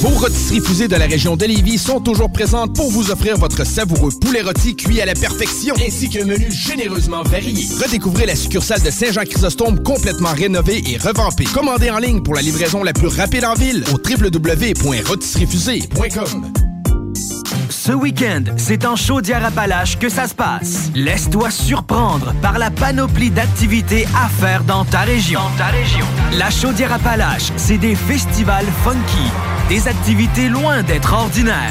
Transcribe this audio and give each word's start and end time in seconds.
Vos 0.00 0.10
rôtisseries 0.10 0.60
fusées 0.60 0.86
de 0.86 0.94
la 0.94 1.06
région 1.06 1.36
de 1.36 1.44
Lévis 1.44 1.78
sont 1.78 1.98
toujours 1.98 2.30
présentes 2.30 2.76
pour 2.76 2.88
vous 2.88 3.10
offrir 3.10 3.36
votre 3.36 3.66
savoureux 3.66 4.12
poulet 4.20 4.42
rôti 4.42 4.76
cuit 4.76 5.00
à 5.00 5.06
la 5.06 5.14
perfection, 5.14 5.74
ainsi 5.84 6.08
qu'un 6.08 6.24
menu 6.24 6.46
généreusement 6.52 7.24
varié. 7.24 7.66
Redécouvrez 7.82 8.26
la 8.26 8.36
succursale 8.36 8.80
de 8.82 8.90
Saint-Jean-Chrysostome 8.90 9.82
complètement 9.82 10.34
rénovée 10.34 10.84
et 10.86 10.98
revampée. 10.98 11.46
Commandez 11.52 11.90
en 11.90 11.98
ligne 11.98 12.22
pour 12.22 12.36
la 12.36 12.42
livraison 12.42 12.84
la 12.84 12.92
plus 12.92 13.08
rapide 13.08 13.44
en 13.44 13.54
ville 13.54 13.82
au 13.92 13.96
www.rôtisseriefusée.com. 13.96 16.77
Ce 17.14 17.92
week-end, 17.92 18.44
c'est 18.56 18.84
en 18.84 18.96
Chaudière-Appalaches 18.96 19.98
que 19.98 20.08
ça 20.08 20.26
se 20.26 20.34
passe. 20.34 20.90
Laisse-toi 20.94 21.50
surprendre 21.50 22.34
par 22.42 22.58
la 22.58 22.70
panoplie 22.70 23.30
d'activités 23.30 24.06
à 24.14 24.28
faire 24.28 24.64
dans 24.64 24.84
ta 24.84 25.00
région. 25.00 25.40
Dans 25.40 25.56
ta 25.56 25.66
région. 25.66 26.04
La 26.36 26.50
Chaudière-Appalaches, 26.50 27.52
c'est 27.56 27.78
des 27.78 27.94
festivals 27.94 28.66
funky, 28.84 29.30
des 29.68 29.88
activités 29.88 30.48
loin 30.48 30.82
d'être 30.82 31.12
ordinaires, 31.12 31.70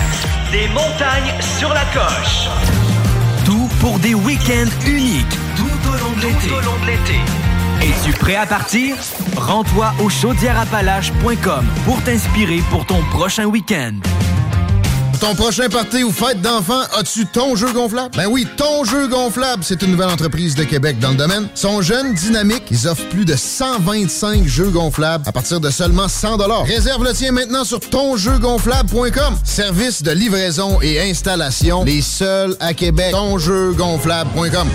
des 0.52 0.67
montagnes 0.69 1.33
sur 1.59 1.69
la 1.69 1.85
coche. 1.94 2.47
Tout 3.45 3.69
pour 3.79 3.99
des 3.99 4.13
week-ends 4.16 4.72
uniques 4.88 5.38
tout 5.55 5.89
au 5.89 5.97
long 5.97 6.16
de 6.16 6.22
l'été. 6.88 7.19
Es-tu 7.81 8.17
prêt 8.17 8.35
à 8.35 8.45
partir? 8.47 8.95
Rends-toi 9.35 9.94
au 10.03 10.09
chaudièreappalaches.com 10.09 11.66
pour 11.85 12.01
t'inspirer 12.03 12.61
pour 12.72 12.85
ton 12.85 13.01
prochain 13.11 13.45
week-end. 13.45 13.94
Pour 15.19 15.29
ton 15.29 15.35
prochain 15.35 15.67
party 15.67 16.03
ou 16.03 16.11
fête 16.11 16.41
d'enfants, 16.41 16.83
as-tu 16.95 17.25
ton 17.25 17.55
jeu 17.55 17.71
gonflable? 17.73 18.15
Ben 18.15 18.27
oui, 18.27 18.45
ton 18.55 18.83
jeu 18.83 19.07
gonflable, 19.07 19.63
c'est 19.63 19.81
une 19.81 19.91
nouvelle 19.91 20.09
entreprise 20.09 20.53
de 20.53 20.63
Québec 20.63 20.99
dans 20.99 21.09
le 21.09 21.15
domaine. 21.15 21.47
Ils 21.55 21.59
sont 21.59 21.81
jeunes, 21.81 22.13
dynamiques, 22.13 22.65
ils 22.69 22.87
offrent 22.87 23.07
plus 23.09 23.25
de 23.25 23.35
125 23.35 24.45
jeux 24.45 24.69
gonflables 24.69 25.23
à 25.27 25.31
partir 25.31 25.59
de 25.59 25.71
seulement 25.71 26.07
100 26.07 26.38
Réserve 26.65 27.03
le 27.03 27.13
tien 27.13 27.31
maintenant 27.31 27.63
sur 27.63 27.79
tonjeugonflable.com. 27.79 29.38
Service 29.43 30.03
de 30.03 30.11
livraison 30.11 30.79
et 30.83 31.00
installation, 31.09 31.83
les 31.83 32.01
seuls 32.01 32.56
à 32.59 32.75
Québec. 32.75 33.11
Tonjeugonflable.com. 33.11 34.67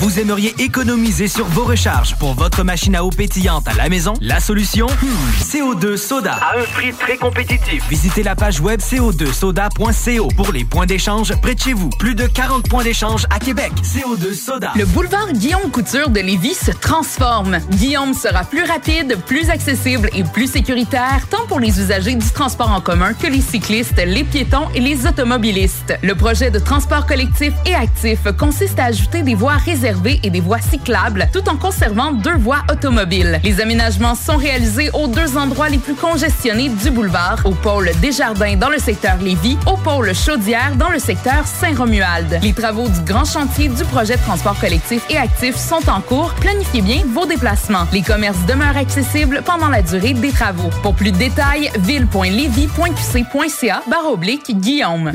Vous 0.00 0.18
aimeriez 0.18 0.54
économiser 0.58 1.28
sur 1.28 1.44
vos 1.44 1.64
recharges 1.64 2.16
pour 2.16 2.32
votre 2.32 2.64
machine 2.64 2.96
à 2.96 3.04
eau 3.04 3.10
pétillante 3.10 3.68
à 3.68 3.74
la 3.74 3.90
maison? 3.90 4.14
La 4.22 4.40
solution? 4.40 4.86
Hmm, 4.86 5.42
CO2 5.42 5.98
Soda. 5.98 6.32
À 6.36 6.58
un 6.58 6.64
prix 6.72 6.94
très 6.94 7.18
compétitif. 7.18 7.86
Visitez 7.90 8.22
la 8.22 8.34
page 8.34 8.60
web 8.60 8.80
co2soda.co 8.80 10.28
pour 10.34 10.52
les 10.52 10.64
points 10.64 10.86
d'échange 10.86 11.38
près 11.42 11.54
de 11.54 11.60
chez 11.60 11.74
vous. 11.74 11.90
Plus 11.98 12.14
de 12.14 12.26
40 12.26 12.66
points 12.70 12.82
d'échange 12.82 13.26
à 13.28 13.38
Québec. 13.38 13.72
CO2 13.82 14.32
Soda. 14.32 14.72
Le 14.74 14.86
boulevard 14.86 15.30
Guillaume 15.34 15.70
Couture 15.70 16.08
de 16.08 16.20
Lévis 16.20 16.54
se 16.54 16.70
transforme. 16.70 17.58
Guillaume 17.72 18.14
sera 18.14 18.44
plus 18.44 18.64
rapide, 18.64 19.18
plus 19.26 19.50
accessible 19.50 20.08
et 20.16 20.24
plus 20.24 20.50
sécuritaire, 20.50 21.26
tant 21.28 21.44
pour 21.46 21.60
les 21.60 21.78
usagers 21.78 22.14
du 22.14 22.30
transport 22.30 22.70
en 22.70 22.80
commun 22.80 23.12
que 23.12 23.26
les 23.26 23.42
cyclistes, 23.42 24.02
les 24.02 24.24
piétons 24.24 24.68
et 24.74 24.80
les 24.80 25.06
automobilistes. 25.06 25.92
Le 26.02 26.14
projet 26.14 26.50
de 26.50 26.58
transport 26.58 27.04
collectif 27.04 27.52
et 27.66 27.74
actif 27.74 28.20
consiste 28.38 28.78
à 28.78 28.84
ajouter 28.86 29.22
des 29.22 29.34
voies 29.34 29.56
réservées 29.56 29.89
et 30.22 30.30
des 30.30 30.40
voies 30.40 30.60
cyclables 30.60 31.28
tout 31.32 31.48
en 31.48 31.56
conservant 31.56 32.12
deux 32.12 32.36
voies 32.36 32.62
automobiles. 32.70 33.40
Les 33.42 33.60
aménagements 33.60 34.14
sont 34.14 34.36
réalisés 34.36 34.90
aux 34.92 35.08
deux 35.08 35.36
endroits 35.36 35.68
les 35.68 35.78
plus 35.78 35.94
congestionnés 35.94 36.68
du 36.68 36.90
boulevard, 36.90 37.40
au 37.44 37.50
pôle 37.50 37.90
Desjardins 38.00 38.56
dans 38.56 38.68
le 38.68 38.78
secteur 38.78 39.16
Lévis, 39.20 39.58
au 39.66 39.76
pôle 39.76 40.14
Chaudière 40.14 40.76
dans 40.76 40.90
le 40.90 40.98
secteur 40.98 41.44
Saint-Romuald. 41.44 42.40
Les 42.42 42.52
travaux 42.52 42.88
du 42.88 43.00
grand 43.00 43.24
chantier 43.24 43.68
du 43.68 43.84
projet 43.84 44.16
de 44.16 44.22
transport 44.22 44.58
collectif 44.58 45.02
et 45.10 45.16
actif 45.16 45.56
sont 45.56 45.88
en 45.88 46.00
cours. 46.00 46.32
Planifiez 46.34 46.82
bien 46.82 47.02
vos 47.12 47.26
déplacements. 47.26 47.86
Les 47.92 48.02
commerces 48.02 48.44
demeurent 48.46 48.76
accessibles 48.76 49.42
pendant 49.44 49.68
la 49.68 49.82
durée 49.82 50.14
des 50.14 50.30
travaux. 50.30 50.70
Pour 50.82 50.94
plus 50.94 51.12
de 51.12 51.18
détails, 51.18 51.70
ville.levy.qc.ca 51.80 53.82
barre 53.88 54.12
oblique 54.12 54.58
Guillaume. 54.60 55.12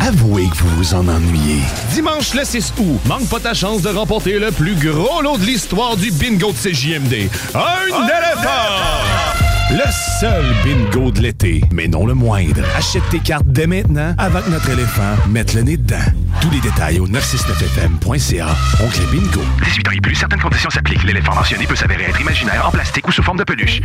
Avouez 0.00 0.48
que 0.48 0.56
vous 0.56 0.76
vous 0.76 0.94
en 0.94 1.06
ennuyez. 1.08 1.60
Dimanche 1.92 2.34
le 2.34 2.44
6 2.44 2.72
août, 2.78 3.00
manque 3.06 3.28
pas 3.28 3.40
ta 3.40 3.52
chance 3.58 3.82
de 3.82 3.88
remporter 3.88 4.38
le 4.38 4.52
plus 4.52 4.76
gros 4.76 5.20
lot 5.20 5.36
de 5.36 5.44
l'histoire 5.44 5.96
du 5.96 6.12
bingo 6.12 6.52
de 6.52 6.56
CJMD. 6.56 7.28
Un 7.56 8.04
éléphant! 8.04 8.68
Le 9.72 9.90
seul 10.20 10.44
bingo 10.62 11.10
de 11.10 11.22
l'été, 11.22 11.62
mais 11.72 11.88
non 11.88 12.06
le 12.06 12.14
moindre. 12.14 12.62
Achète 12.76 13.02
tes 13.10 13.18
cartes 13.18 13.48
dès 13.48 13.66
maintenant 13.66 14.14
avant 14.16 14.42
que 14.42 14.50
notre 14.50 14.70
éléphant 14.70 15.16
mette 15.28 15.54
le 15.54 15.62
nez 15.62 15.76
dedans. 15.76 15.96
Tous 16.40 16.50
les 16.50 16.60
détails 16.60 17.00
au 17.00 17.08
969fm.ca. 17.08 18.46
Oncle 18.80 19.02
Bingo. 19.10 19.42
18 19.64 19.88
ans 19.88 19.92
et 19.92 20.00
plus, 20.02 20.14
certaines 20.14 20.40
conditions 20.40 20.70
s'appliquent. 20.70 21.02
L'éléphant 21.02 21.34
mentionné 21.34 21.66
peut 21.66 21.74
s'avérer 21.74 22.04
être 22.04 22.20
imaginaire, 22.20 22.64
en 22.64 22.70
plastique 22.70 23.08
ou 23.08 23.12
sous 23.12 23.24
forme 23.24 23.38
de 23.38 23.44
peluche. 23.44 23.80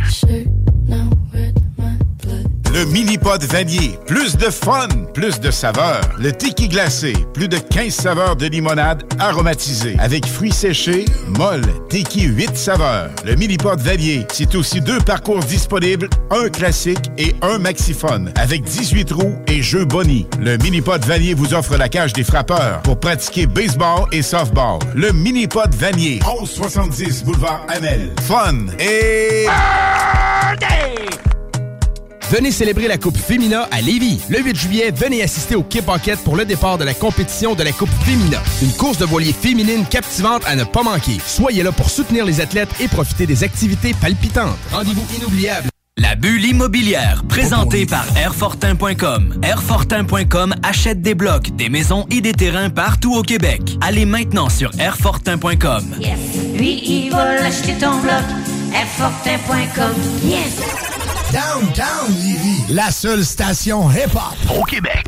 Le 2.74 2.84
mini-pod 2.86 3.40
vanier. 3.44 3.96
Plus 4.04 4.36
de 4.36 4.50
fun, 4.50 4.88
plus 5.12 5.38
de 5.38 5.52
saveurs. 5.52 6.00
Le 6.18 6.32
tiki 6.32 6.66
glacé. 6.66 7.12
Plus 7.32 7.46
de 7.46 7.56
15 7.56 7.94
saveurs 7.94 8.34
de 8.34 8.46
limonade 8.46 9.04
aromatisée. 9.20 9.94
Avec 10.00 10.26
fruits 10.26 10.50
séchés, 10.50 11.04
molle, 11.38 11.62
tiki 11.88 12.22
8 12.22 12.56
saveurs. 12.56 13.10
Le 13.24 13.36
mini-pod 13.36 13.80
vanier, 13.80 14.26
c'est 14.32 14.56
aussi 14.56 14.80
deux 14.80 14.98
parcours 14.98 15.38
disponibles, 15.38 16.08
un 16.32 16.48
classique 16.48 17.12
et 17.16 17.36
un 17.42 17.58
maxiphone. 17.58 18.32
Avec 18.34 18.64
18 18.64 19.12
roues 19.12 19.36
et 19.46 19.62
jeux 19.62 19.84
boni. 19.84 20.26
Le 20.40 20.56
mini-pod 20.56 21.04
vanier 21.04 21.34
vous 21.34 21.54
offre 21.54 21.76
la 21.76 21.88
cage 21.88 22.12
des 22.12 22.24
frappeurs 22.24 22.82
pour 22.82 22.98
pratiquer 22.98 23.46
baseball 23.46 24.08
et 24.10 24.22
softball. 24.22 24.80
Le 24.96 25.12
mini-pod 25.12 25.72
vanier. 25.76 26.18
1170 26.26 27.22
boulevard 27.22 27.64
Amel. 27.68 28.10
Fun 28.26 28.66
et... 28.80 29.46
Venez 32.30 32.50
célébrer 32.50 32.88
la 32.88 32.98
Coupe 32.98 33.16
Fémina 33.18 33.68
à 33.70 33.80
Lévis. 33.80 34.20
Le 34.28 34.40
8 34.40 34.56
juillet, 34.56 34.90
venez 34.94 35.22
assister 35.22 35.54
au 35.54 35.62
Kip 35.62 35.88
Enquête 35.88 36.20
pour 36.24 36.36
le 36.36 36.44
départ 36.44 36.78
de 36.78 36.84
la 36.84 36.94
compétition 36.94 37.54
de 37.54 37.62
la 37.62 37.72
Coupe 37.72 37.90
Fémina. 38.04 38.42
Une 38.62 38.72
course 38.72 38.98
de 38.98 39.04
voilier 39.04 39.32
féminine 39.32 39.84
captivante 39.86 40.42
à 40.46 40.56
ne 40.56 40.64
pas 40.64 40.82
manquer. 40.82 41.18
Soyez 41.24 41.62
là 41.62 41.70
pour 41.70 41.90
soutenir 41.90 42.24
les 42.24 42.40
athlètes 42.40 42.70
et 42.80 42.88
profiter 42.88 43.26
des 43.26 43.44
activités 43.44 43.94
palpitantes. 44.00 44.56
Rendez-vous 44.72 45.04
inoubliable. 45.18 45.68
La 45.96 46.16
bulle 46.16 46.44
immobilière, 46.44 47.22
présentée 47.28 47.86
par 47.86 48.04
Airfortin.com. 48.16 49.38
Airfortin.com 49.42 50.54
achète 50.64 51.02
des 51.02 51.14
blocs, 51.14 51.54
des 51.54 51.68
maisons 51.68 52.04
et 52.10 52.20
des 52.20 52.32
terrains 52.32 52.68
partout 52.68 53.14
au 53.14 53.22
Québec. 53.22 53.60
Allez 53.80 54.04
maintenant 54.06 54.48
sur 54.48 54.72
Airfortin.com. 54.80 55.84
Yes. 56.00 56.18
Lui, 56.56 56.82
il 56.84 57.10
va 57.12 57.44
acheter 57.44 57.74
ton 57.74 58.00
bloc. 58.00 58.24
Airfortin.com. 58.74 59.94
Yes. 60.24 60.93
Downtown 61.34 62.12
Lévis, 62.22 62.72
la 62.72 62.92
seule 62.92 63.24
station 63.24 63.90
hip-hop 63.90 64.56
au 64.56 64.62
Québec. 64.62 65.02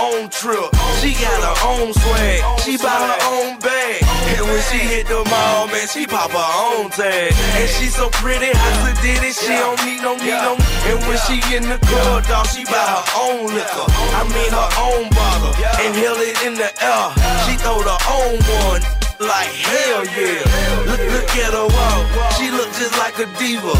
Own 0.00 0.28
trip. 0.30 0.72
She 1.00 1.12
got 1.20 1.40
her 1.44 1.56
own 1.68 1.92
swag. 1.92 2.60
She 2.60 2.76
buy 2.76 2.96
her 2.96 3.18
own 3.28 3.58
bag. 3.58 4.02
And 4.36 4.46
when 4.48 4.62
she 4.70 4.78
hit 4.78 5.06
the 5.06 5.24
mall, 5.28 5.66
man, 5.68 5.86
she 5.88 6.06
pop 6.06 6.30
her 6.30 6.50
own 6.64 6.90
tag. 6.90 7.32
And 7.32 7.68
she 7.68 7.86
so 7.86 8.08
pretty, 8.10 8.50
I 8.52 8.70
said 8.84 8.98
did 9.02 9.22
it. 9.22 9.34
She 9.34 9.52
don't 9.52 9.80
need 9.84 10.02
no 10.02 10.16
need 10.16 10.40
no. 10.40 10.56
And 10.88 10.98
when 11.04 11.18
she 11.26 11.36
in 11.54 11.68
the 11.68 11.78
club, 11.84 12.24
dog, 12.26 12.46
she 12.46 12.64
buy 12.64 12.72
her 12.72 13.04
own 13.20 13.52
liquor. 13.52 13.86
I 14.16 14.22
mean 14.32 14.52
her 14.52 14.70
own 14.80 15.10
bottle. 15.10 15.54
And 15.82 15.94
held 15.94 16.20
it 16.20 16.36
in 16.46 16.54
the 16.54 16.70
air. 16.80 17.06
She 17.44 17.56
throw 17.60 17.82
the 17.82 17.98
own 18.08 18.40
one 18.64 18.99
like 19.20 19.52
hell 19.52 20.04
yeah. 20.16 20.88
Look, 20.88 21.00
look 21.12 21.30
at 21.44 21.52
her 21.52 21.68
walk, 21.68 22.32
she 22.40 22.50
look 22.50 22.72
just 22.80 22.96
like 22.98 23.18
a 23.20 23.28
diva. 23.38 23.72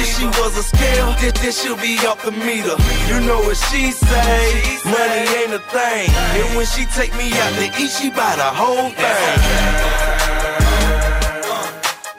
If 0.00 0.08
she 0.16 0.24
was 0.24 0.56
a 0.56 0.62
scale, 0.62 1.12
then, 1.20 1.32
then 1.36 1.52
she'll 1.52 1.76
be 1.76 1.98
off 2.06 2.24
the 2.24 2.32
meter. 2.32 2.76
You 3.08 3.20
know 3.28 3.40
what 3.44 3.56
she 3.68 3.92
say? 3.92 4.80
Money 4.84 5.22
ain't 5.36 5.52
a 5.52 5.60
thing. 5.68 6.08
And 6.40 6.56
when 6.56 6.66
she 6.66 6.86
take 6.86 7.14
me 7.16 7.28
out 7.36 7.52
to 7.60 7.66
eat, 7.80 7.90
she 7.90 8.08
buy 8.10 8.36
the 8.36 8.50
whole 8.56 8.90
thing. 8.90 9.36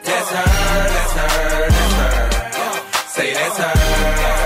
That's 0.05 0.29
her, 0.29 0.45
that's 0.93 1.13
her, 1.17 1.69
that's 1.69 1.93
her. 1.97 3.07
Say 3.07 3.33
that's 3.33 3.57
her. 3.57 4.36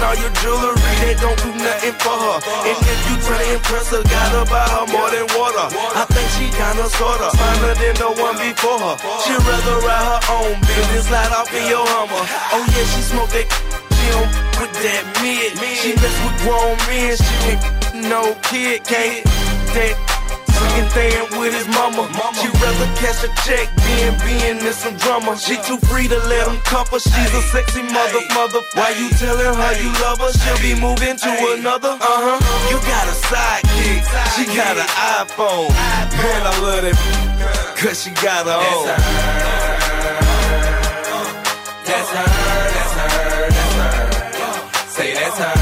All 0.00 0.16
your 0.16 0.32
jewelry, 0.40 0.80
they 1.02 1.14
don't 1.20 1.38
do 1.42 1.50
nothing 1.52 1.96
for 2.00 2.16
her. 2.16 2.38
And 2.68 2.78
if 2.80 3.00
you 3.08 3.16
try 3.26 3.38
to 3.38 3.54
impress 3.54 3.90
her, 3.92 4.02
gotta 4.02 4.42
buy 4.50 4.66
her 4.66 4.86
more 4.88 5.10
than 5.12 5.26
water. 5.36 5.66
I 5.94 6.04
think 6.08 6.28
she 6.36 6.46
kinda 6.50 6.88
sorta 6.88 7.30
finer 7.36 7.74
than 7.76 7.94
the 8.00 8.10
one 8.20 8.36
before 8.38 8.80
her. 8.80 8.96
She'd 9.22 9.42
rather 9.42 9.76
ride 9.86 10.06
her 10.10 10.20
own 10.36 10.54
business, 10.66 11.06
slide 11.06 11.32
off 11.32 11.52
in 11.52 11.64
your 11.68 11.86
Hummer. 11.86 12.24
Oh 12.54 12.64
yeah, 12.72 12.86
she 12.92 13.02
smoke 13.02 13.30
that. 13.36 13.46
Don't 14.10 14.32
with 14.58 14.74
that 14.82 15.04
mid. 15.22 15.52
She 15.78 15.94
mess 15.94 16.16
with 16.24 16.36
grown 16.42 16.76
men. 16.88 17.16
She 17.16 17.34
ain't 17.50 18.08
no 18.08 18.34
kid, 18.42 18.84
can't 18.84 19.24
that 19.74 20.11
Second 20.62 20.88
thing 20.94 21.40
with 21.40 21.52
his 21.54 21.66
mama. 21.74 22.06
She 22.38 22.46
rather 22.62 22.88
cash 22.94 23.24
a 23.26 23.30
check 23.42 23.66
than 23.74 24.14
being 24.22 24.58
in 24.62 24.72
some 24.72 24.96
drama. 24.96 25.36
She 25.36 25.56
too 25.66 25.78
free 25.90 26.06
to 26.06 26.18
let 26.30 26.46
him 26.46 26.58
cuff 26.62 26.90
her. 26.90 27.00
She's 27.00 27.34
a 27.34 27.42
sexy 27.50 27.82
mother, 27.82 28.22
mother. 28.34 28.60
Why 28.74 28.94
you 28.94 29.10
telling 29.18 29.54
her 29.58 29.72
you 29.82 29.90
love 30.00 30.20
her? 30.22 30.32
She'll 30.32 30.62
be 30.62 30.78
moving 30.78 31.16
to 31.16 31.30
another. 31.58 31.98
Uh 31.98 31.98
huh. 32.00 32.38
You 32.70 32.78
got 32.86 33.10
a 33.10 33.16
sidekick. 33.26 34.06
She 34.38 34.46
got 34.54 34.78
an 34.78 34.86
iPhone. 35.18 35.70
Man, 36.14 36.42
I 36.46 36.54
love 36.62 36.82
that. 36.86 36.96
Cause 37.76 38.04
she 38.04 38.10
got 38.10 38.46
her 38.46 38.54
own. 38.54 38.86
That's 41.84 42.08
her, 42.14 42.28
that's 42.70 42.92
her, 42.94 43.50
that's 43.50 43.74
her. 43.74 44.88
Say 44.88 45.14
that's 45.14 45.38
her. 45.38 45.61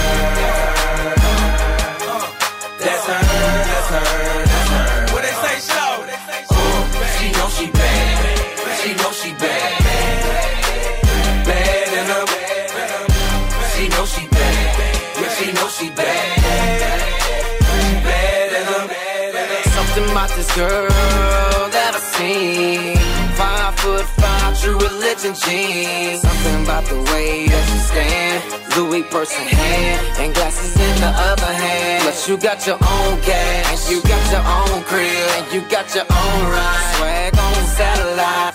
Girl 20.54 21.68
that 21.70 21.92
I 21.94 22.00
seen. 22.16 22.96
Five 23.36 23.74
foot 23.80 24.06
five, 24.18 24.60
true 24.60 24.78
religion 24.78 25.34
jeans. 25.34 26.20
Something 26.22 26.64
about 26.64 26.84
the 26.86 26.98
way 27.12 27.46
that 27.48 27.64
she 27.70 27.78
stand. 27.90 28.42
Louis 28.76 29.02
purse 29.04 29.32
in 29.38 29.46
hand, 29.46 30.00
and 30.18 30.34
glasses 30.34 30.74
in 30.76 31.00
the 31.00 31.12
other 31.30 31.52
hand. 31.52 32.04
But 32.04 32.16
you 32.28 32.36
got 32.36 32.66
your 32.66 32.76
own 32.76 33.20
gas, 33.22 33.66
and 33.70 33.96
you 33.96 34.02
got 34.02 34.24
your 34.30 34.44
own 34.44 34.82
crib, 34.84 35.30
and 35.38 35.46
you 35.52 35.60
got 35.70 35.94
your 35.94 36.06
own 36.06 36.40
ride. 36.50 36.94
Swag 36.96 37.38
on 37.38 37.64
satellite. 37.78 38.54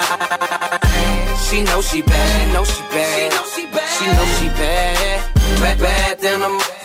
She 1.47 1.63
know 1.63 1.81
she 1.81 2.01
bad, 2.01 2.53
know 2.53 2.63
she 2.63 2.81
bad. 2.91 3.15
She 3.15 3.29
know 3.35 3.45
she 3.55 3.65
bad. 3.71 3.89
She 3.97 4.05
know 4.05 4.27
she 4.39 4.47
bad. 4.59 5.31
Bad, 5.61 5.79
bad 5.79 6.19
than 6.19 6.41
a. 6.41 6.84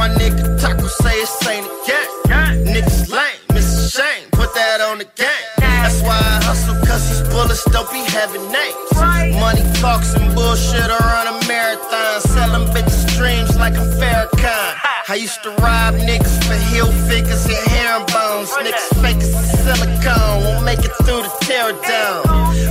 my 0.00 0.08
nigga 0.08 0.58
Taco 0.58 0.86
say, 0.86 1.12
it's 1.20 1.46
ain't 1.46 1.66
a 1.66 1.72
gang. 1.84 2.64
Niggas 2.64 3.12
lame, 3.12 3.36
it's 3.50 3.68
a 3.68 4.00
shame, 4.00 4.30
put 4.32 4.48
that 4.54 4.80
on 4.80 4.96
the 4.96 5.04
game. 5.04 5.48
That's 5.60 6.00
why 6.00 6.16
I 6.16 6.40
hustle, 6.40 6.80
cause 6.88 7.04
these 7.04 7.20
bullets 7.28 7.68
don't 7.68 7.84
be 7.92 8.00
having 8.08 8.40
names. 8.48 9.36
Money 9.36 9.60
talks 9.76 10.14
and 10.16 10.34
bullshit, 10.34 10.88
I 10.88 10.96
run 10.96 11.26
a 11.28 11.36
marathon. 11.46 12.20
Selling 12.32 12.66
bitches 12.72 13.04
dreams 13.18 13.58
like 13.60 13.76
I'm 13.76 13.92
Farrakhan. 14.00 14.72
I 15.12 15.16
used 15.20 15.42
to 15.42 15.50
rob 15.60 15.92
niggas 16.08 16.36
for 16.48 16.56
heel 16.72 16.88
figures 17.04 17.44
and 17.44 17.60
hair 17.68 18.00
bones. 18.08 18.48
Niggas 18.56 18.88
fake 19.04 19.20
as 19.20 19.36
silicone, 19.60 20.48
won't 20.48 20.64
make 20.64 20.80
it 20.80 20.96
through 21.04 21.28
the 21.28 21.32
tear 21.44 21.76
down. 21.84 22.24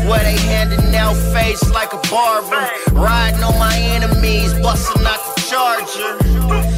Where 0.09 0.23
they 0.25 0.37
handing 0.49 0.95
out 0.95 1.13
face 1.29 1.61
like 1.69 1.93
a 1.93 2.01
barber. 2.09 2.65
Riding 2.89 3.43
on 3.43 3.53
my 3.59 3.77
enemies, 3.77 4.53
busting 4.65 5.05
out 5.05 5.21
the 5.29 5.41
charger. 5.45 6.68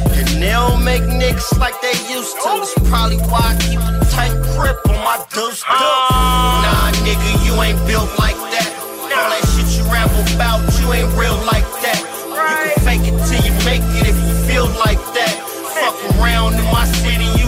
They 0.42 0.50
don't 0.50 0.82
make 0.82 1.02
niggas 1.02 1.56
like 1.62 1.80
they 1.80 1.94
used 2.10 2.34
to. 2.42 2.58
That's 2.58 2.74
probably 2.90 3.22
why 3.30 3.54
I 3.54 3.56
keep 3.62 3.78
a 3.78 4.02
tight 4.10 4.34
grip 4.58 4.74
on 4.90 4.98
my 5.06 5.22
deuce 5.30 5.62
deuce. 5.62 5.62
Ah. 5.70 6.66
Nah, 6.66 6.90
nigga, 7.06 7.30
you 7.46 7.54
ain't 7.62 7.78
built 7.86 8.10
like 8.18 8.34
that. 8.50 8.66
All 9.14 9.30
that 9.30 9.44
shit 9.54 9.70
you 9.78 9.86
ramble 9.86 10.18
about, 10.34 10.66
you 10.82 10.90
ain't 10.98 11.14
real 11.14 11.38
like 11.46 11.62
that. 11.86 11.94
You 12.26 12.74
can 12.74 12.74
fake 12.82 13.06
it 13.06 13.14
till 13.30 13.38
you 13.46 13.54
make 13.62 13.86
it 14.02 14.10
if 14.10 14.18
you 14.18 14.34
feel 14.50 14.66
like 14.82 14.98
that. 15.14 15.30
Fuck 15.78 15.94
around 16.18 16.58
in 16.58 16.66
my 16.74 16.90
city, 16.90 17.30
you 17.38 17.46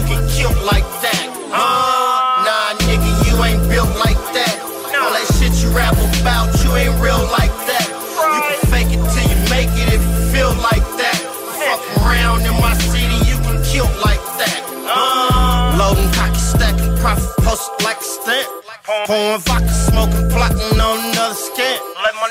Pouring 19.03 19.41
vodka, 19.41 19.69
smoking, 19.69 20.29
plotting 20.29 20.79
on 20.79 20.99
another 21.11 21.35
scant. 21.35 21.81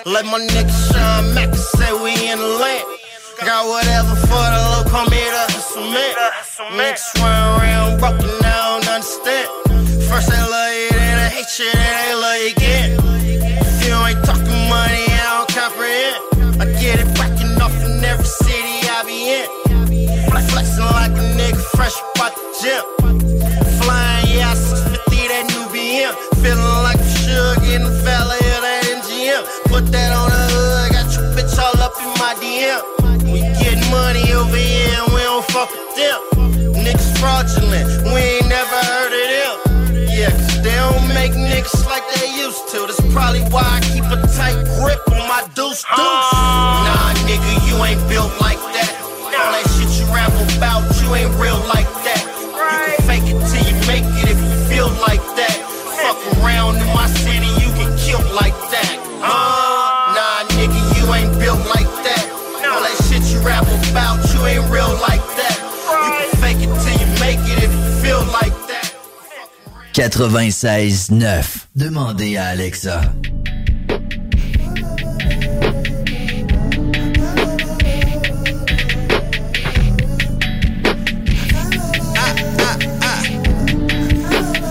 Let 0.07 0.25
my 0.25 0.41
nigga 0.41 0.73
Sean 0.89 1.35
Mack 1.35 1.55
say 1.55 1.93
we 1.93 2.11
in 2.29 2.39
the 2.39 2.59
land. 2.59 2.85
Got 3.45 3.69
whatever 3.69 4.17
for 4.17 4.47
the 4.49 4.61
low, 4.73 4.85
come 4.89 5.13
here 5.13 5.31
to 5.31 5.61
cement. 5.61 6.17
Niggas 6.73 7.21
run 7.21 7.61
around 7.61 8.01
broken, 8.01 8.31
I 8.43 8.81
don't 8.81 8.89
understand. 8.89 9.49
First 10.09 10.31
they 10.31 10.41
love 10.41 10.75
you, 10.75 10.89
then 10.91 11.17
they 11.21 11.31
hate 11.37 11.59
you, 11.59 11.71
then 11.73 11.95
they 12.01 12.15
love 12.15 12.41
you 12.41 12.49
again. 12.57 12.89
If 13.61 13.87
you 13.87 13.95
ain't 13.95 14.25
talking 14.25 14.69
money, 14.73 15.05
I 15.11 15.45
don't 15.45 15.51
comprehend. 15.53 16.17
I 16.63 16.65
get 16.81 16.99
it 16.99 17.11
backing 17.15 17.61
off 17.61 17.77
in 17.85 18.03
every 18.05 18.25
city 18.25 18.89
I 18.89 19.05
be 19.05 19.37
in. 19.37 19.47
Flexing 20.49 20.85
like 20.85 21.13
a 21.13 21.25
nigga 21.37 21.63
fresh 21.77 21.97
about 22.15 22.35
the 22.35 22.43
gym. 22.63 22.85
Flying, 23.83 24.24
yeah, 24.24 24.24
650, 24.24 24.24
that 24.24 24.24
new 26.05 26.13
Feeling 26.45 26.83
like 26.85 27.01
a 27.01 27.11
sugar 27.25 27.73
in 27.73 27.83
the 27.85 27.95
valley 28.05 28.37
of 28.53 28.61
that 28.61 28.85
MGM. 28.85 29.43
Put 29.73 29.89
that 29.93 30.13
on 30.13 30.29
the 30.29 30.43
hood, 30.53 30.93
got 30.93 31.09
your 31.17 31.25
bitch 31.33 31.57
all 31.57 31.77
up 31.81 31.97
in 31.97 32.13
my 32.21 32.37
DM. 32.37 32.81
We 33.33 33.41
get 33.41 33.81
money 33.89 34.29
over 34.37 34.57
here 34.57 35.01
and 35.01 35.09
we 35.15 35.21
don't 35.25 35.45
fuck 35.49 35.71
with 35.73 35.97
them. 35.97 36.21
Niggas 36.85 37.17
fraudulent, 37.17 37.89
we 38.13 38.21
ain't 38.21 38.49
never 38.49 38.79
heard 38.93 39.13
of 39.17 39.27
them. 39.33 39.57
Yeah, 40.13 40.31
cause 40.31 40.61
they 40.61 40.77
don't 40.77 41.09
make 41.09 41.33
niggas 41.33 41.87
like 41.89 42.05
they 42.21 42.29
used 42.37 42.69
to. 42.77 42.85
That's 42.85 43.01
probably 43.13 43.41
why 43.49 43.65
I 43.65 43.81
keep 43.81 44.05
a 44.05 44.21
tight 44.37 44.61
grip 44.77 45.01
on 45.09 45.25
my 45.25 45.49
deuce 45.57 45.81
deuce. 45.89 46.33
Nah, 46.37 47.17
nigga, 47.25 47.53
you 47.65 47.81
ain't 47.81 48.03
built 48.09 48.33
like 48.41 48.61
that. 48.77 48.93
All 49.35 49.51
that 49.51 49.67
shit 49.75 49.91
you 49.99 50.07
rap 50.13 50.31
about, 50.57 50.85
you 51.01 51.09
ain't 51.17 51.33
real 51.41 51.59
like 51.73 51.89
96.9. 69.95 71.45
Demandez 71.77 72.37
à 72.37 72.47
Alexa. 72.47 73.01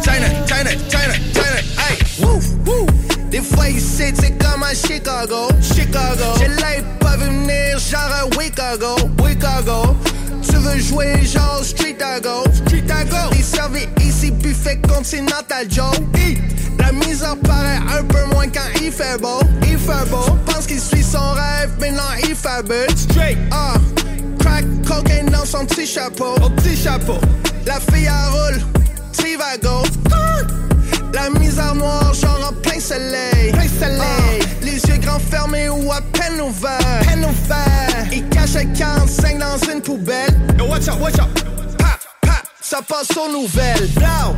China, 0.04 0.28
China, 0.46 0.72
China, 0.90 1.14
China, 1.32 1.58
hey, 1.78 1.98
woo, 2.20 2.42
woo. 2.66 2.86
Des 3.32 3.40
fois 3.40 3.70
ici, 3.70 4.04
c'est 4.14 4.38
comme 4.38 4.64
à 4.64 4.74
Chicago, 4.74 5.48
Chicago. 5.62 6.34
J'ai 6.38 6.50
l'œil 6.50 6.84
pas 7.00 7.16
venir, 7.16 7.80
genre 7.80 8.12
à 8.12 8.44
Chicago, 8.44 8.98
Chicago. 9.26 9.96
Tu 10.42 10.58
veux 10.58 10.80
jouer 10.80 11.26
genre 11.26 11.64
Street 11.64 11.96
à 12.02 12.20
go, 12.20 12.44
Street 12.54 12.84
buffet 14.64 14.80
continental 14.88 15.66
Joe. 15.70 15.92
La 16.80 16.92
misère 16.92 17.36
paraît 17.38 17.80
un 17.98 18.04
peu 18.04 18.24
moins 18.34 18.48
quand 18.48 18.82
il 18.82 18.92
fait 18.92 19.18
beau, 19.20 19.40
il 19.64 19.78
fait 19.78 20.10
beau. 20.10 20.38
Pense 20.46 20.66
qu'il 20.66 20.80
suit 20.80 21.04
son 21.04 21.32
rêve, 21.32 21.72
mais 21.80 21.92
non, 21.92 22.04
il 22.24 22.36
fabule. 22.36 22.88
Straight, 22.96 23.38
ah. 23.52 23.76
Crack, 24.40 24.66
cocaine 24.86 25.28
dans 25.28 25.46
son 25.46 25.66
petit 25.66 25.86
chapeau, 25.86 26.36
au 26.44 26.50
petit 26.50 26.76
chapeau. 26.76 27.18
La 27.66 27.80
fille 27.80 28.08
à 28.08 28.30
roule, 28.30 28.62
Trivago. 29.14 29.84
La 31.14 31.30
misère 31.40 31.76
noire, 31.76 32.14
genre 32.14 32.50
en 32.50 32.62
plein 32.62 32.80
soleil. 32.80 33.52
Plein 33.52 33.68
soleil. 33.68 34.42
les 34.62 34.78
yeux 34.78 34.98
grands 34.98 35.20
fermés 35.20 35.70
ou 35.70 35.92
à 35.92 36.02
peine 36.02 36.42
ouverts. 36.42 36.80
Peine 37.08 37.24
ouverts. 37.24 38.08
Il 38.12 38.28
cache 38.30 38.56
un 38.56 38.66
45 38.66 39.38
dans 39.40 39.72
une 39.72 39.82
poubelle. 39.82 40.40
Yo, 40.58 40.66
watch 40.66 40.88
out, 40.88 41.00
watch 41.00 41.20
out. 41.20 41.63
Ça 42.74 42.82
passe 42.82 43.16
aux 43.16 43.32
nouvelles. 43.32 43.88
Blow. 43.90 44.36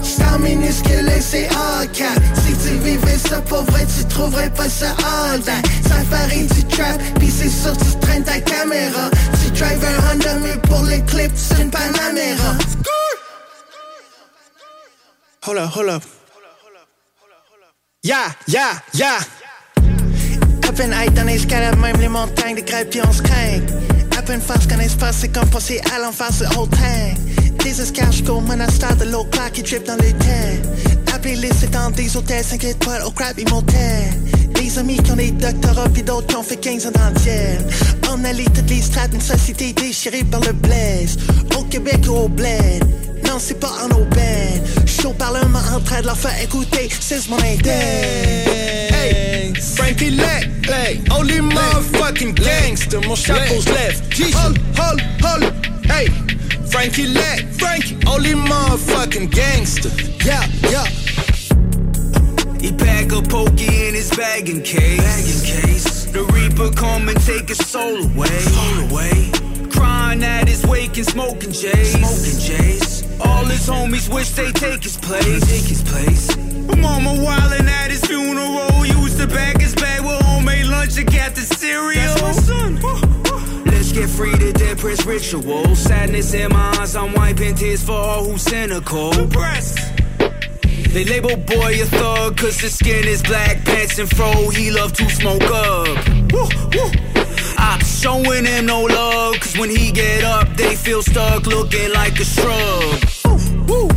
Star 0.00 0.38
minuscule 0.38 1.08
et 1.08 1.20
c'est 1.20 1.48
cap 1.92 2.22
Si 2.46 2.52
tu 2.52 2.76
vivais 2.76 3.18
ça 3.18 3.40
pour 3.40 3.64
vrai, 3.64 3.84
tu 3.84 4.04
trouverais 4.04 4.50
pas 4.50 4.68
ça 4.68 4.94
that 5.44 5.62
Ça 5.88 5.96
varie 6.08 6.46
du 6.46 6.62
trap, 6.66 7.02
pis 7.18 7.28
c'est 7.28 7.48
sûr 7.48 7.76
tu 7.76 7.98
traînes 7.98 8.22
ta 8.22 8.38
caméra 8.40 9.10
Tu 9.42 9.50
drives 9.50 9.84
un 9.84 10.14
Honda, 10.14 10.34
mais 10.44 10.56
pour 10.68 10.84
les 10.84 11.02
clips, 11.06 11.32
c'est 11.34 11.60
une 11.60 11.72
Panamera 11.72 12.54
Hold 15.48 15.58
up, 15.58 15.70
hold 15.74 15.88
up. 15.88 16.02
Yeah, 18.04 18.32
yeah, 18.46 18.80
yeah. 18.94 19.18
À 20.68 20.72
peine 20.72 20.94
high 20.96 21.12
dans 21.14 21.24
les 21.24 21.34
escalades, 21.34 21.78
même 21.78 21.96
les 21.96 22.08
montagnes, 22.08 22.54
des 22.54 22.64
crêpes, 22.64 22.90
puis 22.90 23.00
on 23.04 23.12
se 23.12 23.22
craint. 23.22 23.60
À 24.16 24.22
peine 24.22 24.40
face 24.40 24.68
qu'un 24.68 24.78
espace, 24.78 25.16
c'est 25.22 25.32
comme 25.32 25.50
passer 25.50 25.80
à 25.92 25.98
l'enfer, 25.98 26.28
c'est 26.30 26.46
whole 26.56 26.68
tank. 26.68 27.35
Des 27.66 27.80
escargots, 27.80 28.42
monastère 28.42 28.94
de 28.94 29.06
l'eau 29.06 29.24
claire 29.24 29.50
qui 29.50 29.60
drip 29.60 29.84
dans 29.84 29.96
le 29.96 30.12
temps. 30.12 31.12
Appelez 31.12 31.34
les 31.34 31.50
c'est 31.52 31.68
dans 31.72 31.90
des 31.90 32.16
hôtels, 32.16 32.44
5 32.44 32.62
étoiles 32.62 33.02
au 33.04 33.10
crap 33.10 33.36
motel. 33.50 34.04
Des 34.54 34.78
amis 34.78 34.98
qui 35.02 35.10
ont 35.10 35.16
des 35.16 35.32
doctorats, 35.32 35.88
puis 35.88 36.04
d'autres 36.04 36.28
qui 36.28 36.36
ont 36.36 36.44
fait 36.44 36.58
15 36.58 36.86
ans 36.86 36.90
ciel. 37.20 37.58
On 38.08 38.24
allie 38.24 38.44
toutes 38.44 38.70
les 38.70 38.80
strates, 38.80 39.12
une 39.12 39.20
société 39.20 39.72
déchirée 39.72 40.22
par 40.22 40.42
le 40.42 40.52
blaze. 40.52 41.16
Au 41.58 41.64
Québec 41.64 42.02
ou 42.08 42.12
au 42.12 42.28
bled. 42.28 42.84
Non, 43.26 43.40
c'est 43.40 43.58
pas 43.58 43.72
en 43.82 43.90
aubaine. 43.96 44.62
Chaud 44.86 45.14
parlement 45.18 45.58
en 45.74 45.80
train 45.80 46.02
de 46.02 46.06
leur 46.06 46.16
faire 46.16 46.40
écouter, 46.40 46.88
c'est 47.00 47.28
mon 47.28 47.38
index. 47.38 47.66
Hey, 48.94 49.52
Frankie 49.74 50.10
Lack, 50.10 50.48
hey, 50.68 51.00
only 51.10 51.40
motherfucking 51.40 52.32
gangster. 52.32 53.00
Mon 53.00 53.16
chapeau's 53.16 53.66
left. 53.66 54.04
Hold, 54.36 54.56
hold, 54.78 55.02
hold, 55.20 55.52
hey. 55.90 56.25
Frankie 56.76 57.06
Lack, 57.06 57.38
Frankie, 57.58 57.96
only 58.06 58.32
motherfucking 58.32 59.30
gangster. 59.30 59.88
Yeah, 60.22 60.44
yeah. 60.68 60.84
He 62.60 62.70
pack 62.70 63.12
a 63.12 63.22
pokey 63.22 63.88
in 63.88 63.94
his 63.94 64.10
bagging 64.14 64.62
case. 64.62 65.00
Bagging 65.00 65.62
case. 65.62 66.04
The 66.04 66.24
Reaper 66.24 66.70
come 66.76 67.08
and 67.08 67.18
take 67.22 67.48
his 67.48 67.66
soul 67.66 68.04
away. 68.04 68.28
Soul 68.28 68.90
away. 68.90 69.30
Crying 69.70 70.22
at 70.22 70.48
his 70.48 70.66
wake 70.66 70.98
and 70.98 71.06
smoking 71.06 71.52
J's. 71.52 71.92
Smoking 71.92 72.40
J's. 72.40 73.20
All 73.20 73.46
his 73.46 73.66
homies 73.66 74.12
wish 74.12 74.32
they 74.32 74.52
take 74.52 74.82
his 74.82 74.98
place. 74.98 75.46
Take 75.48 75.64
his 75.64 75.82
place. 75.82 76.36
Mama 76.76 77.14
wildin' 77.24 77.68
at 77.68 77.90
his 77.90 78.04
funeral. 78.04 78.84
Used 78.84 79.18
to 79.18 79.26
pack 79.26 79.62
his 79.62 79.74
bag 79.74 80.04
with 80.04 80.20
homemade 80.26 80.66
lunch 80.66 80.98
and 80.98 81.10
got 81.10 81.34
the 81.34 81.40
cereal. 81.40 81.94
That's 81.94 82.20
my 82.20 82.32
son. 82.32 82.95
Get 83.96 84.10
free 84.10 84.36
to 84.36 84.52
dead 84.52 84.76
press 84.76 85.06
ritual. 85.06 85.74
Sadness 85.74 86.34
in 86.34 86.52
my 86.52 86.76
eyes, 86.78 86.94
I'm 86.94 87.14
wiping 87.14 87.54
tears 87.54 87.82
for 87.82 87.92
all 87.92 88.24
who's 88.24 88.42
cynical. 88.42 89.10
They 90.92 91.04
label 91.06 91.34
boy 91.34 91.80
a 91.80 91.86
thug 91.86 92.36
cause 92.36 92.60
his 92.60 92.74
skin 92.74 93.08
is 93.08 93.22
black, 93.22 93.64
pants 93.64 93.98
and 93.98 94.10
fro, 94.14 94.50
he 94.50 94.70
love 94.70 94.92
to 94.92 95.08
smoke 95.08 95.50
up. 95.50 95.88
Woo, 96.30 96.46
woo. 96.74 96.90
I'm 97.56 97.80
showing 97.80 98.44
him 98.44 98.66
no 98.66 98.82
love 98.82 99.40
cause 99.40 99.56
when 99.56 99.70
he 99.70 99.90
get 99.92 100.24
up, 100.24 100.54
they 100.58 100.76
feel 100.76 101.00
stuck 101.00 101.46
looking 101.46 101.90
like 101.94 102.20
a 102.20 102.24
shrub. 102.24 103.66
Woo. 103.66 103.88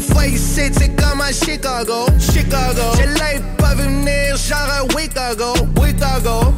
Fois 0.00 0.26
ici, 0.26 0.72
c'est 0.72 0.96
comme 0.96 1.20
à 1.20 1.30
Chicago, 1.30 2.06
Chicago. 2.18 2.96
J'ai 2.96 3.06
l'œil 3.06 3.42
pas 3.58 3.74
venir, 3.74 4.36
genre 4.36 4.70
à 4.70 4.98
Chicago, 4.98 5.52
Chicago. 5.76 6.54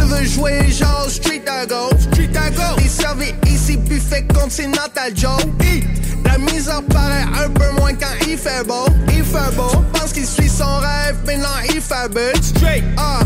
Tu 0.00 0.06
veux 0.06 0.24
jouer 0.24 0.70
genre 0.70 1.10
Street 1.10 1.42
à 1.46 1.66
go, 1.66 1.90
Street 1.98 2.30
à 2.34 2.50
go. 2.50 2.62
T'es 2.78 2.88
servi 2.88 3.34
ici, 3.46 3.76
buffet 3.76 4.26
continental 4.34 5.12
Joe. 5.14 5.42
Hi. 5.62 5.84
La 6.24 6.38
misère 6.38 6.82
paraît 6.84 7.26
un 7.44 7.50
peu 7.50 7.70
moins 7.78 7.92
quand 7.92 8.26
il 8.26 8.38
fait 8.38 8.64
beau, 8.66 8.86
il 9.08 9.22
fait 9.22 9.54
beau. 9.54 9.70
Pense 9.92 10.12
qu'il 10.12 10.26
suit 10.26 10.48
son 10.48 10.78
rêve, 10.78 11.16
mais 11.26 11.36
non, 11.36 11.48
il 11.68 11.80
fabule. 11.80 12.32
Straight, 12.42 12.84
ah. 12.96 13.20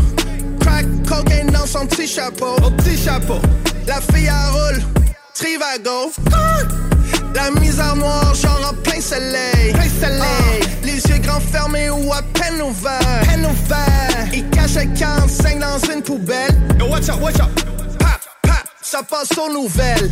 Crack, 0.59 0.85
cocaine 1.07 1.47
dans 1.47 1.65
son 1.65 1.85
petit 1.85 2.07
chapeau, 2.07 2.55
au 2.65 2.71
petit 2.71 2.97
chapeau. 2.97 3.39
La 3.87 4.01
fille 4.01 4.27
à 4.27 4.49
roule, 4.49 4.81
Trivago. 5.33 6.11
Ah! 6.33 6.84
La 7.35 7.51
mise 7.51 7.81
en 7.81 7.97
noir, 7.97 8.33
genre 8.33 8.71
en 8.71 8.73
plein 8.81 9.01
soleil. 9.01 9.73
Plein 9.73 9.89
soleil. 9.89 10.61
Ah! 10.63 10.85
Les 10.85 11.05
yeux 11.05 11.17
grands 11.17 11.41
fermés 11.41 11.89
ou 11.89 12.13
à 12.13 12.21
peine 12.21 12.61
ouverts. 12.61 13.21
Peine 13.27 13.45
ouverts. 13.45 14.27
Il 14.33 14.49
cache 14.49 14.77
45 14.97 15.59
dans 15.59 15.93
une 15.93 16.01
poubelle. 16.01 16.55
Yo, 16.79 16.87
watch 16.87 17.09
out, 17.09 17.21
watch 17.21 17.35
out. 17.35 17.65
Pap, 17.99 18.21
pap, 18.41 18.65
ça 18.81 19.03
passe 19.03 19.37
aux 19.37 19.51
nouvelles. 19.51 20.09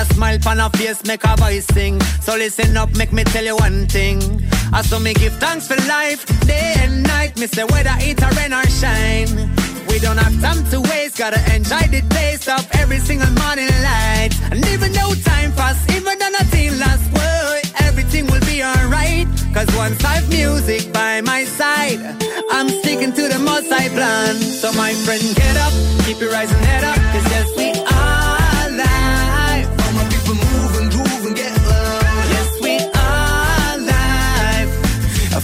A 0.00 0.14
smile 0.14 0.38
on 0.46 0.60
a 0.60 0.70
face, 0.70 1.04
make 1.04 1.24
a 1.24 1.36
voice 1.36 1.66
sing. 1.66 2.00
So 2.22 2.34
listen 2.34 2.76
up, 2.76 2.94
make 2.96 3.12
me 3.12 3.24
tell 3.24 3.44
you 3.44 3.56
one 3.56 3.86
thing. 3.86 4.18
I 4.72 4.82
saw 4.82 4.98
me 4.98 5.12
give 5.14 5.34
thanks 5.34 5.66
for 5.68 5.76
life, 5.88 6.24
day 6.46 6.74
and 6.78 7.02
night. 7.02 7.38
Me 7.38 7.46
say 7.46 7.64
whether 7.64 7.96
it 7.98 8.22
a 8.22 8.28
rain 8.36 8.52
or 8.52 8.64
shine. 8.80 9.32
We 9.88 9.98
don't 9.98 10.16
have 10.16 10.40
time 10.40 10.64
to 10.70 10.80
waste, 10.80 11.18
gotta 11.18 11.40
enjoy 11.54 11.84
the 11.94 12.02
taste 12.10 12.48
of 12.48 12.66
every 12.80 12.98
single 12.98 13.30
morning 13.42 13.68
light. 13.82 14.30
And 14.50 14.64
even 14.68 14.92
though 14.92 15.14
time 15.24 15.52
pass, 15.52 15.78
even 15.96 16.18
though 16.18 16.32
nothing 16.40 16.78
lasts, 16.78 17.08
boy, 17.08 17.60
everything 17.86 18.26
will 18.26 18.44
be 18.46 18.62
alright. 18.62 19.26
Cause 19.52 19.68
once 19.76 20.02
I've 20.04 20.28
music 20.30 20.92
by 20.92 21.20
my 21.20 21.44
side, 21.44 22.00
I'm 22.52 22.68
sticking 22.68 23.12
to 23.12 23.28
the 23.28 23.38
most 23.38 23.70
I 23.70 23.88
plan. 23.88 24.36
So 24.36 24.72
my 24.72 24.92
friend, 25.04 25.22
get 25.34 25.56
up, 25.56 25.72
keep 26.06 26.20
your 26.20 26.32
rising 26.32 26.62
head 26.70 26.84
up, 26.84 26.96
cause 27.12 27.26
yes, 27.34 27.48
we 27.56 27.68
are 27.84 28.19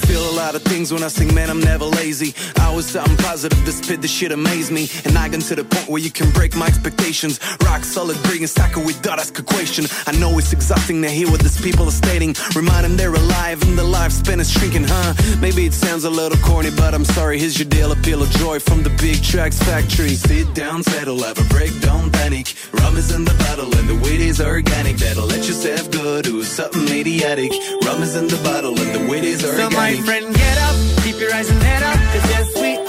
feel 0.07 0.31
a 0.31 0.37
lot 0.37 0.55
of 0.55 0.66
things 0.69 0.93
when 0.93 1.03
I 1.03 1.09
sing, 1.09 1.35
man, 1.35 1.51
I'm 1.51 1.61
never 1.61 1.85
lazy. 1.85 2.35
I 2.59 2.67
always 2.67 2.87
say 2.87 3.01
I'm 3.01 3.17
positive, 3.19 3.65
this 3.65 3.87
pit, 3.87 4.01
this 4.03 4.11
shit 4.11 4.33
amaze 4.33 4.71
me. 4.71 4.89
And 5.05 5.17
I 5.17 5.29
get 5.29 5.41
to 5.43 5.55
the 5.55 5.65
point 5.65 5.89
where 5.89 6.03
you 6.03 6.11
can 6.11 6.31
break 6.31 6.57
my 6.57 6.67
expectations. 6.67 7.41
Rock 7.65 7.85
solid, 7.85 8.17
bringing 8.25 8.47
stacker 8.47 8.81
with 8.81 9.01
dot 9.03 9.19
ask 9.19 9.39
equation. 9.39 9.87
I 10.07 10.13
know 10.19 10.39
it's 10.39 10.53
exhausting 10.53 11.03
to 11.03 11.09
hear 11.09 11.31
what 11.31 11.41
these 11.41 11.61
people 11.61 11.87
are 11.87 11.99
stating. 12.05 12.35
Remind 12.55 12.85
them 12.85 12.97
they're 12.97 13.15
alive 13.15 13.63
and 13.63 13.79
the 13.79 13.85
lifespan 13.85 14.39
is 14.41 14.51
shrinking, 14.51 14.85
huh? 14.87 15.15
Maybe 15.41 15.67
it 15.67 15.75
sounds 15.75 16.05
a 16.05 16.11
little 16.11 16.39
corny, 16.39 16.71
but 16.71 16.95
I'm 16.95 17.05
sorry, 17.05 17.39
here's 17.39 17.59
your 17.59 17.69
deal. 17.69 17.93
Appeal 17.93 18.23
of 18.23 18.31
joy 18.31 18.59
from 18.59 18.83
the 18.83 18.91
big 18.91 19.23
tracks 19.23 19.59
factory. 19.63 20.11
Sit 20.11 20.55
down, 20.55 20.83
settle, 20.83 21.23
have 21.23 21.39
a 21.39 21.49
break, 21.49 21.73
don't 21.81 22.13
panic. 22.13 22.55
Rum 22.73 22.97
is 22.97 23.15
in 23.15 23.25
the 23.25 23.35
bottle 23.45 23.75
and 23.79 23.89
the 23.89 23.97
weight 24.05 24.21
is 24.21 24.41
organic. 24.41 24.97
That'll 24.97 25.27
let 25.27 25.47
yourself 25.47 25.91
go 25.91 26.23
do 26.23 26.43
something 26.43 26.89
idiotic. 26.89 27.53
Rum 27.85 28.03
is 28.03 28.17
in 28.17 28.29
the 28.29 28.41
bottle 28.43 28.79
and 28.79 28.95
the 28.95 29.11
weight 29.11 29.25
is 29.25 29.45
organic. 29.45 29.73
So 29.73 29.79
my 29.79 29.95
friend, 30.03 30.27
get 30.57 30.69
up, 30.69 30.77
keep 31.03 31.21
your 31.21 31.31
rising 31.31 31.61
head 31.61 31.83
up, 31.83 31.97
cause 32.13 32.31
yes, 32.31 32.61
we 32.61 32.86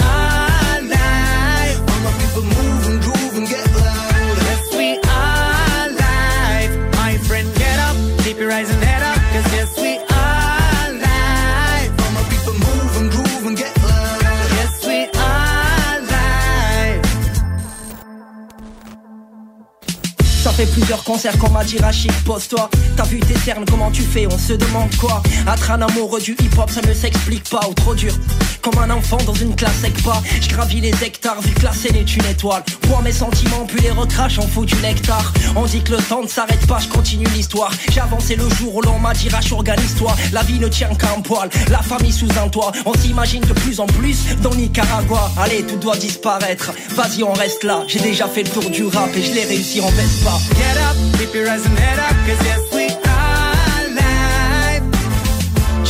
plusieurs 20.77 21.03
concerts 21.03 21.33
dit 21.65 21.77
Rachid, 21.79 22.11
pose-toi. 22.23 22.69
T'as 22.95 23.03
vu 23.05 23.19
tes 23.19 23.37
cernes, 23.39 23.65
comment 23.67 23.89
tu 23.89 24.03
fais, 24.03 24.27
on 24.27 24.37
se 24.37 24.53
demande 24.53 24.95
quoi. 24.97 25.23
Être 25.51 25.71
un 25.71 25.81
amoureux 25.81 26.21
du 26.21 26.33
hip-hop, 26.33 26.69
ça 26.69 26.81
ne 26.87 26.93
s'explique 26.93 27.49
pas 27.49 27.61
Ou 27.67 27.73
trop 27.73 27.95
dur, 27.95 28.13
comme 28.61 28.77
un 28.77 28.89
enfant 28.91 29.17
dans 29.25 29.33
une 29.33 29.55
classe 29.55 29.81
pas 30.03 30.21
Je 30.39 30.47
gravis 30.49 30.79
les 30.79 30.93
hectares, 31.03 31.41
vu 31.41 31.51
que 31.53 31.63
la 31.63 31.71
scène 31.71 31.95
est 31.95 32.15
une 32.15 32.25
étoile. 32.25 32.63
Pour 32.81 33.01
mes 33.01 33.11
sentiments, 33.11 33.65
puis 33.67 33.81
les 33.81 33.91
recrache, 33.91 34.37
on 34.37 34.47
fout 34.47 34.67
du 34.67 34.75
nectar. 34.75 35.33
On 35.55 35.65
dit 35.65 35.81
que 35.81 35.93
le 35.93 35.97
temps 35.97 36.21
ne 36.21 36.27
s'arrête 36.27 36.65
pas, 36.67 36.77
je 36.79 36.89
continue 36.89 37.27
l'histoire. 37.35 37.71
J'ai 37.91 38.01
avancé 38.01 38.35
le 38.35 38.47
jour 38.49 38.75
où 38.75 38.81
l'on 38.81 38.99
m'a 38.99 39.13
dit 39.13 39.29
organise-toi. 39.51 40.15
La 40.31 40.43
vie 40.43 40.59
ne 40.59 40.67
tient 40.67 40.93
qu'à 40.93 41.13
un 41.17 41.21
poil, 41.21 41.49
la 41.69 41.81
famille 41.81 42.13
sous 42.13 42.29
un 42.43 42.49
toit. 42.49 42.71
On 42.85 42.93
s'imagine 42.93 43.41
de 43.41 43.53
plus 43.53 43.79
en 43.79 43.87
plus 43.87 44.17
dans 44.43 44.53
Nicaragua. 44.53 45.31
Allez, 45.37 45.63
tout 45.63 45.77
doit 45.77 45.97
disparaître, 45.97 46.71
vas-y 46.95 47.23
on 47.23 47.33
reste 47.33 47.63
là. 47.63 47.83
J'ai 47.87 47.99
déjà 47.99 48.27
fait 48.27 48.43
le 48.43 48.49
tour 48.49 48.69
du 48.69 48.85
rap 48.85 49.09
et 49.15 49.23
je 49.23 49.33
l'ai 49.33 49.45
réussi 49.45 49.81
en 49.81 49.91
baisse 49.91 50.23
pas 50.23 50.39
Get 50.67 50.77
up, 50.87 50.97
keep 51.17 51.31
your 51.33 51.45
rising 51.45 51.75
head 51.83 51.99
up, 52.07 52.15
cause 52.27 52.41
yes, 52.49 52.63
we 52.77 52.85
are 53.15 53.83
live. 53.99 54.83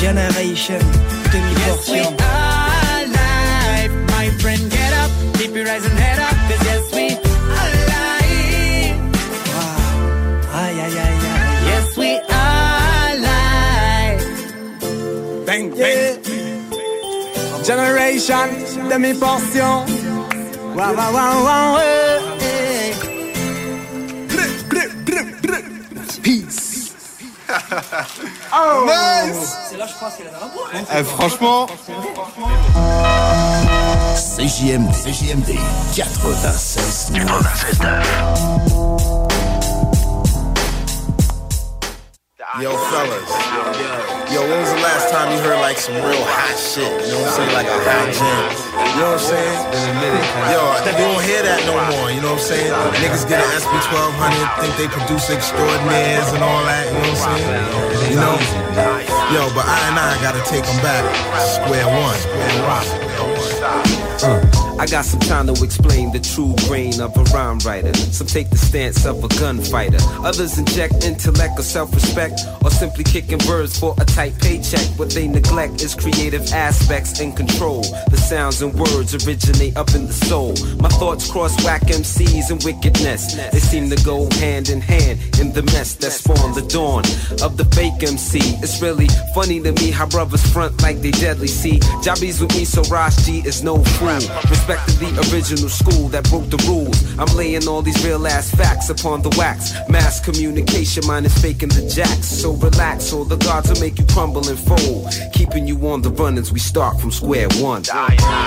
Generation, 0.03 0.81
Yes, 1.61 1.89
we 1.93 1.99
are 1.99 3.03
live. 3.17 3.91
My 4.15 4.25
friend, 4.41 4.63
get 4.77 4.93
up, 5.03 5.11
keep 5.37 5.51
your 5.57 5.65
rising 5.65 5.97
head 6.03 6.19
up, 6.27 6.35
cause 6.49 6.63
yes, 6.69 6.83
we 6.97 7.05
are 7.61 7.71
live. 7.91 8.97
Aïe 10.61 10.79
aïe 10.85 10.97
aïe 11.05 11.19
aïe 11.33 11.65
Yes, 11.71 11.87
we 12.01 12.11
are 12.43 13.11
live. 13.27 14.25
Bang, 15.47 15.65
bang. 15.81 16.15
Generation, 17.69 18.47
demi-portion. 18.89 19.75
Wow, 20.77 20.93
wow, 20.97 21.11
wow, 21.17 21.35
wow, 21.47 21.77
eh, 21.81 22.06
Oh. 28.53 28.85
Nice. 28.85 29.55
C'est 29.69 29.77
là 29.77 29.85
je 29.87 29.93
pense 29.99 30.15
qu'il 30.15 30.27
a 30.27 30.31
la 30.31 30.39
voix 30.39 30.69
Eh, 30.99 31.03
franchement. 31.03 31.67
CJMD, 34.15 34.91
CJMD 34.93 35.55
96. 35.95 37.11
96 37.13 39.16
Yo, 42.57 42.73
fellas. 42.89 43.29
Yo, 44.33 44.41
when 44.41 44.57
was 44.57 44.73
the 44.73 44.81
last 44.81 45.13
time 45.13 45.29
you 45.29 45.37
heard 45.45 45.61
like 45.61 45.77
some 45.77 45.93
real 45.93 46.25
hot 46.25 46.57
shit? 46.57 46.89
You 47.05 47.13
know 47.13 47.21
what 47.21 47.29
I'm 47.29 47.37
saying? 47.37 47.53
Like 47.53 47.69
a 47.69 47.77
hot 47.85 48.09
jam. 48.09 48.49
You 48.97 49.05
know 49.05 49.13
what 49.13 49.21
I'm 49.21 49.29
saying? 49.29 49.61
Yo, 50.49 50.65
you 50.89 51.05
don't 51.05 51.21
hear 51.21 51.45
that 51.45 51.61
no 51.69 51.77
more. 51.93 52.09
You 52.09 52.17
know 52.17 52.33
what 52.33 52.41
I'm 52.41 52.57
saying? 52.57 52.73
Niggas 52.97 53.29
get 53.29 53.45
an 53.45 53.49
SB 53.61 53.69
1200, 53.93 54.41
think 54.57 54.73
they 54.73 54.89
produce 54.89 55.29
extraordinaires 55.29 56.33
and 56.33 56.41
all 56.41 56.65
that. 56.65 56.89
You 56.89 56.97
know 56.97 57.13
what 57.13 57.29
I'm 57.29 57.37
saying? 57.37 58.09
You 58.09 58.17
know? 58.17 58.41
Yo, 59.37 59.53
but 59.53 59.69
I 59.69 59.77
and 59.93 60.01
I 60.01 60.17
gotta 60.25 60.41
take 60.49 60.65
them 60.65 60.81
back. 60.81 61.05
Square 61.61 61.93
one. 61.93 62.17
Square 62.17 62.57
one. 62.65 62.85
Mm. 64.17 64.66
I 64.79 64.85
got 64.85 65.05
some 65.05 65.19
time 65.21 65.47
to 65.47 65.63
explain 65.63 66.11
the 66.11 66.19
true 66.19 66.53
brain 66.67 67.01
of 67.01 67.17
a 67.17 67.23
rhyme 67.33 67.59
writer. 67.59 67.93
Some 67.95 68.27
take 68.27 68.49
the 68.49 68.57
stance 68.57 69.05
of 69.05 69.23
a 69.23 69.27
gunfighter. 69.39 69.97
Others 70.23 70.59
inject 70.59 71.03
intellect 71.03 71.57
or 71.57 71.63
self-respect, 71.63 72.41
or 72.63 72.69
simply 72.69 73.03
kicking 73.03 73.39
birds 73.39 73.79
for 73.79 73.95
a 73.99 74.05
tight 74.05 74.39
paycheck. 74.39 74.85
What 74.99 75.09
they 75.09 75.27
neglect 75.27 75.81
is 75.81 75.95
creative 75.95 76.51
aspects 76.53 77.19
and 77.19 77.35
control. 77.35 77.81
The 78.11 78.17
sounds 78.17 78.61
and 78.61 78.73
words 78.73 79.15
originate 79.25 79.75
up 79.77 79.93
in 79.95 80.05
the 80.05 80.13
soul. 80.13 80.53
My 80.79 80.89
thoughts 80.89 81.29
cross 81.31 81.55
whack 81.65 81.81
MCs 81.81 82.51
and 82.51 82.63
wickedness. 82.63 83.33
They 83.51 83.59
seem 83.59 83.89
to 83.89 84.03
go 84.03 84.29
hand 84.39 84.69
in 84.69 84.81
hand 84.81 85.19
in 85.39 85.53
the 85.53 85.63
mess 85.63 85.95
that 85.95 86.11
spawned 86.11 86.55
the 86.55 86.67
dawn 86.67 87.03
of 87.41 87.57
the 87.57 87.65
fake 87.73 88.03
MC. 88.03 88.39
It's 88.61 88.81
really 88.81 89.07
funny 89.33 89.59
to 89.61 89.71
me 89.71 89.89
how 89.89 90.07
brothers 90.07 90.45
front 90.53 90.81
like 90.83 91.01
they 91.01 91.11
deadly. 91.11 91.47
See, 91.47 91.79
Jobbies 92.03 92.39
with 92.39 92.55
me, 92.55 92.63
so 92.63 92.83
G 93.23 93.41
is 93.45 93.63
no 93.63 93.83
fool. 93.83 94.19
Respect 94.67 94.89
to 94.89 94.95
the 94.99 95.31
original 95.31 95.69
school 95.69 96.09
that 96.09 96.29
broke 96.29 96.49
the 96.49 96.57
rules. 96.67 97.17
I'm 97.17 97.33
laying 97.37 97.69
all 97.69 97.81
these 97.81 98.03
real 98.03 98.27
ass 98.27 98.53
facts 98.53 98.89
upon 98.89 99.21
the 99.21 99.29
wax. 99.37 99.71
Mass 99.87 100.19
communication, 100.19 101.07
mine 101.07 101.23
is 101.23 101.33
faking 101.41 101.69
the 101.69 101.87
jacks. 101.87 102.27
So 102.27 102.51
relax, 102.51 103.13
or 103.13 103.23
the 103.23 103.37
gods 103.37 103.69
will 103.69 103.79
make 103.79 103.97
you 103.97 104.05
crumble 104.07 104.45
and 104.49 104.59
fold. 104.59 105.07
Keeping 105.31 105.67
you 105.67 105.87
on 105.87 106.01
the 106.01 106.09
run 106.09 106.37
as 106.37 106.51
we 106.51 106.59
start 106.59 106.99
from 106.99 107.11
square 107.11 107.47
one. 107.59 107.85
Square 107.85 108.11
one. 108.27 108.43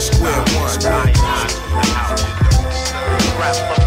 Square 0.00 0.38
one. 3.68 3.81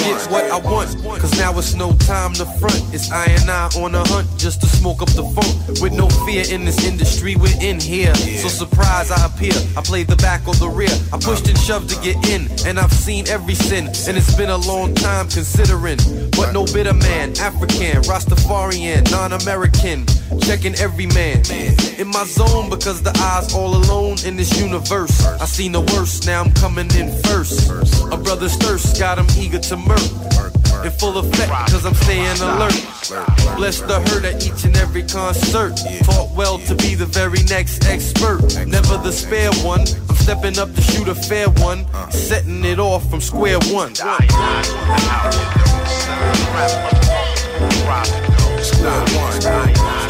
Get 0.00 0.30
what 0.30 0.44
I 0.50 0.58
want. 0.58 1.20
Cause 1.20 1.38
now 1.38 1.56
it's 1.58 1.74
no 1.74 1.92
time 1.98 2.32
to 2.34 2.44
front. 2.58 2.82
It's 2.92 3.10
I 3.10 3.26
and 3.26 3.50
I 3.50 3.68
on 3.76 3.94
a 3.94 4.06
hunt 4.08 4.28
just 4.36 4.60
to 4.62 4.66
smoke 4.66 5.02
up 5.02 5.10
the 5.10 5.22
funk. 5.22 5.80
With 5.80 5.92
no 5.92 6.08
fear 6.26 6.44
in 6.50 6.64
this 6.64 6.84
industry, 6.86 7.36
we're 7.36 7.60
in 7.60 7.80
here. 7.80 8.14
So 8.14 8.48
surprise 8.48 9.10
I 9.10 9.26
appear. 9.26 9.54
I 9.76 9.82
play 9.82 10.02
the 10.02 10.16
back 10.16 10.46
or 10.48 10.54
the 10.54 10.68
rear. 10.68 10.94
I 11.12 11.18
pushed 11.18 11.48
and 11.48 11.58
shoved 11.58 11.90
to 11.90 12.00
get 12.00 12.16
in. 12.28 12.48
And 12.66 12.78
I've 12.78 12.92
seen 12.92 13.28
every 13.28 13.54
sin. 13.54 13.86
And 14.08 14.16
it's 14.16 14.34
been 14.34 14.50
a 14.50 14.58
long 14.58 14.94
time 14.94 15.28
considering. 15.28 15.98
But 16.36 16.52
no 16.52 16.64
bitter 16.64 16.94
man, 16.94 17.36
African, 17.38 18.02
Rastafarian, 18.02 19.10
non 19.10 19.32
American. 19.32 20.06
Checking 20.38 20.74
every 20.76 21.06
man. 21.06 21.42
In 21.98 22.08
my 22.08 22.24
zone 22.24 22.70
because 22.70 23.02
the 23.02 23.10
eyes 23.18 23.52
all 23.52 23.74
alone 23.74 24.16
in 24.24 24.36
this 24.36 24.58
universe. 24.60 25.26
I 25.26 25.44
seen 25.44 25.72
the 25.72 25.80
worst, 25.80 26.26
now 26.26 26.42
I'm 26.42 26.52
coming 26.52 26.90
in 26.94 27.10
first. 27.22 27.70
A 28.12 28.16
brother's 28.16 28.56
thirst 28.56 28.98
got 28.98 29.18
him 29.18 29.26
eager 29.36 29.58
to 29.58 29.76
murk. 29.76 30.00
In 30.84 30.90
full 30.92 31.18
effect, 31.18 31.50
cause 31.70 31.84
I'm 31.84 31.94
staying 31.94 32.40
alert. 32.40 32.72
Bless 33.56 33.80
the 33.80 34.00
hurt 34.06 34.24
at 34.24 34.46
each 34.46 34.64
and 34.64 34.76
every 34.76 35.02
concert. 35.02 35.76
Taught 36.04 36.34
well 36.36 36.58
to 36.58 36.74
be 36.76 36.94
the 36.94 37.06
very 37.06 37.42
next 37.44 37.84
expert. 37.86 38.40
Never 38.66 38.96
the 38.98 39.12
spare 39.12 39.52
one. 39.62 39.80
I'm 39.80 40.16
stepping 40.16 40.58
up 40.58 40.72
to 40.74 40.80
shoot 40.80 41.08
a 41.08 41.14
fair 41.14 41.50
one. 41.50 41.84
Setting 42.10 42.64
it 42.64 42.78
off 42.78 43.08
from 43.10 43.20
square 43.20 43.58
one. 43.72 43.94
Square 48.62 49.04
one. 49.18 50.09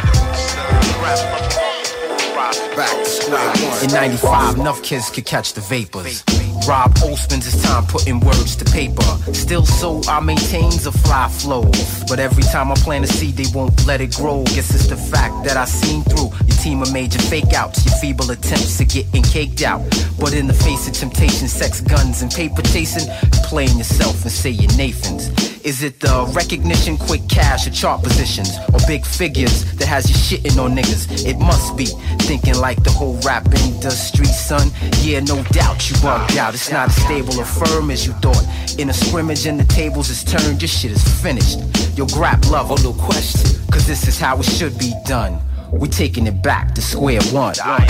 95, 3.91 4.59
enough 4.59 4.81
kids 4.83 5.09
could 5.09 5.25
catch 5.25 5.53
the 5.53 5.61
vapors. 5.61 6.23
Rob 6.67 6.93
O 7.03 7.15
spends 7.15 7.45
his 7.45 7.61
time 7.63 7.85
putting 7.85 8.19
words 8.19 8.55
to 8.55 8.65
paper. 8.65 9.03
Still 9.33 9.65
so 9.65 10.01
I 10.07 10.19
maintains 10.19 10.85
a 10.85 10.91
fly 10.91 11.27
flow. 11.27 11.69
But 12.07 12.19
every 12.19 12.43
time 12.43 12.71
I 12.71 12.75
plant 12.75 13.05
a 13.05 13.07
seed, 13.07 13.35
they 13.35 13.51
won't 13.53 13.85
let 13.85 13.99
it 13.99 14.15
grow. 14.15 14.43
Guess 14.45 14.73
it's 14.75 14.87
the 14.87 14.95
fact 14.95 15.43
that 15.45 15.57
I 15.57 15.65
seen 15.65 16.03
through 16.03 16.29
your 16.47 16.57
team 16.57 16.81
of 16.81 16.93
major 16.93 17.19
fake 17.19 17.53
outs, 17.53 17.85
your 17.85 17.95
feeble 17.95 18.29
attempts 18.31 18.79
at 18.79 18.89
getting 18.89 19.23
caked 19.23 19.61
out. 19.61 19.81
But 20.19 20.33
in 20.33 20.47
the 20.47 20.53
face 20.53 20.87
of 20.87 20.93
temptation, 20.93 21.47
sex, 21.47 21.81
guns, 21.81 22.21
and 22.21 22.31
paper 22.31 22.61
chasing, 22.61 23.11
playing 23.43 23.77
yourself 23.77 24.21
and 24.23 24.31
say 24.31 24.51
you're 24.51 24.71
Nathan's. 24.77 25.50
Is 25.63 25.83
it 25.83 25.99
the 25.99 26.25
recognition, 26.33 26.97
quick 26.97 27.21
cash, 27.29 27.67
or 27.67 27.69
chart 27.69 28.01
positions, 28.01 28.49
or 28.73 28.79
big 28.87 29.05
figures 29.05 29.63
that 29.75 29.87
has 29.87 30.09
you 30.09 30.15
shitting 30.15 30.57
on 30.63 30.75
niggas? 30.75 31.25
It 31.25 31.37
must 31.37 31.77
be 31.77 31.85
thinking 32.25 32.55
like 32.55 32.83
the 32.83 32.89
whole 32.89 33.19
rap 33.21 33.45
industry, 33.45 34.25
son. 34.25 34.71
Yeah, 35.01 35.19
no 35.19 35.43
doubt 35.51 35.89
you 35.89 35.95
bugged 36.01 36.37
out. 36.37 36.55
It's 36.55 36.71
not 36.71 36.89
as 36.89 36.95
stable 36.95 37.39
or 37.39 37.45
firm 37.45 37.91
as 37.91 38.07
you 38.07 38.13
thought. 38.13 38.43
In 38.79 38.89
a 38.89 38.93
scrimmage 38.93 39.45
and 39.45 39.59
the 39.59 39.65
tables 39.65 40.09
is 40.09 40.23
turned, 40.23 40.61
your 40.61 40.69
shit 40.69 40.91
is 40.91 41.03
finished. 41.21 41.59
Yo, 41.95 42.07
grab 42.07 42.43
love, 42.45 42.69
no 42.83 42.93
question, 42.93 43.59
cause 43.71 43.85
this 43.85 44.07
is 44.07 44.19
how 44.19 44.39
it 44.39 44.45
should 44.45 44.77
be 44.79 44.93
done. 45.05 45.39
We're 45.71 45.87
taking 45.87 46.25
it 46.25 46.41
back 46.41 46.73
to 46.75 46.81
square 46.81 47.21
one. 47.31 47.53
Square 47.53 47.85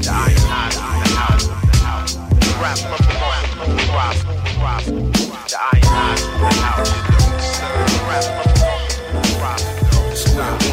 The 0.00 0.10
iron, 0.10 0.34
the 0.34 1.10
house, 1.14 1.46
the 1.46 1.76
house. 1.76 2.14
The 2.14 2.56
rap 2.58 2.78
from 2.78 3.04
the 3.04 3.14
one, 3.20 3.76
the 3.76 3.84
rock, 3.92 4.16
the 4.16 4.52
rock. 4.64 4.84
The 4.84 5.58
iron, 5.72 6.18
the 6.40 6.48
house. 6.62 6.92
The 7.60 8.00
rap 8.08 8.24
from 8.24 8.48
the 8.48 8.60
one, 8.64 8.84
the 9.12 9.32
rock, 9.40 9.60
the 10.24 10.30
rock. 10.40 10.69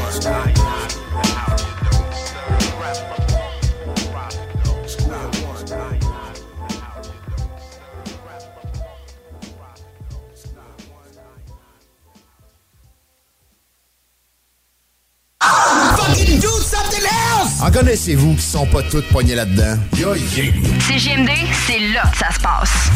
En 17.61 17.71
connaissez-vous 17.71 18.35
qui 18.35 18.41
sont 18.41 18.65
pas 18.65 18.81
toutes 18.83 19.07
poignées 19.09 19.35
là-dedans? 19.35 19.77
CGMD, 20.87 21.29
c'est 21.67 21.79
là 21.93 22.03
que 22.11 22.17
ça 22.17 22.31
se 22.31 22.39
passe. 22.39 22.91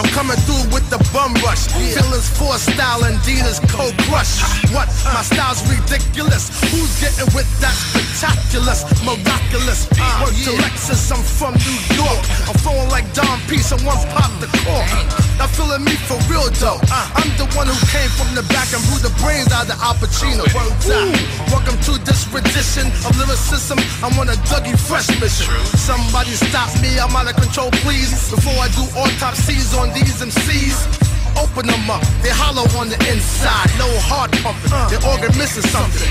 I'm 0.00 0.08
coming 0.12 0.36
through 0.38 0.49
with 0.74 0.86
the 0.90 0.98
bum 1.14 1.34
rush. 1.46 1.70
Feelings 1.70 2.28
for 2.34 2.58
style 2.58 3.04
and 3.04 3.20
Dina's 3.22 3.60
cold 3.70 3.94
crush. 4.10 4.42
What? 4.74 4.88
My 5.14 5.22
style's 5.22 5.62
ridiculous. 5.70 6.50
Who's 6.74 6.92
getting 6.98 7.30
with 7.34 7.48
that 7.62 7.74
spectacular, 7.74 8.74
miraculous? 9.06 9.86
Word 10.18 10.34
to 10.44 10.52
Lexus, 10.58 11.12
I'm 11.14 11.22
from 11.22 11.54
New 11.54 11.78
York. 11.94 12.20
I'm 12.50 12.58
flowing 12.58 12.90
like 12.90 13.06
Don 13.14 13.38
P. 13.46 13.58
Someone 13.62 13.96
popped 14.10 14.42
the 14.42 14.50
cork. 14.66 14.90
Not 15.38 15.50
feeling 15.54 15.84
me 15.86 15.94
for 16.04 16.18
real 16.28 16.50
though. 16.58 16.82
I'm 16.90 17.30
the 17.38 17.46
one 17.56 17.70
who 17.70 17.78
came 17.88 18.10
from 18.18 18.34
the 18.34 18.44
back 18.52 18.68
and 18.74 18.82
blew 18.90 19.00
the 19.00 19.14
brains 19.22 19.52
out 19.54 19.70
of 19.70 19.78
Al 19.80 19.94
Pacino. 19.96 20.44
Ooh, 20.44 21.14
welcome 21.48 21.78
to 21.88 21.96
this 22.04 22.26
rendition 22.28 22.90
of 23.06 23.16
lyricism. 23.16 23.78
I'm 24.02 24.18
on 24.18 24.28
a 24.28 24.36
Dougie 24.50 24.76
Fresh 24.76 25.08
mission. 25.22 25.48
Somebody 25.78 26.34
stop 26.36 26.68
me, 26.82 26.98
I'm 26.98 27.14
out 27.14 27.30
of 27.30 27.36
control, 27.38 27.70
please. 27.86 28.12
Before 28.30 28.56
I 28.58 28.68
do 28.74 28.84
autopsies 28.98 29.72
on 29.78 29.94
these 29.94 30.20
MCs. 30.20 30.39
Open 31.40 31.66
them 31.66 31.90
up, 31.90 32.04
they 32.22 32.30
hollow 32.30 32.68
on 32.78 32.88
the 32.88 32.96
inside. 33.08 33.68
No 33.80 33.88
heart 34.04 34.30
pumping, 34.44 34.70
their 34.92 35.00
organ 35.08 35.32
missing 35.40 35.64
something. 35.68 36.08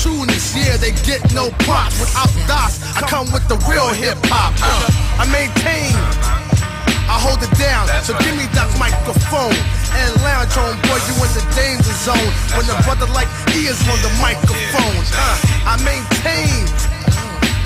Trueness, 0.00 0.56
yeah, 0.56 0.76
they 0.76 0.92
get 1.04 1.20
no 1.32 1.48
props. 1.68 2.00
Without 2.00 2.32
DOS, 2.48 2.80
I 2.96 3.04
come 3.04 3.30
with 3.32 3.46
the 3.48 3.56
real 3.68 3.88
hip 3.92 4.18
hop. 4.26 4.56
Uh, 4.58 5.22
I 5.22 5.24
maintain, 5.28 5.92
I 7.08 7.16
hold 7.20 7.44
it 7.44 7.52
down. 7.60 7.88
So 8.02 8.16
give 8.20 8.36
me 8.36 8.48
that 8.58 8.68
microphone 8.80 9.56
and 9.96 10.10
lounge 10.24 10.56
on, 10.56 10.74
boy, 10.88 11.00
you 11.08 11.14
in 11.20 11.30
the 11.36 11.44
danger 11.54 11.96
zone. 12.04 12.32
When 12.56 12.66
the 12.68 12.76
brother 12.84 13.06
like 13.12 13.30
he 13.52 13.68
is 13.68 13.80
on 13.88 13.98
the 14.00 14.12
microphone. 14.20 15.04
Uh, 15.14 15.72
I 15.72 15.80
maintain. 15.84 16.91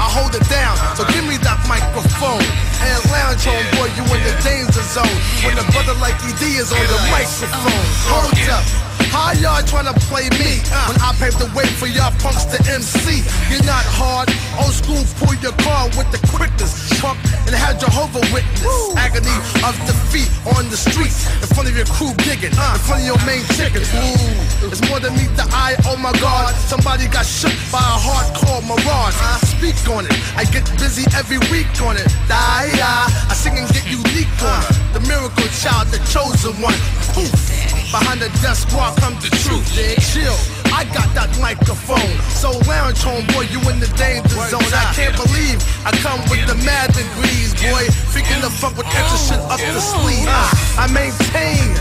I 0.07 0.09
hold 0.09 0.37
it 0.37 0.49
down, 0.49 0.79
so 0.95 1.03
give 1.11 1.27
me 1.27 1.35
that 1.43 1.59
microphone 1.67 2.47
and 2.79 3.03
lounge 3.11 3.43
on, 3.51 3.59
boy, 3.75 3.91
you 3.99 4.07
in 4.15 4.23
the 4.23 4.39
danger 4.39 4.87
zone. 4.95 5.19
When 5.43 5.59
a 5.59 5.67
brother 5.75 5.99
like 5.99 6.15
ED 6.23 6.43
is 6.63 6.71
on 6.71 6.79
the 6.79 7.01
microphone. 7.11 7.87
Hold 8.07 8.39
up. 8.55 8.86
How 9.13 9.33
y'all 9.33 9.63
tryna 9.65 9.97
play 10.09 10.29
me 10.37 10.61
uh. 10.71 10.93
when 10.93 10.99
I 11.01 11.13
paved 11.17 11.39
the 11.41 11.51
way 11.57 11.67
for 11.81 11.87
y'all 11.87 12.13
punks 12.21 12.45
to 12.53 12.59
MC? 12.69 13.25
You're 13.49 13.65
not 13.65 13.85
hard. 13.97 14.29
Old 14.61 14.73
school, 14.73 15.01
pull 15.19 15.35
your 15.41 15.57
car 15.65 15.89
with 15.97 16.09
the 16.13 16.21
quickness. 16.31 16.73
Pump 17.01 17.19
and 17.47 17.55
have 17.55 17.81
Jehovah 17.81 18.23
witness. 18.33 18.67
Agony 18.97 19.33
of 19.65 19.75
defeat 19.89 20.29
on 20.57 20.69
the 20.69 20.77
streets 20.77 21.27
in 21.43 21.49
front 21.53 21.69
of 21.69 21.75
your 21.77 21.89
crew 21.93 22.13
digging, 22.29 22.53
uh. 22.57 22.77
in 22.77 22.81
front 22.85 23.01
of 23.03 23.09
your 23.09 23.21
main 23.27 23.45
chickens. 23.57 23.89
Ooh, 23.93 24.69
it's 24.71 24.85
more 24.89 25.01
than 25.01 25.17
meet 25.17 25.33
the 25.37 25.47
eye. 25.53 25.77
Oh 25.87 25.97
my 25.97 26.13
God, 26.21 26.55
somebody 26.69 27.09
got 27.09 27.27
shook 27.27 27.55
by 27.73 27.83
a 27.83 27.97
hardcore 27.99 28.63
mirage. 28.69 29.17
I 29.17 29.41
speak 29.49 29.77
on 29.89 30.07
it. 30.07 30.15
I 30.37 30.45
get 30.45 30.65
busy 30.79 31.09
every 31.17 31.39
week 31.51 31.69
on 31.83 31.97
it. 31.97 32.07
Die, 32.29 32.71
I 32.79 33.35
sing 33.35 33.57
and 33.59 33.69
get 33.73 33.87
unique 33.89 34.31
on 34.45 34.61
it. 34.61 34.77
The 34.93 35.01
miracle 35.09 35.49
child, 35.57 35.89
the 35.89 35.99
chosen 36.09 36.55
one. 36.63 36.77
Poof. 37.17 37.33
Behind 37.91 38.21
the 38.21 38.29
desk 38.43 38.69
squad 38.69 38.86
comes 38.95 39.19
the 39.25 39.31
truth. 39.43 39.67
Chill. 40.13 40.37
I 40.71 40.85
got 40.93 41.09
that 41.17 41.33
microphone. 41.41 42.15
So 42.31 42.53
lounge 42.69 43.03
home, 43.03 43.27
boy, 43.35 43.49
you 43.51 43.59
in 43.73 43.81
the 43.81 43.91
danger 43.97 44.39
zone. 44.53 44.63
I 44.71 44.93
can't 44.95 45.17
believe 45.17 45.59
I 45.83 45.91
come 46.05 46.21
with 46.31 46.45
the 46.47 46.55
mad 46.63 46.93
degrees, 46.93 47.57
boy. 47.59 47.89
Freaking 48.13 48.41
the 48.45 48.51
fuck 48.51 48.77
with 48.77 48.87
extra 48.87 49.19
shit 49.19 49.43
up 49.51 49.59
the 49.59 49.81
sleeve. 49.81 50.29
I 50.79 50.87
maintain. 50.93 51.73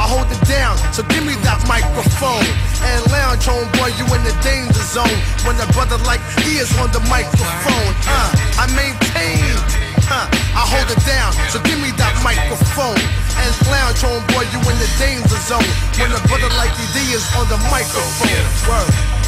I 0.00 0.08
hold 0.08 0.26
it 0.32 0.40
down, 0.48 0.74
so 0.92 1.04
give 1.12 1.24
me 1.24 1.36
that 1.46 1.60
microphone. 1.68 2.48
And 2.82 3.00
lounge 3.12 3.44
home, 3.44 3.68
boy, 3.78 3.92
you 3.94 4.06
in 4.10 4.22
the 4.24 4.34
danger 4.42 4.82
zone. 4.82 5.18
When 5.46 5.54
a 5.60 5.68
brother 5.72 5.98
like 6.08 6.20
he 6.42 6.58
is 6.58 6.72
on 6.80 6.90
the 6.90 7.00
microphone, 7.06 7.94
uh, 8.08 8.60
I 8.60 8.66
maintain. 8.74 9.81
Uh, 10.10 10.26
I 10.58 10.62
hold 10.66 10.88
it 10.90 11.02
down, 11.06 11.32
so 11.50 11.60
give 11.62 11.78
me 11.80 11.90
that 11.98 12.14
microphone. 12.22 12.98
And 13.38 13.52
lounge 13.70 14.02
boy, 14.32 14.44
you 14.50 14.58
in 14.58 14.76
the 14.78 14.90
danger 14.98 15.40
zone. 15.46 15.64
When 15.98 16.10
a 16.12 16.20
brother 16.28 16.50
like 16.58 16.72
ED 16.74 16.98
is 17.14 17.26
on 17.38 17.48
the 17.48 17.58
microphone. 17.70 18.44
Word. 18.68 19.21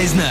Size 0.00 0.14
9. 0.14 0.29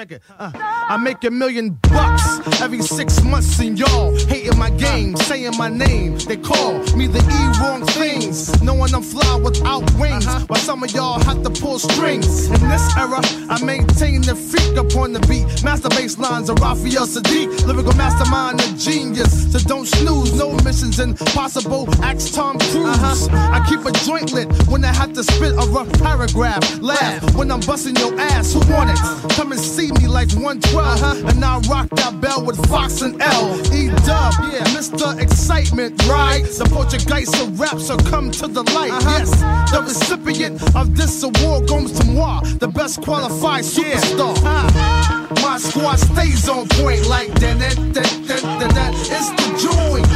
Check 0.00 0.12
it. 0.12 0.22
Uh, 0.38 0.50
I 0.54 0.96
make 0.96 1.22
a 1.24 1.30
million 1.30 1.78
bucks 1.82 2.60
every 2.60 2.80
six 2.80 3.22
months, 3.22 3.58
and 3.60 3.78
y'all 3.78 4.16
hating 4.26 4.58
my 4.58 4.70
game, 4.70 5.14
saying 5.16 5.56
my 5.58 5.68
name. 5.68 6.16
They 6.18 6.36
call 6.36 6.78
me 6.96 7.06
the 7.06 7.20
E 7.20 7.40
wrong 7.60 7.84
things, 7.86 8.62
knowing 8.62 8.94
I'm 8.94 9.02
fly 9.02 9.36
without 9.36 9.84
wings. 9.94 10.26
While 10.48 10.60
some 10.60 10.82
of 10.82 10.90
y'all 10.92 11.20
have 11.24 11.42
to 11.42 11.50
pull 11.50 11.78
strings. 11.78 12.46
In 12.46 12.68
this 12.68 12.96
era, 12.96 13.20
I 13.50 13.62
maintain 13.62 14.22
the 14.22 14.34
freak 14.34 14.76
upon 14.76 15.12
the 15.12 15.20
beat. 15.28 15.62
Master 15.62 15.90
bass 15.90 16.18
lines 16.18 16.48
of 16.48 16.58
Raphael 16.60 17.06
Sadiq, 17.06 17.66
lyrical 17.66 17.94
mastermind, 17.94 18.60
a 18.60 18.72
genius. 18.78 19.52
So 19.52 19.58
don't 19.58 19.86
snooze, 19.86 20.32
no 20.34 20.52
missions 20.64 20.98
impossible. 20.98 21.88
Axe 22.02 22.30
Tom 22.30 22.58
Cruise. 22.70 23.28
I 23.28 23.64
keep 23.68 23.84
a 23.84 23.92
joint 24.06 24.32
lit 24.32 24.48
when 24.66 24.82
I 24.84 24.94
have 24.94 25.12
to 25.12 25.22
spit 25.22 25.52
a 25.52 25.66
rough 25.68 25.92
paragraph. 26.00 26.80
Laugh 26.80 27.34
when 27.34 27.50
I'm 27.50 27.60
busting 27.60 27.96
your 27.96 28.18
ass. 28.18 28.54
Who 28.54 28.60
want 28.72 28.90
it? 28.90 28.98
Come 29.36 29.52
and 29.52 29.60
see 29.60 29.89
me 29.94 30.06
like 30.06 30.30
112. 30.32 31.24
And 31.24 31.44
I 31.44 31.58
rock 31.68 31.88
that 31.96 32.20
bell 32.20 32.44
with 32.44 32.58
Fox 32.68 33.02
and 33.02 33.20
L. 33.20 33.58
E 33.74 33.88
Dub, 34.06 34.34
yeah, 34.52 34.64
Mr. 34.76 35.18
Excitement, 35.20 36.02
right? 36.06 36.44
The 36.44 36.64
Portuguese 36.64 37.32
of 37.40 37.58
rap, 37.58 37.78
so 37.78 37.96
come 37.96 38.30
to 38.32 38.46
the 38.46 38.62
light. 38.74 38.92
Uh-huh. 38.92 39.18
Yes, 39.18 39.30
the 39.72 39.82
recipient 39.82 40.62
of 40.76 40.96
this 40.96 41.22
award 41.22 41.68
goes 41.68 41.92
to 41.98 42.04
moi, 42.06 42.40
the 42.58 42.68
best 42.68 43.02
qualified 43.02 43.64
superstar. 43.64 44.36
Uh-huh. 44.44 45.26
My 45.42 45.58
squad 45.58 45.96
stays 45.96 46.48
on 46.48 46.68
point 46.68 47.06
like 47.06 47.32
that. 47.40 47.58
that, 47.58 47.76
that, 47.94 48.10
that, 48.28 48.42
that, 48.60 48.74
that. 48.74 48.94
It's 48.94 49.30
the 49.30 49.48
joint. 49.58 50.06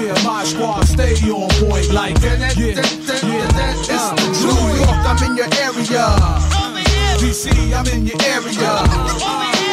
Yeah, 0.00 0.14
my 0.24 0.44
squad 0.44 0.84
stay 0.84 1.14
on 1.30 1.48
point 1.60 1.92
like 1.92 2.20
that. 2.20 2.38
that, 2.38 2.54
that, 2.56 2.76
that, 2.76 3.20
that, 3.22 3.50
that. 3.54 3.74
It's 3.88 4.08
the 4.10 4.34
York, 4.78 4.88
I'm 4.90 5.30
in 5.30 5.36
your 5.36 5.48
area. 5.60 6.63
DC, 7.24 7.72
I'm 7.72 7.86
in 7.86 8.06
your 8.06 8.20
area. 8.20 8.84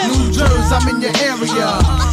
New 0.07 0.31
Jersey, 0.31 0.73
I'm 0.73 0.87
in 0.87 1.01
your 1.01 1.11
area. 1.17 2.10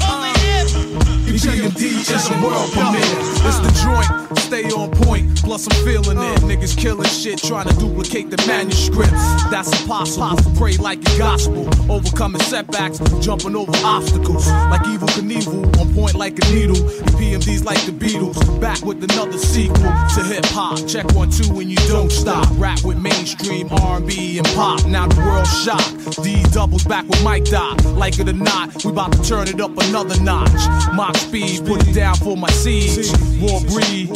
EPMD 1.38 1.82
is 1.82 2.30
a 2.30 2.44
world 2.44 2.68
premiere. 2.72 3.00
It's 3.46 3.60
the 3.60 3.70
joint, 3.84 4.38
stay 4.40 4.64
on 4.74 4.90
point. 4.90 5.38
Plus 5.38 5.68
I'm 5.68 5.84
feeling 5.86 6.18
it. 6.18 6.40
Niggas 6.40 6.76
killing 6.76 7.06
shit, 7.06 7.38
trying 7.38 7.68
to 7.68 7.74
duplicate 7.76 8.28
the 8.28 8.44
manuscripts. 8.48 9.44
That's 9.48 9.70
impossible. 9.80 10.36
Pray 10.56 10.76
like 10.78 10.98
a 10.98 11.16
gospel, 11.16 11.68
overcoming 11.88 12.42
setbacks, 12.42 12.98
jumping 13.20 13.54
over 13.54 13.70
obstacles. 13.84 14.48
Like 14.48 14.84
evil 14.88 15.06
Knievel, 15.08 15.78
on 15.80 15.94
point 15.94 16.16
like 16.16 16.44
a 16.44 16.52
needle. 16.52 16.74
EPMD's 16.74 17.64
like 17.64 17.80
the 17.86 17.92
Beatles, 17.92 18.60
back 18.60 18.82
with 18.82 19.02
another 19.04 19.38
sequel 19.38 19.76
to 19.76 20.22
hip 20.24 20.44
hop. 20.46 20.88
Check 20.88 21.06
one 21.14 21.30
two 21.30 21.60
and 21.60 21.70
you 21.70 21.78
don't 21.86 22.10
stop. 22.10 22.48
Rap 22.58 22.82
with 22.82 22.98
mainstream 22.98 23.68
R&B 23.70 24.38
and 24.38 24.46
pop. 24.48 24.84
Now 24.86 25.06
the 25.06 25.20
world's 25.20 25.62
shocked. 25.62 26.20
D 26.24 26.42
doubles 26.50 26.84
back 26.84 27.06
with 27.06 27.22
Mike 27.22 27.44
Doc. 27.44 27.82
Like 27.84 28.18
it 28.18 28.28
or 28.28 28.32
not, 28.32 28.84
we 28.84 28.90
about 28.90 29.12
to 29.12 29.22
turn 29.22 29.46
it 29.46 29.60
up 29.60 29.70
another 29.78 30.20
notch. 30.20 30.50
Mock 30.94 31.16
speed, 31.28 31.66
put 31.66 31.86
it 31.86 31.92
down 31.94 32.14
for 32.16 32.36
my 32.36 32.50
siege. 32.50 33.12
War 33.40 33.60
breed, 33.60 34.10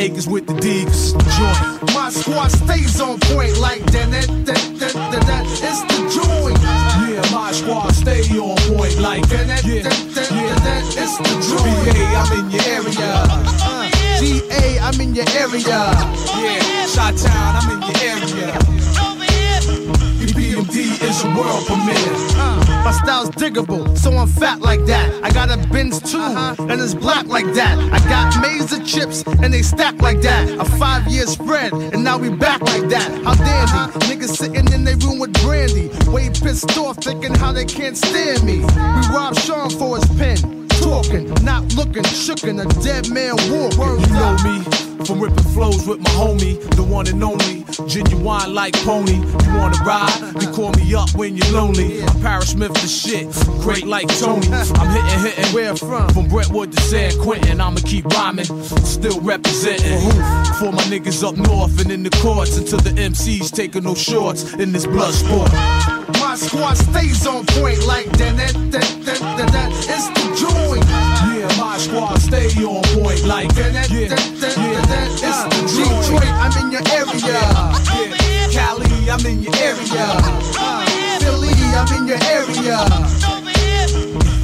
acres 0.00 0.26
with 0.26 0.46
the 0.46 0.54
Deeks. 0.54 1.12
Joint. 1.36 1.94
My 1.94 2.10
squad 2.10 2.48
stays 2.48 3.00
on 3.00 3.20
point 3.20 3.56
like 3.58 3.84
that. 3.92 4.10
that, 4.10 4.26
that, 4.46 4.60
that, 4.80 4.92
that, 5.12 5.26
that. 5.26 5.44
It's 5.46 5.82
the 5.86 5.98
joint. 6.10 6.58
Yeah, 7.06 7.22
my 7.34 7.52
squad 7.52 7.92
stay 7.92 8.22
on 8.38 8.56
point 8.66 8.98
like 8.98 9.28
that. 9.28 9.46
that, 9.46 9.64
yeah, 9.64 9.82
that, 9.82 9.92
that, 10.14 10.30
yeah. 10.30 10.46
that, 10.46 10.62
that. 10.66 10.84
It's 10.98 11.16
the 11.18 11.24
joint. 11.46 11.94
BA, 11.94 12.04
I'm 12.20 12.32
in 12.34 12.50
your 12.50 12.64
area. 12.74 13.10
Uh, 13.62 13.86
GA, 14.18 14.78
I'm 14.80 15.00
in 15.00 15.14
your 15.14 15.28
area. 15.38 15.78
Yeah, 16.42 16.86
Shot 16.86 17.16
Town, 17.16 17.56
I'm 17.62 17.70
in 17.70 17.80
your 17.82 17.96
area. 18.02 18.58
A 21.24 21.28
world 21.28 21.64
premiere. 21.64 21.96
Uh, 22.36 22.82
my 22.84 22.92
style's 22.92 23.30
diggable, 23.30 23.96
so 23.96 24.12
I'm 24.12 24.28
fat 24.28 24.60
like 24.60 24.84
that. 24.84 25.24
I 25.24 25.30
got 25.30 25.50
a 25.50 25.56
Benz 25.68 25.98
too, 25.98 26.20
and 26.20 26.78
it's 26.80 26.94
black 26.94 27.26
like 27.26 27.46
that. 27.54 27.78
I 27.90 27.98
got 28.06 28.38
maize 28.42 28.70
of 28.70 28.84
chips, 28.84 29.24
and 29.42 29.52
they 29.52 29.62
stack 29.62 30.02
like 30.02 30.20
that. 30.20 30.46
A 30.60 30.64
five 30.78 31.06
year 31.08 31.26
spread, 31.26 31.72
and 31.72 32.04
now 32.04 32.18
we 32.18 32.28
back 32.28 32.60
like 32.60 32.88
that. 32.90 33.10
How 33.24 33.34
dandy, 33.34 33.98
niggas 34.06 34.36
sitting 34.36 34.70
in 34.72 34.84
their 34.84 34.96
room 34.98 35.18
with 35.18 35.32
brandy. 35.42 35.88
Way 36.10 36.28
pissed 36.28 36.76
off, 36.76 36.98
thinking 36.98 37.34
how 37.34 37.50
they 37.50 37.64
can't 37.64 37.96
stand 37.96 38.44
me. 38.44 38.58
We 38.58 39.14
robbed 39.14 39.40
Sean 39.40 39.70
for 39.70 39.96
his 39.96 40.04
pen. 40.18 40.55
Talking, 40.86 41.26
not 41.42 41.74
looking, 41.74 42.04
shookin' 42.04 42.62
a 42.62 42.80
dead 42.80 43.10
man 43.10 43.34
walking. 43.50 43.98
You 44.06 44.14
know 44.14 44.36
me 44.44 44.62
from 45.04 45.20
ripping 45.20 45.50
flows 45.52 45.84
with 45.84 45.98
my 45.98 46.10
homie, 46.10 46.60
the 46.76 46.82
one 46.84 47.08
and 47.08 47.24
only, 47.24 47.64
genuine 47.88 48.54
like 48.54 48.72
pony. 48.84 49.16
You 49.16 49.54
wanna 49.58 49.82
ride? 49.82 50.32
You 50.40 50.48
call 50.52 50.70
me 50.74 50.94
up 50.94 51.12
when 51.16 51.36
you're 51.36 51.50
lonely. 51.50 52.04
I'm 52.04 52.20
Paris 52.22 52.50
Smith 52.50 52.72
the 52.74 52.86
shit, 52.86 53.26
great 53.62 53.84
like 53.84 54.06
Tony. 54.20 54.46
I'm 54.52 54.88
hitting, 54.94 55.20
hitting. 55.26 55.52
Where 55.52 55.74
from? 55.74 56.08
From 56.10 56.28
Brentwood 56.28 56.70
to 56.70 56.80
San 56.82 57.18
Quentin, 57.20 57.60
I'ma 57.60 57.80
keep 57.84 58.06
rhyming, 58.06 58.46
still 58.84 59.20
representing. 59.22 60.08
For 60.60 60.70
my 60.70 60.84
niggas 60.86 61.26
up 61.26 61.36
north 61.36 61.80
and 61.80 61.90
in 61.90 62.04
the 62.04 62.10
courts 62.22 62.58
until 62.58 62.78
the 62.78 62.90
MCs 62.90 63.50
taking 63.50 63.82
no 63.82 63.96
shorts 63.96 64.54
in 64.54 64.70
this 64.70 64.86
blood 64.86 65.14
sport. 65.14 65.52
My 66.20 66.36
squad 66.36 66.74
stays 66.74 67.26
on 67.26 67.44
point 67.46 67.84
like 67.88 68.06
that. 68.18 68.36
that, 68.36 68.70
that, 68.70 69.05
that, 69.20 69.36
that, 69.38 69.50
that. 69.52 69.70
It's 69.88 70.08
the 70.12 70.24
joint. 70.36 70.84
Yeah, 70.86 71.48
my 71.58 71.78
squad 71.78 72.18
stay 72.20 72.48
on 72.64 72.82
point 72.94 73.24
like 73.24 73.48
that. 73.54 73.72
that, 73.72 73.90
yeah, 73.90 74.08
that, 74.08 74.56
yeah. 74.56 74.86
that, 74.86 75.10
It's 75.16 75.42
the 75.48 75.60
Detroit. 75.72 76.26
I'm 76.26 76.52
in 76.60 76.70
your 76.72 76.82
area. 76.92 77.20
Yeah. 77.24 77.72
Cali, 78.52 79.10
I'm 79.10 79.26
in 79.26 79.42
your 79.42 79.54
area. 79.56 80.06
Philly, 81.20 81.52
I'm 81.74 81.88
in 81.96 82.06
your 82.08 82.20
area. 82.24 82.78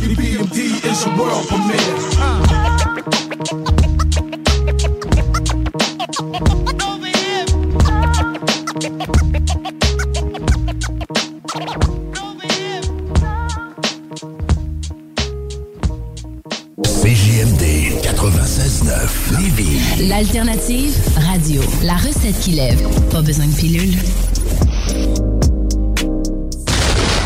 EPMD 0.03 0.57
is 0.85 1.05
a 1.07 1.09
world 1.17 1.47
premiere. 1.49 1.99
Lévis. 20.23 20.35
L'alternative 20.35 20.95
radio. 21.17 21.63
La 21.83 21.95
recette 21.97 22.39
qui 22.41 22.53
lève. 22.53 22.81
Pas 23.11 23.23
besoin 23.23 23.47
de 23.47 23.55
pilule. 23.55 23.95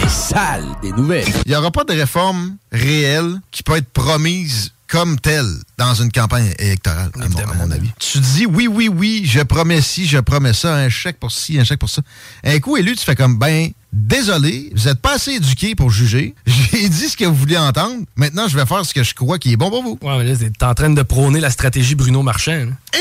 Les 0.03 0.09
salles 0.09 0.67
des 0.83 0.93
nouvelles. 0.93 1.29
Il 1.45 1.51
n'y 1.51 1.57
aura 1.57 1.71
pas 1.71 1.85
de 1.85 1.93
réforme 1.93 2.57
réelle 2.73 3.41
qui 3.51 3.63
peut 3.63 3.77
être 3.77 3.91
promise 3.91 4.73
comme 4.89 5.19
telle 5.19 5.53
dans 5.79 5.95
une 5.95 6.13
campagne 6.13 6.53
électorale, 6.59 7.11
à 7.21 7.29
mon, 7.29 7.39
à 7.39 7.55
mon 7.55 7.71
avis. 7.71 7.91
Tu 7.99 8.19
dis 8.19 8.47
oui, 8.47 8.69
oui, 8.69 8.89
oui, 8.89 9.23
je 9.27 9.41
promets 9.41 9.81
ci, 9.81 10.07
je 10.07 10.19
promets 10.19 10.55
ça, 10.55 10.77
un 10.77 10.89
chèque 10.89 11.19
pour 11.19 11.33
ci, 11.33 11.59
un 11.59 11.65
chèque 11.65 11.81
pour 11.81 11.91
ça. 11.91 12.03
Un 12.45 12.59
coup 12.61 12.77
élu, 12.77 12.95
tu 12.95 13.05
fais 13.05 13.17
comme, 13.17 13.37
ben, 13.37 13.71
désolé, 13.97 14.71
vous 14.75 14.85
n'êtes 14.89 15.01
pas 15.01 15.15
assez 15.15 15.33
éduqué 15.33 15.75
pour 15.75 15.91
juger. 15.91 16.35
J'ai 16.47 16.89
dit 16.89 17.09
ce 17.09 17.17
que 17.17 17.25
vous 17.25 17.35
vouliez 17.35 17.57
entendre. 17.57 18.05
Maintenant, 18.15 18.47
je 18.49 18.57
vais 18.57 18.67
faire 18.67 18.85
ce 18.85 18.95
que 18.95 19.03
je 19.03 19.15
crois 19.15 19.39
qui 19.39 19.53
est 19.53 19.57
bon 19.57 19.71
pour 19.71 19.83
vous. 19.83 19.99
Ouais, 20.03 20.19
mais 20.19 20.25
là, 20.25 20.37
t'es 20.37 20.65
en 20.65 20.75
train 20.75 20.91
de 20.91 21.03
prôner 21.03 21.41
la 21.41 21.51
stratégie 21.51 21.95
Bruno 21.95 22.23
Marchand. 22.23 22.69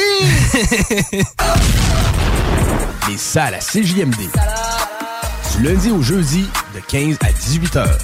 Les 3.07 3.17
salles 3.17 3.53
à 3.53 3.59
CJMD. 3.59 4.15
Du 5.57 5.63
lundi 5.63 5.91
au 5.91 6.01
jeudi, 6.01 6.45
de 6.73 6.79
15 6.79 7.17
à 7.21 7.31
18 7.31 7.75
heures. 7.75 7.99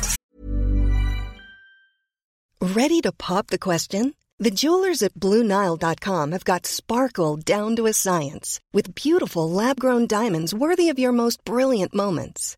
Ready 2.61 3.01
to 3.01 3.11
pop 3.11 3.47
the 3.47 3.57
question? 3.57 4.13
The 4.39 4.51
jewelers 4.51 5.01
at 5.01 5.13
BlueNile.com 5.15 6.31
have 6.31 6.43
got 6.43 6.65
sparkle 6.65 7.37
down 7.37 7.75
to 7.75 7.87
a 7.87 7.93
science 7.93 8.59
with 8.73 8.93
beautiful 8.95 9.49
lab 9.49 9.79
grown 9.79 10.07
diamonds 10.07 10.53
worthy 10.53 10.89
of 10.89 10.99
your 10.99 11.11
most 11.11 11.43
brilliant 11.45 11.93
moments. 11.93 12.57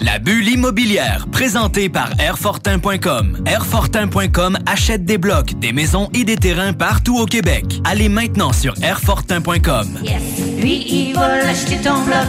La 0.00 0.20
bulle 0.20 0.48
immobilière, 0.48 1.26
présentée 1.32 1.88
par 1.88 2.10
Airfortin.com. 2.20 3.42
Airfortin.com 3.46 4.58
achète 4.64 5.04
des 5.04 5.18
blocs, 5.18 5.58
des 5.58 5.72
maisons 5.72 6.08
et 6.14 6.22
des 6.22 6.36
terrains 6.36 6.72
partout 6.72 7.18
au 7.18 7.26
Québec. 7.26 7.64
Allez 7.84 8.08
maintenant 8.08 8.52
sur 8.52 8.74
Airfortin.com. 8.80 9.98
Yes. 10.04 10.22
Lui, 10.60 10.86
il 10.88 11.14
va 11.14 11.38
l'acheter 11.38 11.78
ton 11.78 12.00
bloc. 12.04 12.26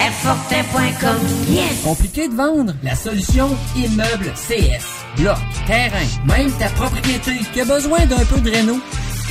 Airfortin.com. 0.00 1.18
Yes. 1.50 1.82
Compliqué 1.84 2.28
de 2.28 2.34
vendre? 2.34 2.72
La 2.82 2.94
solution 2.94 3.50
Immeuble 3.76 4.32
CS. 4.34 4.86
Bloc, 5.18 5.36
terrain, 5.66 6.06
même 6.26 6.50
ta 6.52 6.68
propriété 6.70 7.32
qui 7.52 7.60
a 7.60 7.64
besoin 7.66 8.06
d'un 8.06 8.24
peu 8.24 8.40
de 8.40 8.50
réno? 8.50 8.80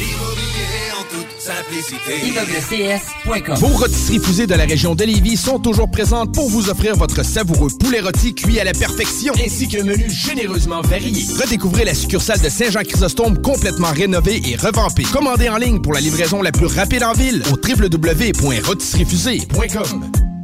Immobilier 0.02 0.94
en 0.98 1.04
toute 1.04 1.28
simplicité. 1.42 2.26
ImmeublesCS.com. 2.28 3.56
Vos 3.58 3.68
rôtisseries 3.78 4.20
fusées 4.20 4.48
de 4.48 4.56
la 4.56 4.64
région 4.66 4.96
de 4.96 5.04
Lévis 5.04 5.38
sont 5.38 5.60
toujours 5.60 5.92
présentes 5.92 6.34
pour 6.34 6.50
vous 6.50 6.70
offrir 6.70 6.96
votre 6.96 7.24
savoureux 7.24 7.70
poulet 7.80 8.00
rôti 8.00 8.34
cuit 8.34 8.60
à 8.60 8.64
la 8.64 8.74
perfection, 8.74 9.32
ainsi 9.46 9.68
qu'un 9.68 9.84
menu 9.84 10.10
généreusement 10.10 10.82
varié. 10.82 11.24
Redécouvrez 11.38 11.86
la 11.86 11.94
succursale 11.94 12.40
de 12.40 12.50
Saint-Jean-Chrysostome 12.50 13.40
complètement 13.42 13.92
rénovée 13.92 14.42
et 14.46 14.56
revampée. 14.56 15.04
Commandez 15.12 15.50
en 15.50 15.58
ligne 15.58 15.82
pour 15.82 15.92
la 15.94 16.00
livraison 16.00 16.42
la 16.42 16.54
plus 16.54 16.68
rapide 16.68 17.04
en 17.04 17.12
ville 17.14 17.44
au 17.52 17.58
www.rôtisseriefusée.com. 17.58 20.39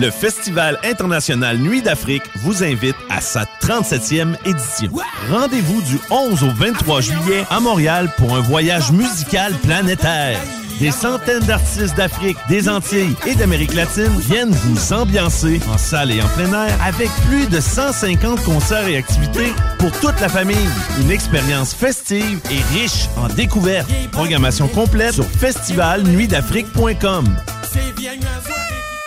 Le 0.00 0.10
Festival 0.10 0.78
international 0.84 1.58
Nuit 1.58 1.82
d'Afrique 1.82 2.22
vous 2.36 2.62
invite 2.62 2.94
à 3.08 3.20
sa 3.20 3.44
37e 3.62 4.36
édition. 4.44 4.92
Rendez-vous 5.30 5.82
du 5.82 5.98
11 6.10 6.44
au 6.44 6.50
23 6.50 7.00
juillet 7.00 7.44
à 7.50 7.58
Montréal 7.60 8.10
pour 8.16 8.36
un 8.36 8.40
voyage 8.40 8.92
musical 8.92 9.52
planétaire. 9.62 10.38
Des 10.78 10.90
centaines 10.90 11.42
d'artistes 11.42 11.94
d'Afrique, 11.94 12.38
des 12.48 12.70
Antilles 12.70 13.14
et 13.26 13.34
d'Amérique 13.34 13.74
latine 13.74 14.18
viennent 14.18 14.50
vous 14.50 14.94
ambiancer 14.94 15.60
en 15.70 15.76
salle 15.76 16.10
et 16.10 16.22
en 16.22 16.28
plein 16.28 16.64
air 16.64 16.74
avec 16.82 17.10
plus 17.28 17.46
de 17.48 17.60
150 17.60 18.42
concerts 18.44 18.88
et 18.88 18.96
activités 18.96 19.52
pour 19.78 19.90
toute 20.00 20.18
la 20.20 20.30
famille. 20.30 20.56
Une 21.02 21.10
expérience 21.10 21.74
festive 21.74 22.40
et 22.50 22.62
riche 22.78 23.08
en 23.18 23.28
découvertes. 23.28 23.90
Programmation 24.12 24.68
complète 24.68 25.12
sur 25.14 25.26
festivalnuitdafrique.com. 25.26 27.26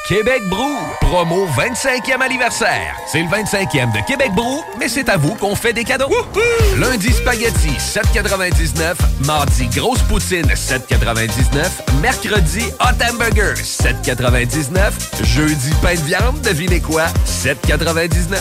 Québec 0.06 0.44
Brou, 0.50 0.76
promo 1.00 1.48
25e 1.48 2.22
anniversaire. 2.22 2.94
C'est 3.08 3.22
le 3.22 3.30
25e 3.30 3.94
de 3.94 4.06
Québec 4.06 4.34
Brou, 4.36 4.62
mais 4.78 4.90
c'est 4.90 5.08
à 5.08 5.16
vous 5.16 5.34
qu'on 5.36 5.56
fait 5.56 5.72
des 5.72 5.86
cadeaux. 5.86 6.12
Lundi 6.78 7.14
spaghetti 7.14 7.70
7,99, 7.80 8.96
mardi 9.26 9.68
grosse 9.68 10.02
poutine 10.02 10.46
7,99, 10.48 12.02
mercredi 12.02 12.66
hot 12.82 13.02
hamburger 13.02 13.54
7,99, 13.56 14.92
jeudi 15.24 15.72
pain 15.82 15.96
de 15.96 16.02
viande, 16.02 16.42
devinez 16.42 16.82
quoi 16.82 17.06
7,99. 17.26 18.40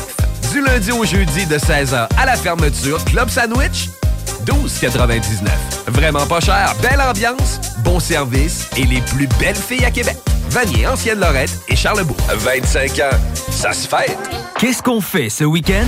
Du 0.50 0.62
lundi 0.62 0.90
au 0.90 1.04
jeudi 1.04 1.46
de 1.46 1.58
16h 1.58 2.08
à 2.18 2.26
la 2.26 2.34
fermeture, 2.34 3.04
club 3.04 3.28
sandwich 3.30 3.88
12,99. 4.46 5.48
Vraiment 5.86 6.26
pas 6.26 6.40
cher, 6.40 6.74
belle 6.82 7.00
ambiance, 7.00 7.60
bon 7.84 8.00
service 8.00 8.66
et 8.76 8.82
les 8.82 9.00
plus 9.02 9.28
belles 9.38 9.54
filles 9.54 9.84
à 9.84 9.92
Québec. 9.92 10.16
Vanier, 10.52 10.86
Ancienne-Lorette 10.86 11.58
et 11.68 11.76
Charlebourg. 11.76 12.16
25 12.28 12.98
ans, 12.98 13.16
ça 13.50 13.72
se 13.72 13.88
fête. 13.88 14.18
Qu'est-ce 14.58 14.82
qu'on 14.82 15.00
fait 15.00 15.30
ce 15.30 15.44
week-end? 15.44 15.86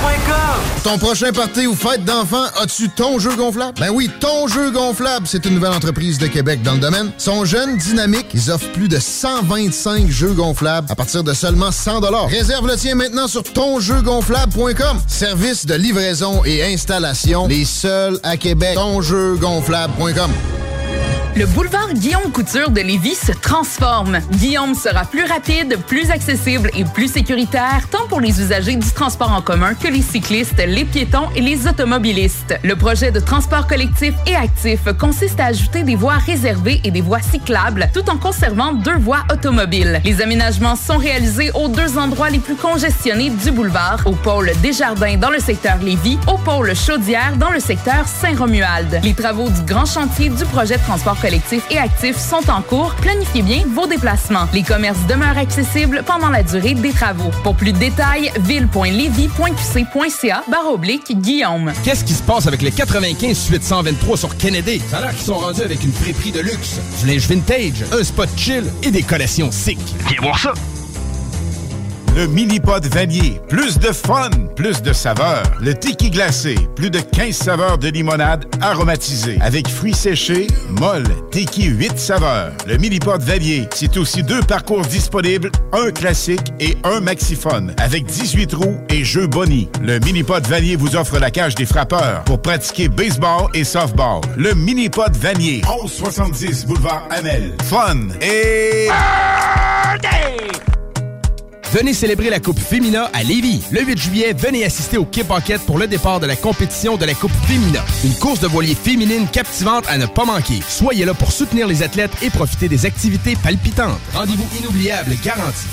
Pour 0.00 0.92
Ton 0.92 0.98
prochain 0.98 1.32
party 1.32 1.66
ou 1.66 1.74
fête 1.74 2.04
d'enfant, 2.04 2.44
as-tu 2.62 2.88
ton 2.88 3.18
jeu 3.18 3.34
gonflable? 3.36 3.78
Ben 3.78 3.90
oui, 3.90 4.08
ton 4.20 4.46
jeu 4.48 4.70
gonflable, 4.70 5.26
c'est 5.26 5.44
une 5.44 5.54
nouvelle 5.54 5.72
entreprise 5.72 6.18
de 6.18 6.26
Québec 6.26 6.62
dans 6.62 6.74
le 6.74 6.78
domaine. 6.78 7.10
Sont 7.18 7.44
jeunes, 7.44 7.76
dynamiques, 7.76 8.28
ils 8.32 8.50
offrent 8.50 8.70
plus 8.72 8.88
de 8.88 8.98
125 8.98 10.08
jeux 10.08 10.32
gonflables 10.32 10.86
à 10.90 10.94
partir 10.94 11.22
de 11.22 11.34
seulement 11.34 11.70
100 11.70 12.00
Réserve 12.28 12.66
le 12.66 12.76
tien 12.76 12.94
maintenant 12.94 13.28
sur 13.28 13.42
tonjeugonflable.com. 13.42 15.00
Service 15.06 15.66
de 15.66 15.74
livraison 15.74 16.42
et 16.44 16.62
installation, 16.72 17.48
les 17.48 17.64
seuls 17.64 18.18
à 18.22 18.36
Québec. 18.36 18.74
Tonjeugonflable.com. 18.74 20.30
Le 21.36 21.46
boulevard 21.46 21.92
Guillaume 21.94 22.32
Couture 22.32 22.70
de 22.70 22.80
Lévis 22.80 23.14
se 23.14 23.32
transforme. 23.32 24.18
Guillaume 24.32 24.74
sera 24.74 25.04
plus 25.04 25.24
rapide, 25.24 25.78
plus 25.86 26.10
accessible 26.10 26.70
et 26.76 26.84
plus 26.84 27.08
sécuritaire, 27.08 27.88
tant 27.90 28.06
pour 28.08 28.20
les 28.20 28.40
usagers 28.40 28.76
du 28.76 28.90
transport 28.90 29.32
en 29.32 29.40
commun 29.40 29.74
que 29.74 29.88
les 29.88 30.02
cyclistes, 30.02 30.60
les 30.66 30.84
piétons 30.84 31.28
et 31.36 31.40
les 31.40 31.68
automobilistes. 31.68 32.58
Le 32.64 32.74
projet 32.74 33.12
de 33.12 33.20
transport 33.20 33.66
collectif 33.66 34.12
et 34.26 34.34
actif 34.34 34.80
consiste 34.98 35.38
à 35.38 35.46
ajouter 35.46 35.82
des 35.84 35.94
voies 35.94 36.18
réservées 36.18 36.80
et 36.84 36.90
des 36.90 37.00
voies 37.00 37.22
cyclables, 37.22 37.88
tout 37.94 38.10
en 38.10 38.16
conservant 38.16 38.72
deux 38.72 38.98
voies 38.98 39.24
automobiles. 39.32 40.00
Les 40.04 40.20
aménagements 40.20 40.76
sont 40.76 40.98
réalisés 40.98 41.52
aux 41.52 41.68
deux 41.68 41.96
endroits 41.96 42.30
les 42.30 42.40
plus 42.40 42.56
congestionnés 42.56 43.30
du 43.30 43.52
boulevard, 43.52 44.00
au 44.04 44.12
pôle 44.12 44.50
Desjardins 44.62 45.16
dans 45.16 45.30
le 45.30 45.38
secteur 45.38 45.78
Lévis, 45.78 46.18
au 46.26 46.38
pôle 46.38 46.74
Chaudière 46.74 47.36
dans 47.36 47.50
le 47.50 47.60
secteur 47.60 48.06
Saint-Romuald. 48.06 49.00
Les 49.04 49.14
travaux 49.14 49.48
du 49.48 49.62
grand 49.62 49.86
chantier 49.86 50.28
du 50.28 50.44
projet 50.46 50.76
de 50.76 50.82
transport 50.82 51.19
collectif 51.20 51.62
et 51.70 51.78
actif 51.78 52.16
sont 52.16 52.50
en 52.50 52.62
cours. 52.62 52.94
Planifiez 53.00 53.42
bien 53.42 53.62
vos 53.74 53.86
déplacements. 53.86 54.46
Les 54.52 54.62
commerces 54.62 55.06
demeurent 55.08 55.38
accessibles 55.38 56.02
pendant 56.06 56.30
la 56.30 56.42
durée 56.42 56.74
des 56.74 56.92
travaux. 56.92 57.30
Pour 57.42 57.54
plus 57.54 57.72
de 57.72 57.78
détails, 57.78 58.30
ville.levy.qc.ca 58.40 60.44
barre 60.48 60.72
oblique 60.72 61.20
Guillaume. 61.20 61.72
Qu'est-ce 61.84 62.04
qui 62.04 62.14
se 62.14 62.22
passe 62.22 62.46
avec 62.46 62.62
les 62.62 62.70
95 62.70 63.38
suite 63.38 63.64
123 63.64 64.16
sur 64.16 64.36
Kennedy? 64.36 64.80
Ça 64.90 64.98
a 64.98 65.00
l'air 65.02 65.10
qu'ils 65.10 65.26
sont 65.26 65.38
rendus 65.38 65.62
avec 65.62 65.82
une 65.84 65.92
friperie 65.92 66.32
de 66.32 66.40
luxe, 66.40 66.80
du 67.00 67.06
linge 67.08 67.28
vintage, 67.28 67.84
un 67.92 68.02
spot 68.02 68.28
chill 68.36 68.64
et 68.82 68.90
des 68.90 69.02
collections 69.02 69.50
sick. 69.50 69.78
Viens 70.08 70.20
voir 70.22 70.38
ça! 70.38 70.52
Le 72.16 72.26
mini-pod 72.26 72.84
vanier. 72.86 73.40
Plus 73.48 73.78
de 73.78 73.92
fun, 73.92 74.30
plus 74.56 74.82
de 74.82 74.92
saveurs. 74.92 75.44
Le 75.60 75.74
tiki 75.74 76.10
glacé. 76.10 76.56
Plus 76.74 76.90
de 76.90 76.98
15 76.98 77.36
saveurs 77.36 77.78
de 77.78 77.88
limonade 77.88 78.46
aromatisée. 78.60 79.38
Avec 79.40 79.68
fruits 79.68 79.94
séchés, 79.94 80.48
molle, 80.80 81.04
tiki 81.30 81.66
8 81.66 81.98
saveurs. 81.98 82.52
Le 82.66 82.76
mini-pod 82.78 83.22
vanier. 83.22 83.68
C'est 83.72 83.96
aussi 83.96 84.24
deux 84.24 84.40
parcours 84.40 84.82
disponibles, 84.82 85.52
un 85.72 85.92
classique 85.92 86.52
et 86.58 86.76
un 86.82 87.00
maxiphone. 87.00 87.74
Avec 87.78 88.06
18 88.06 88.54
roues 88.54 88.78
et 88.88 89.04
jeux 89.04 89.28
boni. 89.28 89.68
Le 89.80 90.00
mini-pod 90.00 90.44
vanier 90.48 90.74
vous 90.74 90.96
offre 90.96 91.18
la 91.18 91.30
cage 91.30 91.54
des 91.54 91.66
frappeurs 91.66 92.24
pour 92.24 92.42
pratiquer 92.42 92.88
baseball 92.88 93.48
et 93.54 93.62
softball. 93.62 94.20
Le 94.36 94.54
mini-pod 94.54 95.16
vanier. 95.16 95.62
1170 95.68 96.66
boulevard 96.66 97.06
Amel. 97.10 97.52
Fun 97.68 98.08
et... 98.20 98.88
Venez 101.72 101.94
célébrer 101.94 102.30
la 102.30 102.40
Coupe 102.40 102.58
Fémina 102.58 103.04
à 103.12 103.22
Lévis. 103.22 103.62
Le 103.70 103.82
8 103.82 103.96
juillet, 103.96 104.32
venez 104.36 104.64
assister 104.64 104.98
au 104.98 105.04
Kip 105.04 105.28
Pocket 105.28 105.60
pour 105.60 105.78
le 105.78 105.86
départ 105.86 106.18
de 106.18 106.26
la 106.26 106.34
compétition 106.34 106.96
de 106.96 107.04
la 107.04 107.14
Coupe 107.14 107.30
Fémina. 107.46 107.84
Une 108.04 108.14
course 108.14 108.40
de 108.40 108.48
voilier 108.48 108.74
féminine 108.74 109.28
captivante 109.28 109.84
à 109.88 109.96
ne 109.96 110.06
pas 110.06 110.24
manquer. 110.24 110.58
Soyez 110.68 111.04
là 111.04 111.14
pour 111.14 111.30
soutenir 111.30 111.68
les 111.68 111.84
athlètes 111.84 112.10
et 112.22 112.30
profiter 112.30 112.68
des 112.68 112.86
activités 112.86 113.36
palpitantes. 113.36 114.00
Rendez-vous 114.12 114.48
inoubliable 114.58 115.12
garanti. 115.22 115.66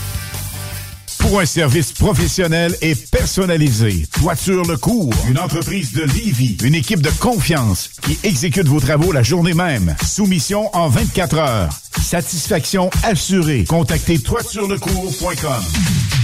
Pour 1.28 1.42
un 1.42 1.46
service 1.46 1.92
professionnel 1.92 2.74
et 2.82 2.96
personnalisé, 2.96 4.08
Toiture 4.18 4.64
Le 4.64 4.78
Cours, 4.78 5.14
une 5.28 5.38
entreprise 5.38 5.92
de 5.92 6.04
Lévis, 6.04 6.56
une 6.64 6.74
équipe 6.74 7.02
de 7.02 7.10
confiance 7.20 7.90
qui 8.02 8.18
exécute 8.24 8.66
vos 8.66 8.80
travaux 8.80 9.12
la 9.12 9.24
journée 9.24 9.54
même. 9.54 9.94
Soumission 10.06 10.74
en 10.74 10.88
24 10.88 11.38
heures. 11.38 11.70
Satisfaction 12.02 12.90
assurée. 13.04 13.66
Contactez 13.66 14.20
toiturelecours.com. 14.20 15.64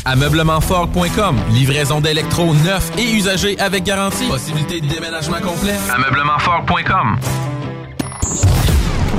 Ameublementfort.com. 0.06 1.36
Livraison 1.52 2.00
d'électro 2.00 2.54
neufs 2.54 2.90
et 2.98 3.12
usagés 3.12 3.60
avec 3.60 3.84
garantie. 3.84 4.30
Possibilité 4.30 4.80
de 4.80 4.88
déménagement 4.88 5.42
complet. 5.42 5.76
Ameublementfort.com. 5.94 7.18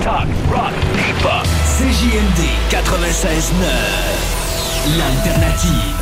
Talk, 0.03 0.29
rock, 0.51 0.73
hip-hop. 0.97 1.47
CJMD 1.77 2.41
96.9. 2.71 4.44
L'alternative. 4.87 5.97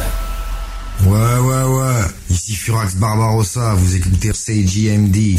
Ouais, 1.06 1.38
ouais, 1.38 1.62
ouais. 1.62 2.02
Ici 2.30 2.56
Furax 2.56 2.96
Barbarossa, 2.96 3.74
vous 3.74 3.94
écoutez 3.94 4.32
CJMD. 4.32 5.16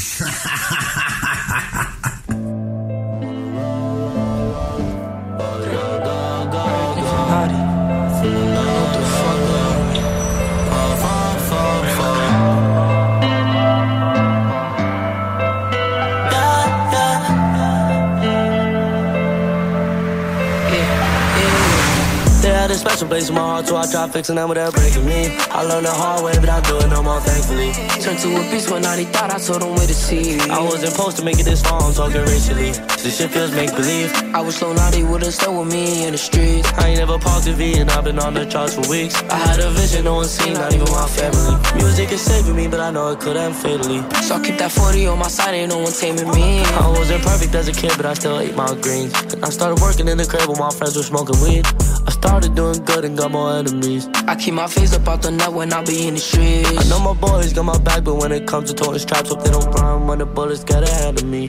Special 22.93 23.07
place 23.07 23.29
in 23.29 23.33
my 23.33 23.41
heart, 23.41 23.65
so 23.65 23.75
I 23.75 23.89
tried 23.89 24.13
fixing 24.13 24.35
them 24.35 24.49
without 24.49 24.71
breaking 24.71 25.07
me. 25.07 25.35
I 25.49 25.63
learned 25.63 25.87
the 25.87 25.91
hard 25.91 26.23
way, 26.23 26.33
but 26.39 26.47
I 26.47 26.61
do 26.61 26.77
it 26.77 26.89
no 26.89 27.01
more, 27.01 27.19
thankfully. 27.21 27.73
Turned 27.97 28.19
to 28.19 28.29
a 28.37 28.51
beast 28.51 28.69
when 28.69 28.85
I 28.85 29.03
thought 29.05 29.33
I 29.33 29.39
told 29.39 29.63
them 29.63 29.73
where 29.73 29.87
to 29.87 29.93
see. 29.95 30.39
I 30.41 30.61
wasn't 30.61 30.93
supposed 30.93 31.17
to 31.17 31.25
make 31.25 31.39
it 31.39 31.45
this 31.45 31.63
far, 31.63 31.81
I'm 31.81 31.91
talking 31.91 32.21
racially. 32.21 32.69
This 33.01 33.17
shit 33.17 33.31
feels 33.31 33.51
make 33.51 33.73
believe. 33.73 34.13
I 34.35 34.41
was 34.41 34.57
slow 34.57 34.73
naughty, 34.73 35.03
would've 35.03 35.33
stayed 35.33 35.57
with 35.57 35.73
me 35.73 36.05
in 36.05 36.11
the 36.11 36.19
streets. 36.19 36.71
I 36.77 36.89
ain't 36.89 36.99
never 36.99 37.17
paused 37.17 37.47
the 37.47 37.53
V, 37.53 37.79
and 37.79 37.89
I've 37.89 38.03
been 38.03 38.19
on 38.19 38.35
the 38.35 38.45
charts 38.45 38.75
for 38.75 38.87
weeks. 38.87 39.17
I 39.23 39.37
had 39.37 39.59
a 39.59 39.71
vision, 39.71 40.05
no 40.05 40.13
one 40.21 40.25
seen, 40.25 40.53
not 40.53 40.71
even 40.71 40.85
my 40.91 41.07
family. 41.07 41.57
Music 41.73 42.11
is 42.11 42.21
saving 42.21 42.55
me, 42.55 42.67
but 42.67 42.79
I 42.79 42.91
know 42.91 43.09
it 43.09 43.19
could 43.19 43.37
end 43.37 43.55
fatally. 43.55 44.05
So 44.21 44.35
I 44.35 44.43
keep 44.45 44.59
that 44.59 44.71
40 44.71 45.07
on 45.07 45.17
my 45.17 45.29
side, 45.29 45.55
ain't 45.55 45.71
no 45.73 45.79
one 45.79 45.93
taming 45.93 46.29
me. 46.29 46.61
I 46.61 46.87
wasn't 46.89 47.23
perfect 47.23 47.55
as 47.55 47.67
a 47.67 47.73
kid, 47.73 47.93
but 47.97 48.05
I 48.05 48.13
still 48.13 48.39
ate 48.39 48.55
my 48.55 48.69
greens. 48.85 49.17
And 49.33 49.43
I 49.43 49.49
started 49.49 49.81
working 49.81 50.07
in 50.07 50.19
the 50.19 50.27
crib 50.27 50.45
while 50.47 50.69
my 50.69 50.69
friends 50.69 50.95
were 50.95 51.01
smoking 51.01 51.41
weed. 51.41 51.65
I 52.05 52.11
started 52.11 52.53
doing 52.53 52.82
good 52.85 53.05
and 53.05 53.17
got 53.17 53.31
more 53.31 53.53
enemies. 53.53 54.07
I 54.27 54.35
keep 54.35 54.53
my 54.53 54.67
face 54.67 54.93
up 54.93 55.07
out 55.07 55.21
the 55.21 55.31
net 55.31 55.51
when 55.51 55.73
I 55.73 55.83
be 55.83 56.07
in 56.07 56.15
the 56.15 56.19
streets. 56.19 56.69
I 56.69 56.89
know 56.89 56.99
my 56.99 57.13
boys 57.19 57.53
got 57.53 57.65
my 57.65 57.77
back, 57.79 58.03
but 58.03 58.15
when 58.15 58.31
it 58.31 58.47
comes 58.47 58.69
to 58.71 58.75
toting 58.75 58.99
straps, 58.99 59.29
hope 59.29 59.43
they 59.43 59.51
don't 59.51 59.71
run 59.75 60.07
when 60.07 60.19
the 60.19 60.25
bullets 60.25 60.63
get 60.63 60.83
ahead 60.83 61.19
of 61.19 61.25
me. 61.25 61.47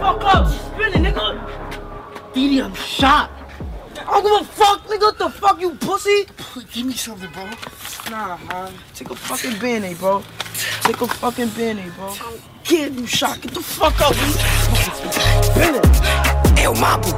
Fuck 0.00 0.24
up, 0.24 0.48
spinning, 0.48 1.12
nigga. 1.12 2.34
Didi, 2.34 2.62
I'm 2.62 2.74
shot. 2.74 3.30
I 3.98 4.20
don't 4.20 4.22
give 4.22 4.48
a 4.48 4.52
fuck, 4.52 4.86
nigga. 4.86 5.00
What 5.00 5.18
the 5.18 5.30
fuck, 5.30 5.60
you 5.60 5.70
pussy? 5.74 6.26
Give 6.72 6.86
me 6.86 6.94
something, 6.94 7.30
bro. 7.30 7.48
Nah, 8.10 8.36
man. 8.36 8.72
Take 8.94 9.10
a 9.10 9.16
fucking 9.16 9.58
band 9.58 9.98
bro. 9.98 10.22
Take 10.86 11.00
a 11.00 11.08
fucking 11.08 11.48
Benny, 11.48 11.90
bro. 11.98 12.14
Kid, 12.62 12.94
you 12.94 13.06
shot. 13.06 13.40
Get 13.42 13.50
the 13.50 13.60
fuck 13.60 14.00
up. 14.00 14.14
Spinning. 15.42 15.82
Eu 16.62 16.78
Mabu, 16.78 17.10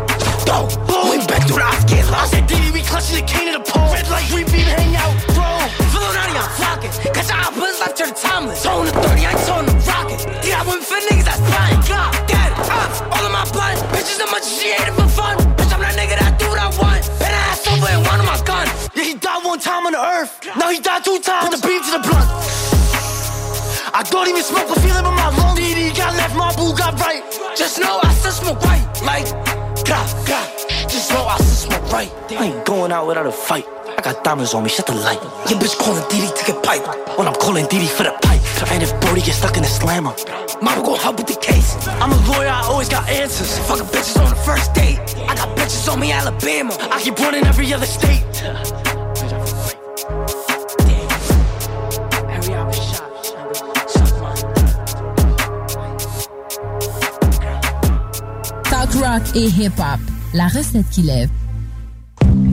go, 0.49 0.65
went 1.13 1.29
back 1.29 1.45
to 1.45 1.53
the 1.53 1.61
ops, 1.61 1.85
get 1.85 2.09
lost. 2.09 2.33
I 2.33 2.41
said, 2.41 2.47
Diddy, 2.49 2.71
we 2.73 2.81
clutching 2.81 3.21
the 3.21 3.27
cane 3.29 3.53
of 3.53 3.61
the 3.61 3.71
pole. 3.71 3.93
Red 3.93 4.09
light, 4.09 4.25
we 4.33 4.45
beat, 4.49 4.65
hang 4.73 4.97
out, 4.97 5.13
bro. 5.37 5.45
Filonati, 5.93 6.33
I'm 6.33 6.49
flocking. 6.57 6.93
Cause 7.13 7.29
I 7.29 7.45
was 7.61 7.77
left 7.77 7.97
to 8.01 8.07
the 8.09 8.17
timeless. 8.17 8.63
Tone 8.65 8.87
the 8.87 8.93
30, 8.93 9.27
I 9.29 9.33
tone 9.45 9.67
the 9.69 9.77
rocket. 9.85 10.21
Yeah, 10.49 10.61
I 10.61 10.65
went 10.65 10.83
for 10.89 10.97
niggas, 11.05 11.29
that's 11.29 11.45
fine. 11.53 11.77
God, 11.85 12.13
dead, 12.25 12.51
ops, 12.73 13.05
all 13.05 13.21
of 13.21 13.33
my 13.37 13.45
blood. 13.53 13.77
Bitches, 13.93 14.17
as 14.17 14.31
much 14.33 14.49
she 14.49 14.73
hated 14.73 14.97
for 14.97 15.09
fun. 15.13 15.37
Bitch, 15.61 15.77
I'm 15.77 15.85
that 15.85 15.93
nigga 15.93 16.17
that 16.17 16.41
do 16.41 16.49
what 16.49 16.57
I 16.57 16.73
want. 16.81 17.05
And 17.21 17.33
I 17.37 17.53
ass 17.53 17.69
over 17.69 17.85
and 17.85 18.01
one 18.09 18.17
of 18.17 18.25
my 18.25 18.41
gun. 18.49 18.65
Yeah, 18.97 19.05
he 19.05 19.15
died 19.21 19.45
one 19.45 19.61
time 19.61 19.85
on 19.85 19.93
the 19.93 20.01
earth. 20.01 20.41
Now 20.57 20.73
he 20.73 20.81
died 20.81 21.05
two 21.05 21.21
times. 21.21 21.53
Put 21.53 21.61
the 21.61 21.69
beam 21.69 21.85
to 21.85 21.91
the 21.97 22.01
blunt. 22.01 22.68
I 23.99 24.03
don't 24.05 24.29
even 24.29 24.45
smoke 24.45 24.71
a 24.71 24.79
feeling 24.79 25.03
but 25.03 25.11
my 25.11 25.27
lung 25.35 25.57
DD 25.57 25.91
got 25.97 26.15
left, 26.15 26.37
my 26.37 26.55
boo 26.55 26.71
got 26.79 26.95
right. 27.01 27.21
Just 27.57 27.81
know 27.81 27.99
I 28.01 28.15
still 28.15 28.31
smoke 28.31 28.63
right. 28.63 28.87
Like, 29.03 29.27
grah, 29.85 30.07
grah. 30.23 30.47
Just 30.87 31.11
know 31.11 31.27
I 31.27 31.35
still 31.39 31.67
smoke 31.67 31.91
right. 31.91 32.09
I 32.31 32.47
ain't 32.47 32.65
going 32.65 32.93
out 32.93 33.09
without 33.09 33.27
a 33.27 33.33
fight. 33.33 33.67
I 33.99 34.01
got 34.01 34.23
diamonds 34.23 34.55
on 34.55 34.63
me, 34.63 34.69
shut 34.69 34.87
the 34.87 34.95
light. 34.95 35.21
Your 35.51 35.59
bitch 35.59 35.77
calling 35.77 36.05
DD 36.05 36.31
to 36.31 36.45
get 36.47 36.63
pipe. 36.63 36.87
When 37.19 37.27
I'm 37.27 37.35
calling 37.43 37.67
DD 37.67 37.89
for 37.89 38.05
the 38.05 38.15
pipe. 38.23 38.41
And 38.71 38.85
if 38.85 38.95
Brody 39.01 39.21
gets 39.21 39.39
stuck 39.39 39.57
in 39.57 39.65
the 39.65 39.69
slammer, 39.69 40.15
mama 40.63 40.81
gon' 40.87 41.01
help 41.01 41.17
with 41.17 41.27
the 41.27 41.41
case. 41.43 41.75
I'm 41.99 42.13
a 42.13 42.21
lawyer, 42.31 42.47
I 42.47 42.63
always 42.71 42.89
got 42.89 43.09
answers. 43.09 43.59
Fucking 43.67 43.87
bitches 43.87 44.23
on 44.23 44.31
the 44.31 44.41
first 44.47 44.75
date. 44.75 45.01
I 45.27 45.35
got 45.35 45.59
bitches 45.59 45.93
on 45.93 45.99
me, 45.99 46.13
Alabama. 46.13 46.77
I 46.93 47.03
keep 47.03 47.19
running 47.19 47.45
every 47.45 47.75
other 47.75 47.87
state. 47.87 48.23
Talk 58.91 59.05
rock 59.05 59.23
et 59.35 59.49
hip-hop. 59.49 60.01
La 60.35 60.47
recette 60.47 60.89
qui 60.91 61.03
lève. 61.03 61.29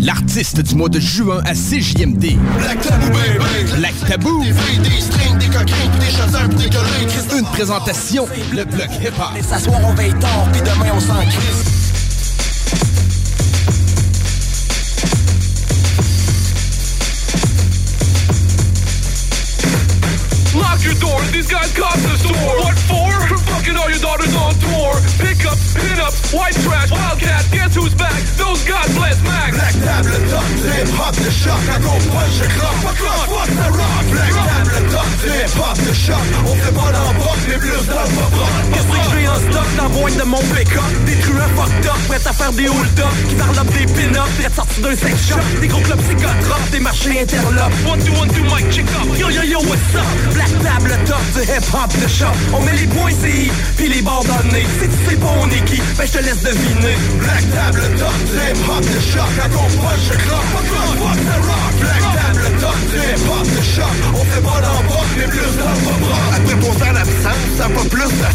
L'artiste 0.01 0.61
du 0.61 0.75
mois 0.75 0.89
de 0.89 0.99
juin 0.99 1.41
à 1.45 1.53
CJMD. 1.53 2.37
Black 2.57 2.81
Tabou, 2.81 3.07
baby. 3.07 3.71
Black 3.77 3.93
Tabou. 4.07 4.43
Des 4.43 4.53
filles, 4.53 4.79
des 4.79 5.01
strings, 5.01 5.37
des 5.37 5.47
coquins, 5.47 5.89
puis 5.91 5.99
des 5.99 6.11
chasseurs, 6.11 6.49
puis 6.49 6.57
des 6.57 6.69
collègues. 6.69 7.37
Une 7.37 7.45
présentation, 7.45 8.27
le 8.53 8.65
bloc 8.65 8.89
hip-hop. 9.01 9.37
Et 9.37 9.43
s'asseoir, 9.43 9.79
on 9.83 9.93
veille 9.93 10.13
tard, 10.19 10.47
puis 10.51 10.61
demain, 10.61 10.91
on 10.95 10.99
s'en 10.99 11.21
crisse. 11.21 11.74
Your 20.95 21.09
doors, 21.09 21.31
these 21.31 21.47
guys 21.47 21.71
cops 21.73 22.01
the 22.03 22.17
store. 22.17 22.55
What 22.59 22.77
for? 22.87 23.11
For 23.27 23.37
fucking 23.37 23.75
all 23.75 23.89
your 23.89 23.99
daughters 23.99 24.35
on 24.35 24.53
tour. 24.59 24.93
Pickup, 25.19 25.57
pin 25.75 25.99
up, 25.99 26.13
white 26.31 26.55
trash, 26.63 26.91
wildcat, 26.91 27.45
guess 27.51 27.75
who's 27.75 27.93
back? 27.95 28.21
Those 28.37 28.63
God 28.65 28.85
bless 28.95 29.21
Max. 29.23 29.57
Black 29.57 30.03
table, 30.03 30.29
top, 30.29 30.43
hip 30.43 30.89
hop, 30.95 31.15
de 31.15 31.31
choc. 31.31 31.59
À 31.73 31.79
gros 31.79 32.05
punch, 32.11 32.33
je 32.37 32.45
mon 40.25 40.39
pick-up 40.55 40.83
Des 41.05 41.15
truands 41.19 41.49
fucked 41.55 41.85
up, 41.85 41.99
prêts 42.07 42.27
à 42.27 42.33
faire 42.33 42.51
des 42.53 42.67
hold-up 42.67 43.13
Qui 43.29 43.35
parlent 43.35 43.67
des 43.67 43.85
pin-up, 43.85 44.29
prêts 44.37 44.45
à 44.45 44.49
sortir 44.49 44.83
d'un 44.83 44.95
sex 44.95 45.27
shop 45.29 45.39
Des 45.61 45.67
gros 45.67 45.81
clubs 45.81 45.99
psychotropes, 46.01 46.69
des 46.71 46.79
marchés 46.79 47.21
interlopes 47.21 47.73
One, 47.87 47.99
two, 48.03 48.13
one, 48.19 48.29
two, 48.29 48.43
mic, 48.43 48.69
check 48.71 48.85
up. 48.99 49.07
Yo 49.17 49.29
yo 49.29 49.43
yo, 49.43 49.59
what's 49.59 49.95
up? 49.95 50.05
Black 50.33 50.51
table 50.63 50.97
top 51.05 51.23
du 51.33 51.41
hip-hop 51.41 51.91
de 52.01 52.07
shop 52.07 52.35
On 52.53 52.61
met 52.61 52.73
les 52.73 52.87
points 52.87 53.11
CI, 53.11 53.51
puis 53.77 53.89
les 53.89 54.01
bords 54.01 54.25
dans 54.25 54.41
le 54.43 54.61
Si 54.79 54.87
tu 54.87 55.09
sais 55.09 55.17
pas 55.17 55.33
on 55.41 55.49
est 55.49 55.65
qui, 55.65 55.81
ben 55.97 56.05
je 56.05 56.11
te 56.11 56.23
laisse 56.23 56.41
deviner 56.41 56.95
Black 57.19 57.43
table, 57.53 57.81
top, 57.97 58.15
hip 58.33 58.59
hop, 58.69 58.81
de 58.81 58.99
choc. 58.99 59.31
À 59.43 59.49
gros 59.49 59.69
punch, 59.81 60.17
croque, 60.25 60.49
pas 60.53 60.65
croche, 60.69 60.95
fuck 60.99 61.19
the 61.25 61.37
rock. 61.45 61.73
Black 61.79 62.05
table, 62.15 62.59
top, 62.59 62.79
hip 62.93 63.21
hop, 63.29 63.45
de 63.45 63.63
choc. 63.63 63.95
On 64.13 64.23
fait 64.25 64.41
pas 64.41 64.61
l'embroc, 64.61 65.05
mais 65.17 65.27
plus 65.27 65.53
le 65.57 65.63
rock. 65.63 66.19
Après 66.35 66.55
pour 66.55 66.73
faire 66.75 66.93
l'absence, 66.93 67.43
ça 67.57 67.69
pas 67.69 67.89
plus 67.89 68.09
de 68.09 68.25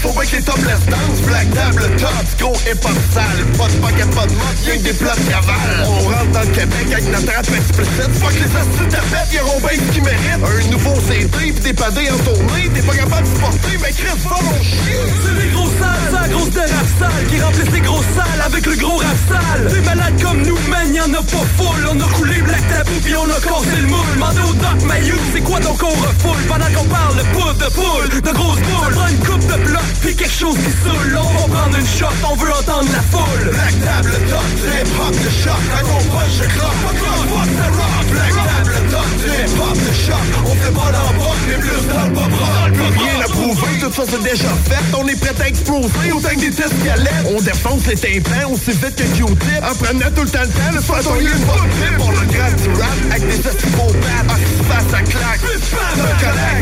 faut 0.00 0.12
bien 0.12 0.24
que 0.24 0.36
les 0.36 0.42
topless 0.42 0.82
dansent 0.88 1.22
Black 1.26 1.50
table 1.54 1.84
tops, 1.96 2.32
gros 2.38 2.56
hip 2.66 2.80
hop 2.84 2.98
sale 3.12 3.44
Pas 3.56 3.68
de 3.68 3.76
pocket, 3.80 4.10
pas 4.14 4.26
de 4.26 4.32
mode, 4.32 4.58
y'a 4.66 4.76
que 4.76 4.82
des 4.82 4.92
plats 4.92 5.16
de 5.16 5.30
cavale. 5.30 5.86
On 5.86 6.00
rentre 6.08 6.30
dans 6.32 6.40
le 6.40 6.54
Québec 6.56 6.86
avec 6.92 7.12
notre 7.12 7.32
rap 7.32 7.46
explicite. 7.48 8.12
Que 8.20 8.34
les 8.34 8.56
astuces 8.56 8.88
d'appel, 8.90 9.26
y'auront 9.32 9.60
bien 9.60 9.76
ce 9.76 9.92
qu'ils 9.92 10.04
méritent 10.04 10.44
Un 10.44 10.70
nouveau 10.70 10.94
CD 11.00 11.52
pis 11.52 11.60
des 11.60 11.72
padés 11.72 12.10
en 12.10 12.18
tournée. 12.18 12.68
T'es 12.74 12.82
pas 12.82 12.94
capable 12.94 13.28
de 13.28 13.38
porter, 13.38 13.76
mais 13.82 13.92
Chris, 13.92 14.18
va 14.24 14.36
mon 14.42 14.62
chien. 14.62 15.00
C'est 15.22 15.42
les 15.42 15.50
gros 15.50 15.70
sales, 15.80 16.12
la 16.12 16.28
grosse 16.28 16.50
de 16.50 16.60
rap 16.60 17.28
Qui 17.28 17.40
remplissent 17.40 17.72
les 17.72 17.80
gros 17.80 18.02
sales 18.14 18.42
avec 18.46 18.66
le 18.66 18.76
gros 18.76 18.96
rap 18.96 19.18
sale. 19.28 19.66
Des 19.68 19.80
malades 19.80 20.22
comme 20.22 20.42
nous, 20.42 20.58
man, 20.68 20.94
y'en 20.94 21.12
a 21.12 21.22
pas 21.22 21.46
full. 21.58 21.80
On 21.90 22.00
a 22.00 22.08
coulé 22.14 22.40
Black 22.42 22.64
Tabou 22.68 23.00
pis 23.04 23.14
on 23.16 23.24
a 23.24 23.40
cassé 23.40 23.76
le 23.80 23.88
moule. 23.88 24.16
Mandez 24.18 24.44
au 24.48 24.54
Doc 24.54 24.82
Mayou, 24.86 25.16
c'est 25.34 25.42
quoi 25.42 25.60
donc 25.60 25.82
on 25.82 25.88
refoule? 25.88 26.42
Pendant 26.48 26.70
qu'on 26.72 26.88
parle 26.88 27.16
de 27.16 27.22
poudre 27.34 27.54
de 27.54 27.70
poule, 27.74 28.20
de 28.20 28.32
grosses 28.32 28.60
boules. 28.60 28.96
Une 29.10 29.18
coupe 29.18 29.46
de 29.46 29.64
blocs 29.64 29.89
pis 30.02 30.14
quelque 30.14 30.30
chose 30.32 30.56
qui 30.56 30.72
saoule 30.82 31.18
On 31.18 31.48
va 31.48 31.58
prendre 31.58 31.76
une 31.78 31.86
shot, 31.86 32.06
on 32.30 32.36
veut 32.36 32.52
entendre 32.52 32.90
la 32.92 33.02
foule. 33.10 33.50
Black 33.50 33.74
table 33.84 34.12
top, 34.28 34.48
du 34.56 34.68
hip-hop 34.68 35.12
de 35.12 35.30
choc 35.30 35.62
À 35.76 35.80
qu'on 35.82 36.02
punch 36.10 36.38
le 36.40 36.46
clock, 36.48 36.76
fuck 36.82 36.96
fuck 37.30 37.48
the 37.48 37.68
rock. 37.76 38.06
Black 38.10 38.34
table 38.46 38.76
top, 38.90 39.08
du 39.18 39.30
hip-hop 39.30 39.78
de 39.78 39.92
choc 39.94 40.24
On 40.46 40.54
fait 40.54 40.74
pas 40.74 40.90
l'embarque, 40.92 41.44
mais 41.48 41.58
plus 41.58 41.86
dans 41.88 42.04
le 42.06 42.12
pop 42.12 42.32
rock 42.40 42.60
rien 42.98 43.20
à 43.20 43.28
prouver, 43.28 43.78
tout 43.80 43.92
ça 43.92 44.02
c'est 44.08 44.22
déjà 44.22 44.48
fait 44.68 44.96
On 44.96 45.06
est 45.06 45.20
prêt 45.20 45.34
à 45.40 45.48
exploser, 45.48 46.12
autant 46.12 46.28
que 46.30 46.40
des 46.40 46.50
tests 46.50 46.84
galettes 46.84 47.26
On 47.26 47.40
défonce 47.40 47.86
les 47.86 47.96
tympans. 47.96 48.52
Aussi 48.52 48.70
vite 48.72 48.96
que 48.96 49.02
Q-tip 49.02 49.62
En 49.62 49.74
prenant 49.74 50.10
tout 50.14 50.22
le 50.22 50.30
temps 50.30 50.42
le 50.42 50.48
temps, 50.48 50.74
le 50.74 50.80
soir 50.80 51.00
on 51.06 51.16
est 51.16 51.46
pas 51.46 51.96
Pour 51.98 52.10
le 52.10 52.26
grand 52.26 52.80
rap, 52.80 52.90
avec 53.10 53.28
des 53.28 53.48
estivaux 53.48 53.92
bad 54.00 54.38
À 54.70 55.02
claque, 55.02 55.42
le 55.42 55.58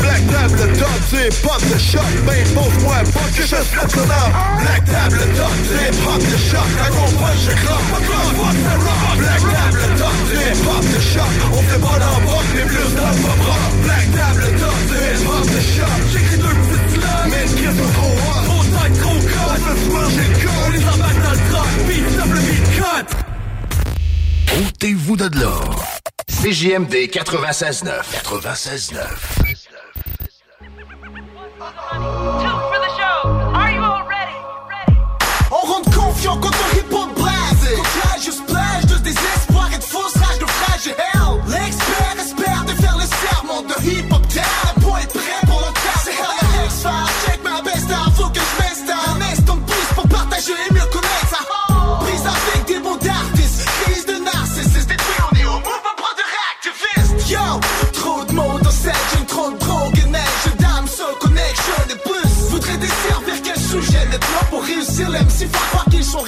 Black 0.00 0.22
table 0.28 0.72
top, 0.78 1.00
du 1.10 1.16
hip-hop 1.16 1.62
de 1.62 1.78
choc. 1.78 2.08
Ben 2.26 2.44
pose-moi 2.54 2.96
pas 3.12 3.28
que 3.36 3.42
je 3.42 3.54
âme 3.54 4.32
Black 4.60 4.84
table 4.84 5.22
top, 5.36 5.54
du 5.62 5.74
hip-hop 5.76 6.18
de 6.18 6.36
choc. 6.36 6.68
À 6.80 6.88
qu'on 6.88 7.10
punch 7.18 7.46
le 7.46 7.54
the 7.54 7.64
rock 8.80 9.16
Black 9.18 9.40
table 9.40 9.84
top, 9.98 10.16
du 10.28 10.36
hip-hop 10.36 10.84
de 10.84 11.00
choc. 11.00 11.32
On 11.52 11.62
fait 11.62 11.80
pas 11.80 11.98
l'embarque, 11.98 12.50
mais 12.54 12.62
plus 12.62 12.90
dans 12.96 13.10
le 13.10 13.20
pop 13.22 13.40
rock. 13.46 13.72
Black 13.84 14.06
table 14.16 14.46
top, 14.58 14.78
du 14.88 14.96
hip-hop 14.96 15.44
de 15.44 15.60
choc. 15.60 16.00
J'écris 16.12 16.38
deux 16.38 16.56
petites 16.64 16.90
slags, 17.00 17.28
mais 17.28 17.44
au 17.68 17.90
trop 17.92 18.16
hot 18.24 18.42
Trop 18.44 18.64
tight, 18.64 18.92
trop 19.00 19.20
cut, 19.20 19.36
On 19.38 19.76
se 19.76 19.88
manger 19.92 20.26
le 20.28 20.36
col 20.42 20.52
On 20.66 20.70
les 20.70 20.84
embarque 20.84 21.20
dans 21.24 21.32
le 21.32 21.82
beat, 21.88 22.06
double 22.16 22.40
beat, 22.40 22.66
cut. 22.74 23.08
Ôtez-vous 24.60 25.16
de 25.16 25.40
là. 25.40 25.97
CJMD 26.42 27.08
96.9. 27.08 28.22
96.9. 28.22 29.57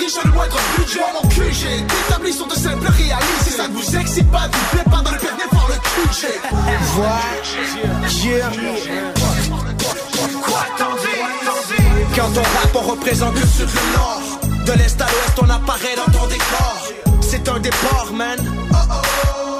riches 0.00 0.18
à 0.22 0.26
le 0.26 0.32
moindre 0.32 0.56
budget 0.76 1.00
Mon 1.14 1.28
QG 1.28 1.86
D'établis 1.86 2.32
sont 2.32 2.46
de 2.46 2.54
simples 2.54 2.88
réalisés 2.88 3.56
Ça 3.56 3.68
ne 3.68 3.74
vous 3.74 3.96
excite 3.96 4.30
pas, 4.30 4.48
vous 4.50 4.76
plaît 4.76 4.90
pas 4.90 5.02
dans 5.02 5.10
le 5.10 5.18
permis 5.18 5.48
par 5.50 5.68
le 5.68 5.74
QG 5.74 6.26
Quoi 10.42 10.64
t'en 10.76 10.96
Quand 12.16 12.30
on 12.36 12.42
rappe, 12.42 12.74
on 12.74 12.90
représente 12.90 13.34
le 13.34 13.46
sud 13.46 13.68
le 13.68 13.96
nord. 13.96 14.40
De 14.66 14.72
l'est 14.72 15.00
à 15.00 15.06
l'ouest, 15.06 15.38
on 15.42 15.50
apparaît 15.50 15.96
dans 15.96 16.18
ton 16.18 16.26
décor. 16.26 16.92
C'est 17.20 17.48
un 17.48 17.58
départ, 17.60 18.08
man. 18.12 18.38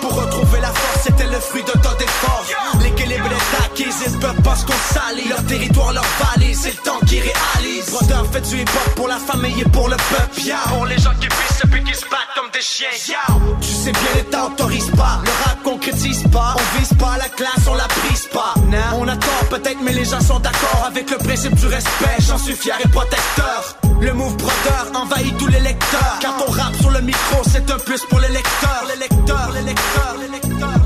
Pour 0.01 0.15
retrouver 0.15 0.61
la 0.61 0.69
force, 0.69 1.05
c'était 1.05 1.27
le 1.27 1.39
fruit 1.41 1.63
de 1.63 1.73
ton 1.73 1.95
d'efforts. 1.99 2.47
L'équilibre 2.83 3.27
est 3.27 3.60
acquis, 3.81 3.95
ils 4.07 4.19
peuvent 4.19 4.43
pas 4.43 4.57
se 4.57 4.65
qu'on 4.65 4.73
salit. 4.95 5.29
Leur 5.29 5.45
territoire, 5.45 5.93
leur 5.93 6.05
vallée, 6.21 6.55
c'est 6.55 6.71
le 6.71 6.83
temps 6.83 7.01
qui 7.07 7.21
réalise. 7.21 7.91
Brother, 7.91 8.27
fait 8.33 8.41
du 8.41 8.61
hip-hop 8.61 8.95
pour 8.97 9.09
la 9.09 9.19
famille 9.19 9.61
et 9.61 9.69
pour 9.69 9.89
le 9.89 9.97
peuple. 9.97 10.41
Yeah. 10.43 10.59
Pour 10.69 10.87
les 10.87 10.99
gens 10.99 11.15
qui 11.21 11.29
pissent 11.29 11.63
puis 11.71 11.85
qui 11.85 11.95
se 11.95 12.05
battent 12.05 12.35
comme 12.37 12.51
des 12.53 12.61
chiens. 12.61 12.89
Yeah. 13.09 13.19
Tu 13.61 13.69
sais 13.69 13.93
bien, 13.93 14.11
l'État 14.17 14.47
autorise 14.47 14.91
pas. 14.97 15.21
Le 15.25 15.31
rap 15.45 15.63
concrétise 15.63 16.23
pas. 16.33 16.57
On 16.57 16.79
vise 16.79 16.95
pas 16.99 17.17
la 17.19 17.29
classe, 17.29 17.67
on 17.69 17.75
la 17.75 17.87
brise 17.89 18.29
pas. 18.33 18.55
On 18.99 19.09
a 19.09 19.17
tort 19.17 19.49
peut-être, 19.51 19.81
mais 19.83 19.93
les 19.93 20.05
gens 20.05 20.21
sont 20.21 20.41
d'accord 20.41 20.85
avec 20.87 21.11
le 21.11 21.19
principe 21.19 21.55
du 21.55 21.67
respect. 21.67 22.17
J'en 22.21 22.39
suis 22.39 22.55
fier 22.55 22.77
et 22.85 22.89
protecteur. 22.89 23.77
Le 24.01 24.13
move 24.15 24.37
brother 24.37 24.87
envahit 24.95 25.37
tous 25.37 25.49
les 25.49 25.61
lecteurs. 25.61 26.19
Quand 26.23 26.45
on 26.47 26.51
rappe 26.51 26.77
sur 26.77 26.91
le 26.91 27.01
micro, 27.01 27.43
c'est 27.51 27.71
un 27.71 27.79
plus 27.79 28.03
pour 28.09 28.19
les 28.21 28.29
lecteurs. 28.29 28.85
Les 28.89 28.99
lecteurs, 28.99 29.51
les 29.53 29.63
lecteurs, 29.63 30.17
les 30.21 30.29
lecteurs, 30.29 30.49
les 30.49 30.49
lecteurs. 30.49 30.80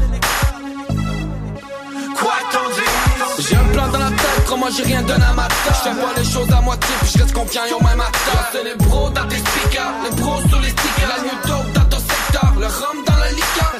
Crois-moi 4.54 4.70
j'ai 4.76 4.84
rien 4.84 5.02
donné 5.02 5.24
à 5.24 5.32
ma 5.32 5.46
tête 5.48 5.74
Je 5.84 5.90
fais 5.90 6.00
pas 6.00 6.12
les 6.16 6.24
choses 6.24 6.52
à 6.52 6.60
moitié, 6.60 6.94
puis 7.00 7.10
je 7.14 7.22
reste 7.22 7.34
confiant 7.34 7.62
au 7.78 7.84
même 7.84 8.00
acteur 8.00 8.50
C'est 8.52 8.64
les 8.64 8.74
bros 8.76 9.10
dans 9.10 9.26
tes 9.26 9.36
speakers, 9.36 9.92
les 10.04 10.22
bros 10.22 10.40
sur 10.48 10.60
les 10.60 10.68
stickers. 10.68 11.08
La 11.08 11.22
new 11.22 11.36
dope 11.46 11.72
dans 11.72 11.84
ton 11.90 11.98
secteur, 11.98 12.52
le 12.58 12.66
rhum 12.66 13.04
dans 13.06 13.16
la 13.16 13.30
liqueur. 13.30 13.72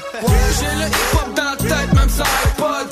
J'ai 0.59 0.75
le 0.81 0.89
hip-hop 0.89 1.35
dans 1.37 1.45
la 1.45 1.57
tête, 1.57 1.93
même 1.95 2.09
sans 2.09 2.25
iPod. 2.25 2.89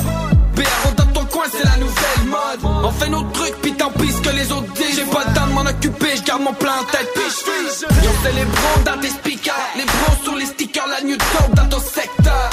BRO 0.54 0.94
dans 0.96 1.12
ton 1.12 1.24
coin, 1.26 1.44
c'est 1.50 1.64
la 1.64 1.76
nouvelle 1.76 2.24
mode. 2.26 2.84
On 2.84 2.92
fait 2.92 3.08
nos 3.08 3.22
trucs, 3.30 3.60
puis 3.62 3.72
tant 3.72 3.90
pis 3.90 4.12
que 4.22 4.30
les 4.30 4.52
autres 4.52 4.72
disent. 4.74 4.96
J'ai 4.96 5.04
pas 5.04 5.24
le 5.26 5.34
temps 5.34 5.46
de 5.46 5.52
m'en 5.52 5.62
occuper, 5.62 6.16
je 6.16 6.22
garde 6.22 6.42
mon 6.42 6.54
plan 6.54 6.72
en 6.80 6.84
tête, 6.84 7.08
puis 7.14 7.24
je 7.24 8.04
Yo, 8.04 8.10
c'est 8.22 8.32
les 8.32 8.44
bros 8.44 8.82
dans 8.84 9.00
tes 9.00 9.08
speakers, 9.10 9.54
les 9.76 9.84
bros 9.84 10.22
sur 10.22 10.36
les 10.36 10.46
stickers 10.46 10.86
La 10.86 11.02
new 11.02 11.16
dope 11.16 11.54
dans 11.54 11.68
ton 11.68 11.80
secteur 11.80 12.50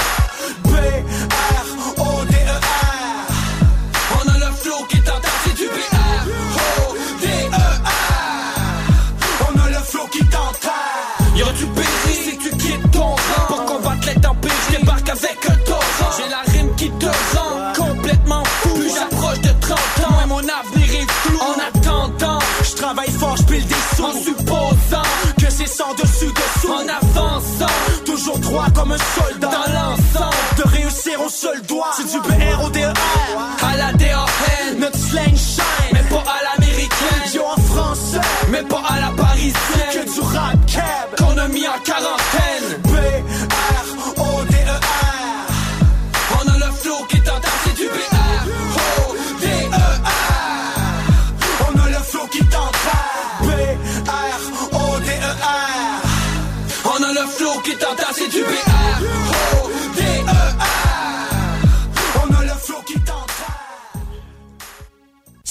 sans 25.80 25.94
dessus 25.94 26.32
dessous. 26.34 26.74
En 26.74 26.88
avançant, 26.88 27.74
Toujours 28.06 28.38
droit 28.40 28.66
comme 28.76 28.92
un 28.92 28.98
soldat. 28.98 29.48
dans 29.48 29.72
l'ensemble 29.74 30.36
De 30.58 30.64
réussir 30.64 31.22
au 31.22 31.30
seul 31.30 31.62
doigt. 31.62 31.92
C'est 31.96 32.12
du 32.12 32.20
B-R-O-D-E-R. 32.20 33.66
À 33.72 33.78
la 33.78 33.94
D.A.N. 33.94 34.80
Notre 34.80 34.98
slang 34.98 35.36
shine. 35.38 35.64
Mais 35.94 36.04
pas 36.04 36.24
à 36.38 36.40
l'américaine 36.58 37.24
Yo 37.34 37.44
en 37.46 37.62
français. 37.74 38.20
Mais 38.50 38.64
pas 38.64 38.84
à 38.90 39.00
la 39.00 39.12
parisienne 39.24 39.94
Que 39.94 40.14
du 40.14 40.20
rap 40.20 40.58
cab. 40.68 41.08
Qu'on 41.18 41.38
a 41.38 41.48
mis 41.48 41.66
en 41.68 41.80
quarantaine 41.86 42.39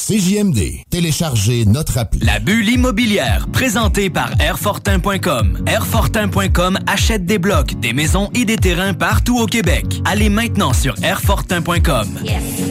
CJMD. 0.08 0.84
Téléchargez 0.88 1.66
notre 1.66 1.98
appli. 1.98 2.20
La 2.20 2.38
bulle 2.38 2.66
immobilière, 2.70 3.46
présentée 3.52 4.08
par 4.08 4.30
Airfortin.com. 4.40 5.64
Airfortin.com 5.66 6.78
achète 6.86 7.26
des 7.26 7.36
blocs, 7.38 7.78
des 7.80 7.92
maisons 7.92 8.30
et 8.34 8.46
des 8.46 8.56
terrains 8.56 8.94
partout 8.94 9.38
au 9.38 9.44
Québec. 9.44 9.84
Allez 10.06 10.30
maintenant 10.30 10.72
sur 10.72 10.94
Airfortin.com. 11.02 12.08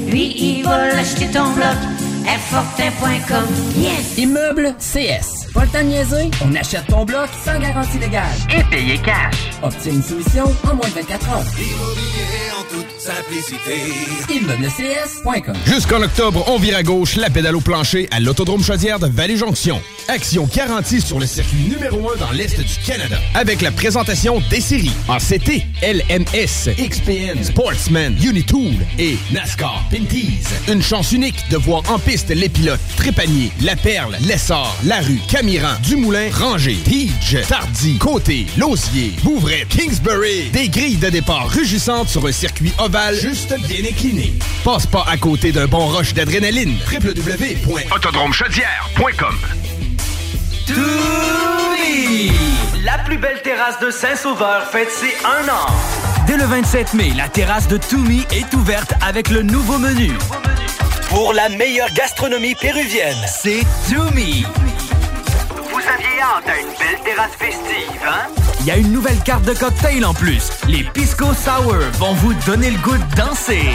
Lui, 0.10 0.34
il 0.36 0.64
va 0.64 0.88
l'acheter 0.88 1.28
ton 1.28 1.54
bloc. 1.54 1.78
Airfortin.com. 2.26 3.46
Yes! 3.78 4.18
Immeuble 4.18 4.76
CS. 4.80 5.47
Pas 5.58 5.66
le 5.66 5.72
temps 5.72 5.80
de 5.80 5.86
niaiser? 5.86 6.30
On 6.46 6.54
achète 6.54 6.86
ton 6.86 7.04
bloc 7.04 7.30
sans 7.44 7.58
garantie 7.58 7.98
légale. 7.98 8.28
Et 8.56 8.64
payer 8.70 9.00
cash. 9.00 9.34
Obtiens 9.64 9.94
une 9.94 10.04
soumission 10.04 10.44
en 10.64 10.76
moins 10.76 10.88
de 10.88 10.94
24 10.94 11.30
heures. 11.32 11.44
Immobilier 11.58 12.52
en 12.60 12.64
toute 12.72 13.00
simplicité. 13.00 14.08
Jusqu'en 15.66 16.02
octobre, 16.02 16.44
on 16.48 16.58
vire 16.58 16.78
à 16.78 16.84
gauche 16.84 17.16
la 17.16 17.30
pédale 17.30 17.56
au 17.56 17.62
plancher 17.62 18.08
à 18.12 18.20
l'Autodrome 18.20 18.64
Chaudière 18.64 19.00
de 19.00 19.08
Vallée-Jonction. 19.08 19.82
Action 20.10 20.48
garantie 20.54 21.02
sur 21.02 21.20
le 21.20 21.26
circuit 21.26 21.70
numéro 21.70 22.12
1 22.12 22.18
dans 22.18 22.32
l'Est 22.32 22.60
du 22.60 22.76
Canada. 22.86 23.18
Avec 23.34 23.62
la 23.62 23.72
présentation 23.72 24.42
des 24.50 24.62
séries 24.62 24.94
en 25.08 25.18
CT, 25.18 25.64
LMS, 25.82 26.70
XPN, 26.78 27.44
Sportsman, 27.44 28.16
Unitool 28.24 28.76
et 29.00 29.18
NASCAR 29.32 29.84
Pinties. 29.92 30.44
Une 30.72 30.82
chance 30.82 31.12
unique 31.12 31.50
de 31.50 31.58
voir 31.58 31.84
en 31.90 32.00
piste 32.00 32.30
les 32.30 32.50
pilotes 32.50 32.80
Trépanier, 32.96 33.52
La 33.64 33.76
Perle, 33.76 34.18
Lessard, 34.28 34.76
Larue, 34.86 35.20
Camiran, 35.48 35.80
Dumoulin, 35.82 36.30
Ranger, 36.30 36.76
Tige, 36.84 37.38
Tardy, 37.48 37.98
Côté, 38.00 38.48
Lausier, 38.58 39.14
Bouvray, 39.24 39.66
Kingsbury. 39.70 40.50
Des 40.52 40.68
grilles 40.68 40.98
de 40.98 41.08
départ 41.08 41.48
rugissantes 41.48 42.10
sur 42.10 42.28
un 42.28 42.34
circuit 42.34 42.74
ovale 42.80 43.16
juste 43.16 43.56
bien 43.66 43.80
incliné. 43.90 44.34
Passe 44.66 44.86
pas 44.86 45.06
à 45.08 45.16
côté 45.16 45.54
d'un 45.54 45.68
bon 45.68 45.88
rush 45.88 46.14
d'adrénaline. 46.14 46.76
www.autodromechaudière.com! 46.92 49.38
La 52.84 52.98
plus 53.06 53.18
belle 53.18 53.42
terrasse 53.42 53.80
de 53.80 53.90
Saint-Sauveur 53.90 54.70
fête 54.70 54.92
ses 54.92 55.16
un 55.26 55.48
an. 55.48 55.68
Dès 56.28 56.36
le 56.36 56.44
27 56.44 56.94
mai, 56.94 57.14
la 57.16 57.30
terrasse 57.30 57.70
de 57.70 57.78
Toumi 57.78 58.26
est 58.32 58.54
ouverte 58.54 58.92
avec 59.02 59.30
le 59.30 59.44
nouveau 59.44 59.78
menu. 59.78 60.12
Pour 61.08 61.32
la 61.32 61.48
meilleure 61.48 61.94
gastronomie 61.94 62.56
péruvienne, 62.56 63.16
c'est 63.26 63.64
Toumi. 63.90 64.46
À 66.46 66.60
une 66.60 66.68
belle 66.68 67.02
terrasse 67.04 67.32
festive, 67.40 68.00
hein? 68.06 68.28
Il 68.60 68.68
y 68.68 68.72
a 68.72 68.78
une 68.78 68.92
nouvelle 68.92 69.20
carte 69.24 69.44
de 69.46 69.56
cocktail 69.56 70.06
en 70.06 70.14
plus. 70.14 70.52
Les 70.68 70.84
Pisco 70.84 71.26
Sour 71.34 71.74
vont 71.94 72.14
vous 72.14 72.36
donner 72.46 72.70
le 72.70 72.78
goût 72.78 72.96
de 72.96 73.16
danser. 73.16 73.72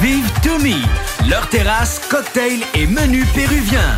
Vive 0.00 0.28
Toumi, 0.42 0.82
leur 1.30 1.48
terrasse, 1.48 2.00
cocktail 2.10 2.58
et 2.74 2.88
menu 2.88 3.24
péruvien. 3.26 3.96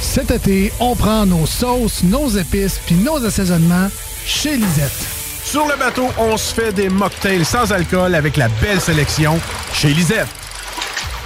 Cet 0.00 0.30
été, 0.30 0.72
on 0.80 0.96
prend 0.96 1.26
nos 1.26 1.44
sauces, 1.44 2.02
nos 2.02 2.30
épices 2.30 2.80
puis 2.86 2.94
nos 2.94 3.22
assaisonnements 3.22 3.90
chez 4.24 4.56
Lisette. 4.56 5.06
Sur 5.44 5.66
le 5.68 5.76
bateau, 5.76 6.08
on 6.16 6.38
se 6.38 6.54
fait 6.54 6.72
des 6.72 6.88
mocktails 6.88 7.44
sans 7.44 7.70
alcool 7.70 8.14
avec 8.14 8.38
la 8.38 8.48
belle 8.62 8.80
sélection 8.80 9.38
chez 9.74 9.88
Lisette. 9.88 10.28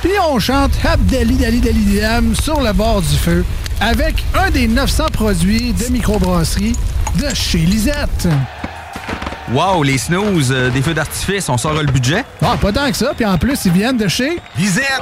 Puis 0.02 0.18
on 0.28 0.40
chante 0.40 0.72
Abdali 0.84 1.36
Dali 1.36 1.60
Dali 1.60 2.00
Dam 2.00 2.34
sur 2.34 2.60
le 2.60 2.72
bord 2.72 3.00
du 3.00 3.16
feu 3.16 3.44
avec 3.80 4.24
un 4.34 4.50
des 4.50 4.66
900 4.66 5.06
produits 5.12 5.72
de 5.72 5.92
microbrasserie 5.92 6.74
de 7.20 7.34
chez 7.34 7.58
Lisette. 7.58 8.28
Wow, 9.52 9.82
les 9.82 9.96
snooze, 9.96 10.52
euh, 10.52 10.68
des 10.70 10.82
feux 10.82 10.92
d'artifice, 10.92 11.48
on 11.48 11.56
sort 11.56 11.74
le 11.74 11.90
budget? 11.90 12.24
Ah, 12.42 12.56
pas 12.60 12.70
tant 12.70 12.90
que 12.90 12.96
ça, 12.96 13.12
puis 13.16 13.24
en 13.24 13.38
plus, 13.38 13.64
ils 13.64 13.72
viennent 13.72 13.96
de 13.96 14.08
chez 14.08 14.38
Lisette! 14.58 15.00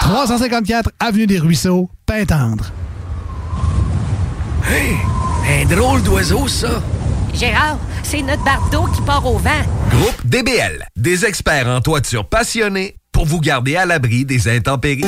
354 0.00 0.90
Avenue 1.00 1.26
des 1.26 1.38
Ruisseaux, 1.38 1.88
Pintendre. 2.04 2.72
Hey, 4.68 4.96
un 5.62 5.64
drôle 5.74 6.02
d'oiseau, 6.02 6.46
ça. 6.46 6.82
Gérard, 7.32 7.78
c'est 8.02 8.22
notre 8.22 8.44
bardeau 8.44 8.86
qui 8.94 9.00
part 9.02 9.24
au 9.24 9.38
vent. 9.38 9.50
Groupe 9.90 10.26
DBL, 10.26 10.86
des 10.96 11.24
experts 11.24 11.68
en 11.68 11.80
toiture 11.80 12.28
passionnés 12.28 12.96
pour 13.12 13.24
vous 13.24 13.40
garder 13.40 13.76
à 13.76 13.86
l'abri 13.86 14.24
des 14.24 14.48
intempéries. 14.48 15.04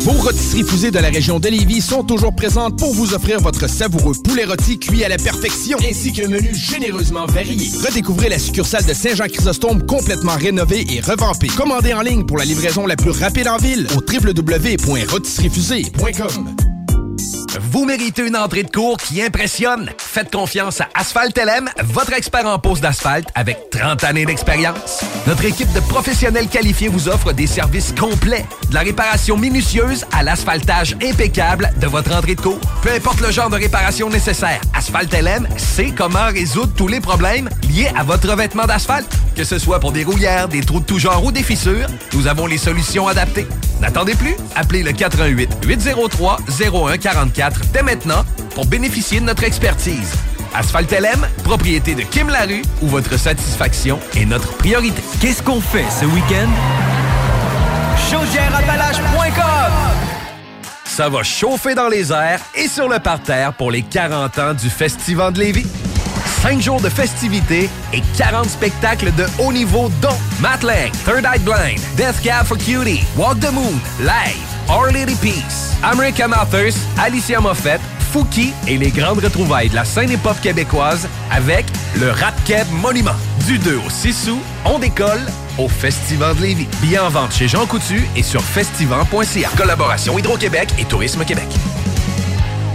Vos 0.00 0.12
rôtisseries 0.12 0.64
fusées 0.64 0.90
de 0.90 0.98
la 0.98 1.08
région 1.08 1.38
de 1.38 1.48
Lévis 1.48 1.82
sont 1.82 2.02
toujours 2.02 2.34
présentes 2.34 2.78
pour 2.78 2.94
vous 2.94 3.12
offrir 3.12 3.38
votre 3.40 3.68
savoureux 3.68 4.14
poulet 4.24 4.44
rôti 4.44 4.78
cuit 4.78 5.04
à 5.04 5.08
la 5.08 5.18
perfection, 5.18 5.76
ainsi 5.88 6.12
qu'un 6.12 6.28
menu 6.28 6.54
généreusement 6.54 7.26
varié. 7.26 7.68
Redécouvrez 7.86 8.30
la 8.30 8.38
succursale 8.38 8.86
de 8.86 8.94
Saint-Jean-Chrysostome 8.94 9.84
complètement 9.86 10.36
rénovée 10.36 10.86
et 10.90 11.00
revampée. 11.00 11.48
Commandez 11.48 11.92
en 11.92 12.00
ligne 12.00 12.24
pour 12.24 12.38
la 12.38 12.46
livraison 12.46 12.86
la 12.86 12.96
plus 12.96 13.10
rapide 13.10 13.48
en 13.48 13.58
ville 13.58 13.86
au 13.94 14.00
www.rôtisseriefusée.com. 14.00 16.79
Vous 17.58 17.84
méritez 17.84 18.26
une 18.26 18.36
entrée 18.36 18.62
de 18.62 18.70
cours 18.70 18.96
qui 18.96 19.20
impressionne. 19.22 19.90
Faites 19.98 20.30
confiance 20.30 20.80
à 20.80 20.88
Asphalt 20.94 21.36
LM, 21.36 21.68
votre 21.84 22.12
expert 22.12 22.46
en 22.46 22.58
pose 22.60 22.80
d'asphalte 22.80 23.28
avec 23.34 23.70
30 23.70 24.04
années 24.04 24.24
d'expérience. 24.24 25.00
Notre 25.26 25.44
équipe 25.44 25.72
de 25.72 25.80
professionnels 25.80 26.48
qualifiés 26.48 26.88
vous 26.88 27.08
offre 27.08 27.32
des 27.32 27.48
services 27.48 27.92
complets, 27.98 28.46
de 28.68 28.74
la 28.74 28.80
réparation 28.80 29.36
minutieuse 29.36 30.06
à 30.12 30.22
l'asphaltage 30.22 30.96
impeccable 31.02 31.72
de 31.80 31.86
votre 31.88 32.14
entrée 32.14 32.36
de 32.36 32.40
cours. 32.40 32.60
Peu 32.82 32.92
importe 32.92 33.20
le 33.20 33.32
genre 33.32 33.50
de 33.50 33.56
réparation 33.56 34.08
nécessaire, 34.08 34.60
Asphalt 34.74 35.12
LM 35.12 35.48
sait 35.56 35.92
comment 35.96 36.26
résoudre 36.26 36.72
tous 36.76 36.88
les 36.88 37.00
problèmes 37.00 37.48
liés 37.68 37.90
à 37.96 38.04
votre 38.04 38.28
revêtement 38.30 38.66
d'asphalte. 38.66 39.12
Que 39.40 39.46
ce 39.46 39.58
soit 39.58 39.80
pour 39.80 39.92
des 39.92 40.04
rouillères, 40.04 40.48
des 40.48 40.60
trous 40.60 40.80
de 40.80 40.84
tout 40.84 40.98
genre 40.98 41.24
ou 41.24 41.32
des 41.32 41.42
fissures, 41.42 41.86
nous 42.12 42.26
avons 42.26 42.44
les 42.44 42.58
solutions 42.58 43.08
adaptées. 43.08 43.46
N'attendez 43.80 44.14
plus, 44.14 44.36
appelez 44.54 44.82
le 44.82 44.92
88 44.92 45.64
803 45.66 46.40
0144 46.46 47.60
dès 47.72 47.82
maintenant 47.82 48.22
pour 48.54 48.66
bénéficier 48.66 49.18
de 49.18 49.24
notre 49.24 49.44
expertise. 49.44 50.12
Asphalt 50.54 50.92
LM, 50.92 51.26
propriété 51.42 51.94
de 51.94 52.02
Kim 52.02 52.28
Larue, 52.28 52.60
où 52.82 52.86
votre 52.88 53.18
satisfaction 53.18 53.98
est 54.14 54.26
notre 54.26 54.52
priorité. 54.58 55.00
Qu'est-ce 55.22 55.42
qu'on 55.42 55.62
fait 55.62 55.86
ce 55.88 56.04
week-end? 56.04 56.50
Ça 60.84 61.08
va 61.08 61.22
chauffer 61.22 61.74
dans 61.74 61.88
les 61.88 62.12
airs 62.12 62.40
et 62.54 62.68
sur 62.68 62.90
le 62.90 62.98
parterre 62.98 63.54
pour 63.54 63.70
les 63.70 63.80
40 63.80 64.38
ans 64.38 64.52
du 64.52 64.68
Festival 64.68 65.32
de 65.32 65.40
Lévis. 65.40 65.66
5 66.42 66.62
jours 66.62 66.80
de 66.80 66.88
festivités 66.88 67.68
et 67.92 68.00
40 68.16 68.48
spectacles 68.48 69.12
de 69.14 69.26
haut 69.38 69.52
niveau 69.52 69.90
dont 70.00 70.16
Matt 70.40 70.62
Lang, 70.62 70.90
Third 71.04 71.24
Eye 71.24 71.38
Blind, 71.38 71.80
Death 71.96 72.20
Cab 72.22 72.46
for 72.46 72.56
Cutie, 72.56 73.04
Walk 73.16 73.40
the 73.40 73.52
Moon, 73.52 73.78
Live, 74.00 74.46
Our 74.70 74.90
Lady 74.90 75.14
Peace, 75.16 75.76
American 75.82 76.32
Authors, 76.32 76.74
Alicia 76.98 77.40
Moffett, 77.40 77.80
Fouki 78.10 78.54
et 78.66 78.78
les 78.78 78.90
grandes 78.90 79.22
retrouvailles 79.22 79.68
de 79.68 79.74
la 79.74 79.84
scène 79.84 80.10
hip-hop 80.10 80.40
québécoise 80.40 81.08
avec 81.30 81.66
le 82.00 82.10
Rap 82.10 82.34
Monument. 82.72 83.14
Du 83.46 83.58
2 83.58 83.76
au 83.76 83.90
6 83.90 84.30
août, 84.30 84.40
on 84.64 84.78
décolle 84.78 85.20
au 85.58 85.68
Festival 85.68 86.34
de 86.36 86.42
Lévis. 86.42 86.68
Billets 86.80 86.98
en 86.98 87.10
vente 87.10 87.34
chez 87.34 87.48
Jean 87.48 87.66
Coutu 87.66 88.08
et 88.16 88.22
sur 88.22 88.42
festival.ca. 88.42 89.48
Collaboration 89.56 90.18
Hydro-Québec 90.18 90.70
et 90.78 90.84
Tourisme 90.84 91.24
Québec. 91.24 91.48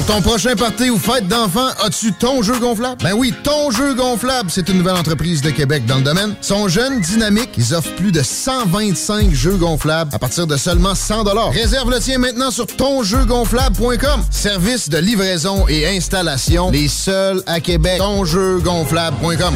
Ton 0.08 0.22
prochain 0.22 0.56
party 0.56 0.92
ou 0.92 1.00
fête 1.00 1.28
d'enfants, 1.28 1.70
as-tu 1.84 2.14
ton 2.14 2.44
jeu 2.44 2.60
gonflable? 2.60 3.02
Ben 3.02 3.14
oui, 3.14 3.34
ton 3.44 3.72
jeu 3.72 3.96
gonflable, 3.96 4.52
c'est 4.52 4.70
une 4.70 4.78
nouvelle 4.78 4.98
entreprise 4.98 5.42
de 5.42 5.50
Québec 5.50 5.88
dans 5.88 5.98
le 5.98 6.04
domaine. 6.04 6.36
Sont 6.42 6.68
jeunes, 6.68 7.02
dynamiques, 7.02 7.50
ils 7.58 7.74
offrent 7.74 7.96
plus 7.96 8.12
de 8.12 8.22
125 8.22 9.34
jeux 9.34 9.56
gonflables 9.56 10.14
à 10.14 10.20
partir 10.20 10.46
de 10.46 10.58
seulement 10.58 10.94
100 10.94 11.24
Réserve 11.50 11.90
le 11.90 12.00
tien 12.00 12.20
maintenant 12.20 12.52
sur 12.52 12.68
tonjeugonflable.com. 12.68 14.24
Service 14.30 14.90
de 14.90 15.00
livraison 15.00 15.68
et 15.68 15.88
installation, 15.88 16.70
les 16.70 16.88
seuls 16.88 17.42
à 17.48 17.60
Québec. 17.60 17.98
Tonjeugonflable.com. 17.98 19.56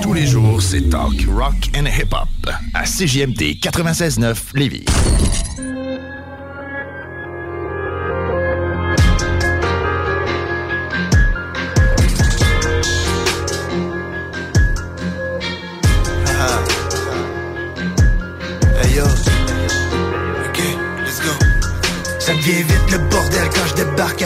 Tous 0.00 0.14
les 0.14 0.26
jours, 0.26 0.62
c'est 0.62 0.88
talk, 0.88 1.26
rock 1.28 1.70
and 1.76 1.84
hip-hop 1.84 2.28
à 2.72 2.84
CJMD 2.84 3.58
96.9 3.60 4.36
Lévis. 4.54 4.86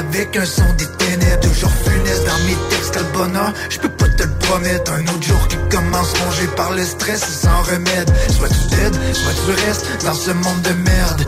Avec 0.00 0.36
un 0.36 0.44
son 0.44 0.72
des 0.74 0.86
ténèbres. 0.98 1.40
Toujours 1.40 1.72
funeste 1.84 2.24
dans 2.26 2.38
mes 2.46 2.56
textes, 2.70 2.92
quel 2.94 3.04
bonheur. 3.12 3.52
Je 3.68 3.78
peux 3.78 3.88
pas 3.88 4.08
te 4.08 4.22
le 4.22 4.30
promettre. 4.40 4.92
Un 4.92 5.02
autre 5.02 5.22
jour 5.22 5.48
qui 5.48 5.56
commence 5.70 6.12
rongé 6.24 6.46
par 6.56 6.72
le 6.72 6.84
stress 6.84 7.22
sans 7.22 7.62
remède. 7.62 8.10
Soit 8.36 8.48
tu 8.48 8.62
t'aides, 8.70 8.98
soit 9.14 9.36
tu 9.44 9.66
restes 9.66 9.86
dans 10.04 10.14
ce 10.14 10.30
monde 10.30 10.62
de 10.62 10.72
merde. 10.90 11.24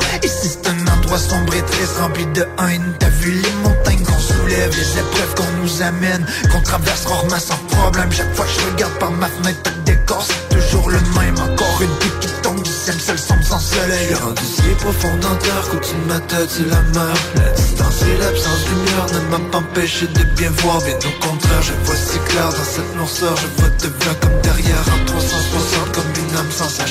Endroit 0.97 1.19
sombre 1.19 1.55
et 1.55 1.63
triste, 1.63 1.99
rempli 2.01 2.27
de 2.27 2.43
haine. 2.43 2.95
T'as 2.99 3.09
vu 3.09 3.33
les 3.33 3.53
montagnes 3.63 4.03
qu'on 4.05 4.19
soulève, 4.19 4.71
les 4.71 4.99
épreuves 4.99 5.35
qu'on 5.35 5.63
nous 5.63 5.83
amène, 5.83 6.25
qu'on 6.51 6.61
traverse 6.61 7.07
rarement 7.07 7.39
sans 7.39 7.57
problème. 7.77 8.11
Chaque 8.13 8.35
fois 8.35 8.45
que 8.45 8.61
je 8.61 8.71
regarde 8.71 8.99
par 8.99 9.11
ma 9.13 9.27
fenêtre, 9.29 9.59
le 9.65 9.83
décor 9.93 10.25
c'est 10.27 10.57
toujours 10.57 10.91
le 10.91 11.01
même. 11.19 11.37
Encore 11.39 11.83
une 11.83 11.95
pluie 11.99 12.13
qui 12.21 12.29
tombe, 12.43 12.63
dixième 12.63 13.01
seul 13.01 13.19
sombre 13.19 13.45
sans 13.45 13.61
soleil. 13.61 14.09
Je 14.11 14.15
suis 14.15 14.25
rendu 14.25 14.43
si 14.45 14.63
profond 14.79 15.17
dans 15.21 15.37
terre 15.37 15.69
qu'au-dessus 15.71 15.95
de 15.95 16.13
ma 16.13 16.21
tête 16.21 16.51
c'est 16.51 16.69
la 16.69 16.81
mer. 16.95 17.15
La 17.37 17.51
distance 17.53 18.03
et 18.03 18.17
l'absence 18.23 18.65
de 18.65 18.71
lumière 18.71 19.07
ne 19.15 19.31
m'a 19.31 19.51
pas 19.51 19.59
empêché 19.59 20.07
de 20.07 20.25
bien 20.37 20.51
voir. 20.59 20.79
Bien 20.83 20.97
au 20.97 21.27
contraire, 21.27 21.63
je 21.63 21.73
vois 21.85 21.97
si 21.97 22.19
clair 22.29 22.49
dans 22.49 22.65
cette 22.65 22.97
noirceur. 22.97 23.35
Je 23.37 23.63
vois 23.63 23.71
de 23.71 23.89
blanc 23.89 24.17
comme 24.21 24.41
derrière, 24.43 24.85
en 24.93 25.05
360 25.07 25.93
comme 25.93 26.13
une 26.17 26.37
âme 26.37 26.51
sans 26.51 26.69
sa. 26.69 26.83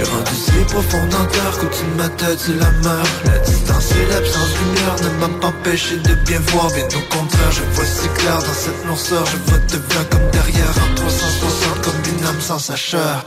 Je 0.00 0.06
suis 0.06 0.14
suis 0.14 0.16
rendu 0.16 0.34
si 0.34 0.72
profond 0.72 1.06
dans 1.10 1.26
cœur 1.26 1.58
qu'au-dessus 1.58 1.84
de 1.84 2.02
ma 2.02 2.08
tête 2.08 2.38
c'est 2.38 2.58
la 2.58 2.70
mort. 2.82 3.06
La 3.26 3.38
distance 3.40 3.92
et 3.92 4.06
l'absence 4.10 4.48
de 4.48 4.58
lumière 4.64 4.96
ne 5.02 5.08
m'ont 5.20 5.38
pas 5.40 5.48
empêché 5.48 5.96
de 5.96 6.14
bien 6.24 6.40
voir. 6.48 6.68
Bien 6.68 6.86
au 6.86 7.14
contraire, 7.14 7.52
je 7.52 7.62
vois 7.74 7.84
si 7.84 8.08
clair 8.16 8.38
dans 8.38 8.58
cette 8.64 8.86
noirceur. 8.86 9.26
Je 9.26 9.36
vois 9.50 9.58
devant 9.68 10.04
comme 10.10 10.30
derrière 10.30 10.70
en 10.70 10.94
360 10.94 11.80
comme 11.82 12.16
une 12.16 12.19
sans 12.38 12.58
sacheur 12.58 13.24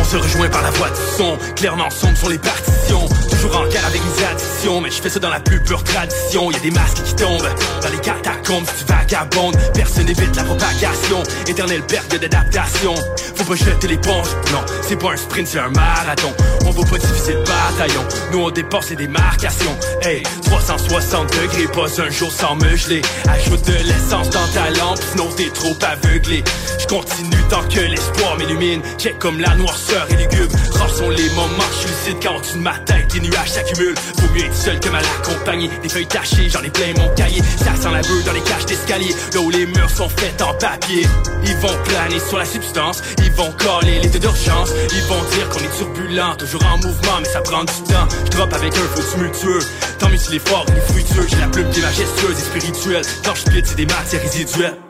on 0.00 0.04
se 0.04 0.16
rejoint 0.16 0.48
par 0.48 0.62
la 0.62 0.70
voix 0.70 0.88
du 0.88 1.00
son, 1.16 1.36
clairement 1.56 1.90
sombre 1.90 2.16
sur 2.16 2.28
les 2.30 2.38
partitions. 2.38 3.06
Toujours 3.30 3.56
en 3.56 3.66
guerre 3.68 3.86
avec 3.86 4.00
les 4.00 4.24
additions, 4.24 4.80
mais 4.80 4.90
je 4.90 5.00
fais 5.00 5.08
ça 5.08 5.18
dans 5.18 5.30
la 5.30 5.40
plus 5.40 5.62
pure 5.62 5.82
tradition. 5.84 6.50
Y 6.50 6.56
a 6.56 6.60
des 6.60 6.70
masques 6.70 7.02
qui 7.04 7.14
tombent 7.14 7.48
dans 7.82 7.88
les 7.88 7.98
catacombes, 7.98 8.66
si 8.66 8.84
tu 8.84 8.92
vagabondes, 8.92 9.56
personne 9.74 10.06
n'évite 10.06 10.34
la 10.36 10.44
propagation. 10.44 11.22
Éternel 11.46 11.82
perte 11.82 12.18
d'adaptation. 12.18 12.94
Faut 13.34 13.44
pas 13.44 13.54
jeter 13.54 13.88
l'éponge, 13.88 14.28
non, 14.52 14.64
c'est 14.82 14.96
pas 14.96 15.12
un 15.12 15.16
sprint, 15.16 15.48
c'est 15.48 15.58
un 15.58 15.70
marathon. 15.70 16.32
On 16.66 16.70
va 16.70 16.82
pas 16.82 16.98
diviser 16.98 17.34
le 17.34 17.40
bataillon, 17.40 18.04
nous 18.32 18.40
on 18.40 18.50
dépasse 18.50 18.90
les 18.90 18.96
démarcations. 18.96 19.76
Hey, 20.02 20.22
360 20.44 21.28
degrés, 21.40 21.68
pas 21.68 22.02
un 22.02 22.10
jour 22.10 22.30
sans 22.32 22.56
me 22.56 22.76
geler. 22.76 23.02
Ajoute 23.28 23.66
de 23.66 23.72
l'essence 23.72 24.30
dans 24.30 24.48
ta 24.48 24.70
lampe, 24.70 24.98
sinon 25.10 25.28
t'es 25.36 25.50
trop 25.50 25.76
aveuglé. 25.82 26.42
Je 26.78 26.86
continue 26.86 27.42
tant 27.48 27.62
que 27.68 27.80
l'espoir 27.90 28.36
m'illumine. 28.38 28.82
Check 28.98 29.18
comme 29.18 29.40
la 29.40 29.54
noirceur 29.54 30.06
et 30.10 30.16
lugubre 30.16 30.56
Rares 30.72 30.94
sont 30.94 31.10
les 31.10 31.28
moments, 31.30 31.70
je 31.82 31.88
lucide 31.88 32.22
quand 32.22 32.36
au-dessus 32.36 32.58
de 32.58 32.62
ma 32.62 32.78
tête 32.78 33.10
nuages 33.20 33.50
s'accumulent, 33.50 33.94
vaut 34.18 34.34
mieux 34.34 34.44
être 34.44 34.56
seul 34.56 34.80
que 34.80 34.88
mal 34.88 35.04
accompagné 35.04 35.70
Des 35.82 35.88
feuilles 35.88 36.06
tachées, 36.06 36.48
j'en 36.48 36.62
ai 36.62 36.70
plein 36.70 36.92
mon 36.96 37.08
cahier. 37.14 37.42
Ça 37.58 37.74
sent 37.76 37.90
la 37.92 38.00
beuh 38.02 38.22
dans 38.24 38.32
les 38.32 38.40
cages 38.40 38.66
d'escalier. 38.66 39.14
Là 39.34 39.40
où 39.40 39.50
les 39.50 39.66
murs 39.66 39.90
sont 39.90 40.08
faits 40.08 40.40
en 40.42 40.54
papier. 40.54 41.06
Ils 41.44 41.56
vont 41.56 41.76
planer 41.84 42.20
sur 42.20 42.38
la 42.38 42.44
substance 42.44 43.02
Ils 43.18 43.32
vont 43.32 43.52
coller 43.52 44.00
l'état 44.00 44.18
d'urgence. 44.18 44.70
Ils 44.92 45.02
vont 45.02 45.22
dire 45.34 45.48
qu'on 45.48 45.60
est 45.60 45.76
turbulent, 45.76 46.36
toujours 46.38 46.64
en 46.66 46.76
mouvement 46.76 47.18
Mais 47.20 47.28
ça 47.28 47.40
prend 47.40 47.64
du 47.64 47.72
temps, 47.88 48.08
je 48.32 48.40
avec 48.40 48.74
un 48.74 48.96
feu 48.96 49.02
tumultueux. 49.12 49.60
Tant 49.98 50.08
mieux 50.08 50.16
s'il 50.16 50.36
est 50.36 50.48
fort, 50.48 50.66
il 50.68 50.76
est 50.76 51.28
J'ai 51.28 51.36
la 51.36 51.48
plume 51.48 51.70
qui 51.70 51.80
est 51.80 51.82
majestueuse 51.82 52.38
et 52.38 52.58
spirituelle. 52.58 53.04
Quand 53.24 53.34
je 53.34 53.40
c'est 53.64 53.76
des 53.76 53.86
matières 53.86 54.22
résiduelles 54.22 54.89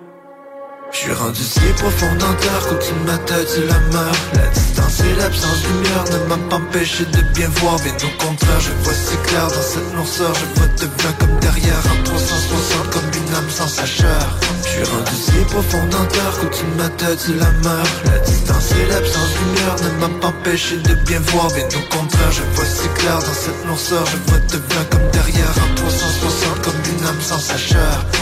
je 0.93 0.99
suis 0.99 1.13
rendu 1.13 1.41
si 1.43 1.61
profond 1.77 2.15
dans 2.19 2.35
cœur 2.35 2.67
qu'au-dessus 2.69 2.93
de 2.93 3.11
ma 3.11 3.19
tête 3.19 3.61
la 3.69 3.79
mort 3.93 4.17
La 4.35 4.47
distance 4.49 5.01
et 5.01 5.15
l'absence 5.21 5.63
de 5.63 5.69
lumière 5.69 6.05
ne 6.13 6.29
m'ont 6.29 6.49
pas 6.49 6.57
empêché 6.57 7.05
de 7.05 7.23
bien 7.35 7.49
voir. 7.61 7.77
Bien 7.81 7.95
au 7.95 8.25
contraire 8.25 8.61
je 8.61 8.73
vois 8.83 8.95
si 8.95 9.17
clair 9.29 9.47
dans 9.47 9.63
cette 9.63 9.95
noirceur. 9.95 10.33
Je 10.35 10.61
vois 10.61 10.69
devant 10.77 11.15
comme 11.19 11.41
derrière 11.41 11.83
en 11.93 12.03
360 12.03 12.91
comme 12.91 13.11
une 13.15 13.35
âme 13.35 13.51
sans 13.51 13.69
sacheur. 13.69 14.39
Je 14.65 14.69
suis 14.69 14.85
rendu 14.85 15.15
si 15.15 15.45
profond 15.51 15.87
dans 15.91 16.07
cœur 16.07 16.39
qu'au-dessus 16.41 16.65
de 16.65 17.37
ma 17.39 17.45
la 17.45 17.51
mort 17.63 17.87
La 18.05 18.19
distance 18.21 18.73
et 18.73 18.87
l'absence 18.91 19.31
de 19.35 19.39
lumière 19.45 19.77
ne 19.85 19.91
m'ont 20.01 20.19
pas 20.21 20.29
empêché 20.29 20.77
de 20.79 20.95
bien 21.07 21.21
voir. 21.33 21.49
Bien 21.55 21.67
au 21.67 21.95
contraire 21.95 22.33
je 22.33 22.43
vois 22.55 22.67
si 22.67 22.89
clair 22.99 23.19
dans 23.19 23.39
cette 23.45 23.65
noirceur. 23.67 24.05
Je 24.07 24.17
vois 24.31 24.41
devant 24.51 24.85
comme 24.91 25.11
derrière 25.13 25.55
en 25.65 25.75
360 25.75 26.63
comme 26.63 26.81
une 26.93 27.07
âme 27.07 27.21
sans 27.21 27.39
sacheur. 27.39 28.07
Vous 28.13 28.20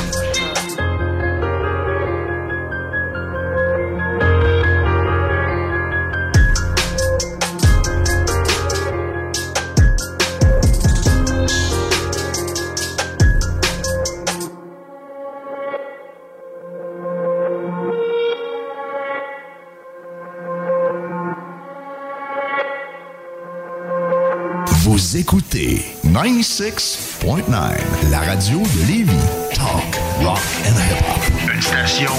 écoutez 25.59 25.85
96.9, 26.05 28.11
la 28.11 28.21
radio 28.21 28.61
de 28.61 28.87
Lévis. 28.87 29.13
Talk, 29.55 29.99
rock 30.23 30.39
and 30.65 30.77
hip-hop. 30.77 31.21
Une 31.53 31.61
station 31.63 32.13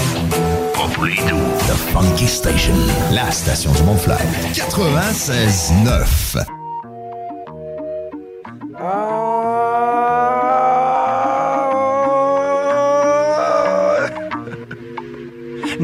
pas 0.74 0.88
pour 0.94 1.06
les 1.06 1.16
doux. 1.16 1.48
The 1.68 1.76
Funky 1.94 2.28
Station, 2.28 2.76
la 3.12 3.32
station 3.32 3.72
du 3.74 3.84
Mont-Flair. 3.84 4.20
96.9. 4.54 6.59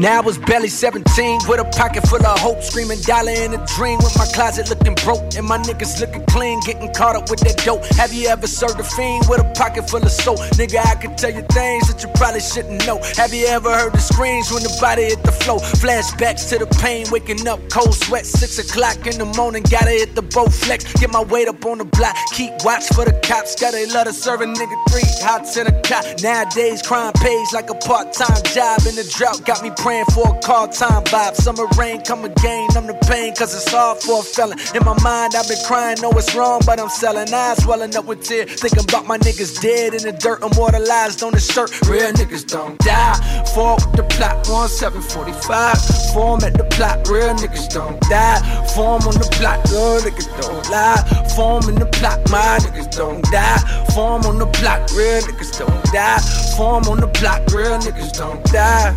Now 0.06 0.18
I 0.18 0.20
was 0.20 0.38
barely 0.38 0.68
17 0.68 1.02
with 1.48 1.58
a 1.58 1.64
pocket 1.64 2.06
full 2.06 2.24
of 2.24 2.38
hope, 2.38 2.62
screaming 2.62 3.00
dollar 3.00 3.32
in 3.32 3.52
a 3.54 3.66
dream 3.74 3.98
with 3.98 4.16
my 4.16 4.24
closet 4.26 4.70
looking 4.70 4.94
broke 5.02 5.34
and 5.34 5.44
my 5.44 5.58
niggas 5.58 5.98
looking 5.98 6.24
clean, 6.26 6.60
getting 6.60 6.94
caught 6.94 7.16
up 7.16 7.28
with 7.28 7.40
that 7.40 7.58
dope. 7.66 7.84
Have 7.98 8.12
you 8.12 8.28
ever 8.28 8.46
served 8.46 8.78
a 8.78 8.84
fiend 8.84 9.26
with 9.28 9.40
a 9.40 9.52
pocket 9.58 9.90
full 9.90 9.98
of 9.98 10.12
soap? 10.12 10.38
Nigga, 10.54 10.78
I 10.78 10.94
can 10.94 11.16
tell 11.16 11.34
you 11.34 11.42
things 11.50 11.90
that 11.90 12.04
you 12.04 12.08
probably 12.14 12.38
shouldn't 12.38 12.86
know. 12.86 13.02
Have 13.16 13.34
you 13.34 13.48
ever 13.48 13.74
heard 13.74 13.94
the 13.94 13.98
screams 13.98 14.52
when 14.52 14.62
the 14.62 14.70
body 14.80 15.10
hit 15.10 15.24
the 15.24 15.32
floor? 15.32 15.58
Flashbacks 15.82 16.50
to 16.50 16.58
the 16.62 16.70
pain, 16.86 17.06
waking 17.10 17.46
up 17.48 17.58
cold 17.68 17.94
sweat, 17.94 18.24
six 18.24 18.58
o'clock 18.58 18.98
in 19.06 19.18
the 19.18 19.24
morning, 19.36 19.62
gotta 19.68 19.90
hit 19.90 20.14
the 20.14 20.22
boat 20.22 20.52
flex, 20.52 20.84
get 21.00 21.10
my 21.10 21.24
weight 21.24 21.48
up 21.48 21.64
on 21.66 21.78
the 21.78 21.84
block, 21.84 22.14
keep 22.32 22.52
watch 22.64 22.86
for 22.94 23.04
the 23.04 23.14
cops, 23.26 23.58
gotta 23.60 23.80
love 23.92 24.06
to 24.06 24.12
serve 24.12 24.40
a 24.40 24.46
nigga 24.46 24.76
three 24.90 25.10
hots 25.26 25.56
in 25.56 25.66
a 25.66 25.74
cot. 25.82 26.04
Nowadays, 26.22 26.82
crime 26.82 27.12
pays 27.14 27.52
like 27.52 27.68
a 27.70 27.74
part-time 27.74 28.40
job, 28.54 28.78
In 28.86 28.94
the 28.94 29.06
drought 29.16 29.44
got 29.44 29.62
me 29.62 29.70
praying 29.76 30.06
for 30.14 30.36
a 30.36 30.38
call 30.40 30.68
time 30.68 31.02
vibe. 31.04 31.34
Summer 31.34 31.66
rain, 31.76 32.02
come 32.02 32.24
again, 32.24 32.68
I'm 32.76 32.86
the 32.86 32.98
pain, 33.10 33.34
cause 33.34 33.52
it's 33.54 33.70
hard 33.72 33.98
for 33.98 34.20
a 34.20 34.22
felon. 34.22 34.58
In 34.74 34.84
my 34.84 34.96
mind, 35.02 35.34
I've 35.34 35.48
been 35.48 35.62
crying, 35.66 36.00
know 36.00 36.12
it's 36.12 36.34
wrong, 36.36 36.60
but 36.64 36.78
I'm 36.78 36.88
selling 36.88 37.32
eyes, 37.34 37.62
swelling 37.64 37.96
up 37.96 38.06
with 38.06 38.22
tears. 38.22 38.60
Thinking 38.60 38.84
about 38.88 39.06
my 39.06 39.18
niggas 39.18 39.60
dead 39.60 39.94
in 39.94 40.02
the 40.02 40.12
dirt, 40.12 40.42
immortalized 40.42 41.22
on 41.24 41.32
the 41.32 41.40
shirt. 41.40 41.70
Real 41.88 42.12
niggas 42.12 42.46
don't 42.46 42.78
die. 42.78 43.18
Fall 43.54 43.76
with 43.76 43.96
the 43.98 44.04
plot, 44.14 44.46
1745. 44.46 46.14
Form 46.14 46.44
at 46.44 46.54
the 46.54 46.75
plot, 46.76 47.08
real 47.08 47.34
niggas 47.34 47.68
don't 47.72 48.00
die. 48.02 48.38
Form 48.74 49.02
on 49.02 49.14
the 49.14 49.28
plot, 49.32 49.58
real 49.72 50.00
niggas 50.04 50.28
don't 50.40 50.68
lie. 50.70 51.02
Form 51.34 51.68
in 51.68 51.76
the 51.76 51.86
plot, 51.86 52.20
my 52.30 52.58
niggas 52.60 52.94
don't 52.96 53.24
die. 53.32 53.58
Form 53.94 54.22
on 54.24 54.38
the 54.38 54.46
plot, 54.46 54.90
real 54.92 55.20
niggas 55.22 55.58
don't 55.58 55.84
die. 55.92 56.20
Form 56.56 56.84
on 56.84 57.00
the 57.00 57.08
plot, 57.08 57.40
real 57.52 57.78
niggas 57.78 58.12
don't 58.16 58.44
die 58.52 58.94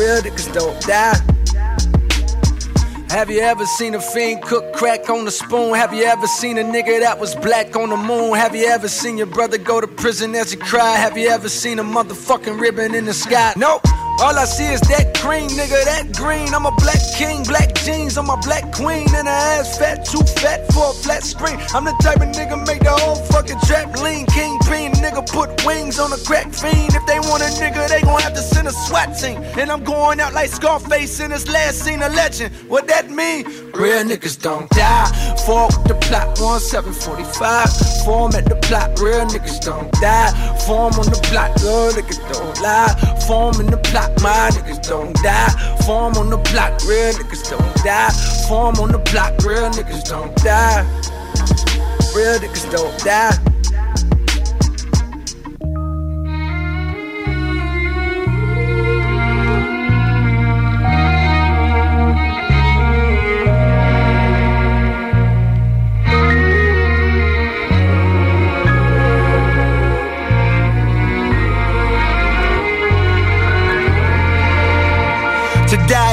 real 0.00 0.22
niggas 0.22 0.52
don't 0.52 0.80
die. 0.82 1.18
Have 3.10 3.28
you 3.28 3.40
ever 3.40 3.66
seen 3.66 3.94
a 3.94 4.00
fiend 4.00 4.42
cook 4.42 4.72
crack 4.72 5.10
on 5.10 5.26
a 5.26 5.30
spoon? 5.30 5.74
Have 5.74 5.92
you 5.92 6.04
ever 6.04 6.26
seen 6.26 6.58
a 6.58 6.62
nigga 6.62 7.00
that 7.00 7.18
was 7.18 7.34
black 7.34 7.76
on 7.76 7.90
the 7.90 7.96
moon? 7.96 8.34
Have 8.34 8.54
you 8.54 8.66
ever 8.66 8.88
seen 8.88 9.18
your 9.18 9.26
brother 9.26 9.58
go 9.58 9.80
to 9.80 9.88
prison 9.88 10.34
as 10.34 10.52
he 10.52 10.56
cried? 10.56 10.96
Have 10.96 11.18
you 11.18 11.28
ever 11.28 11.48
seen 11.48 11.78
a 11.80 11.84
motherfucking 11.84 12.60
ribbon 12.60 12.94
in 12.94 13.04
the 13.04 13.12
sky? 13.12 13.52
Nope. 13.56 13.82
All 14.20 14.38
I 14.38 14.44
see 14.44 14.68
is 14.68 14.82
that 14.82 15.18
green, 15.22 15.48
nigga, 15.48 15.82
that 15.84 16.12
green. 16.14 16.52
I'm 16.52 16.66
a 16.66 16.74
black 16.76 17.00
king, 17.16 17.42
black 17.44 17.74
jeans, 17.74 18.18
I'm 18.18 18.28
a 18.28 18.36
black 18.44 18.70
queen. 18.70 19.08
And 19.14 19.26
her 19.26 19.42
ass 19.56 19.78
fat, 19.78 20.04
too 20.04 20.20
fat 20.40 20.70
for 20.72 20.90
a 20.90 20.92
flat 20.92 21.24
screen. 21.24 21.58
I'm 21.72 21.84
the 21.84 21.96
type 22.02 22.20
of 22.20 22.28
nigga 22.28 22.60
make 22.66 22.80
the 22.80 22.92
whole 22.92 23.16
fucking 23.16 23.60
trap 23.66 23.96
lean. 24.02 24.26
King 24.26 24.50
Kingpin, 24.70 24.92
nigga 25.02 25.26
put 25.26 25.64
wings 25.64 25.98
on 25.98 26.12
a 26.12 26.18
crack 26.18 26.52
fiend. 26.52 26.94
If 26.94 27.04
they 27.06 27.18
want 27.18 27.42
a 27.42 27.50
nigga, 27.60 27.88
they 27.88 28.02
gon' 28.02 28.20
have 28.20 28.34
to 28.34 28.42
send 28.42 28.68
a 28.68 28.72
SWAT 28.72 29.16
team. 29.16 29.42
And 29.58 29.70
I'm 29.70 29.84
going 29.84 30.20
out 30.20 30.34
like 30.34 30.50
Scarface 30.50 31.20
in 31.20 31.30
his 31.30 31.48
last 31.48 31.80
scene, 31.84 32.02
a 32.02 32.08
legend. 32.10 32.54
What 32.68 32.86
that 32.88 33.10
mean? 33.10 33.44
Real 33.72 34.04
niggas 34.04 34.40
don't 34.40 34.68
die. 34.70 35.06
Fall 35.46 35.68
with 35.68 35.84
the 35.88 35.94
plot, 35.94 36.38
1745. 36.38 38.04
Form 38.04 38.34
at 38.34 38.44
the 38.44 38.59
plot, 38.70 39.00
real 39.00 39.26
niggas 39.26 39.60
don't 39.64 39.90
die. 40.00 40.30
Form 40.64 40.94
on 40.94 41.06
the 41.06 41.20
plot, 41.24 41.50
real 41.60 41.90
niggas 41.90 42.20
don't 42.32 42.60
lie. 42.62 42.94
Form 43.26 43.60
in 43.60 43.66
the 43.66 43.76
plot 43.76 44.10
my 44.22 44.48
niggas 44.54 44.80
don't 44.88 45.12
die. 45.24 45.50
Form 45.84 46.14
on 46.16 46.30
the 46.30 46.36
block, 46.36 46.80
real 46.86 47.12
niggas 47.12 47.50
don't 47.50 47.74
die. 47.84 48.10
Form 48.48 48.76
on 48.76 48.92
the 48.92 48.98
block, 49.10 49.32
real 49.42 49.68
niggas 49.70 50.04
don't 50.08 50.34
die. 50.36 50.86
Real 52.14 52.38
niggas 52.38 52.70
don't 52.70 52.96
die. 53.04 53.59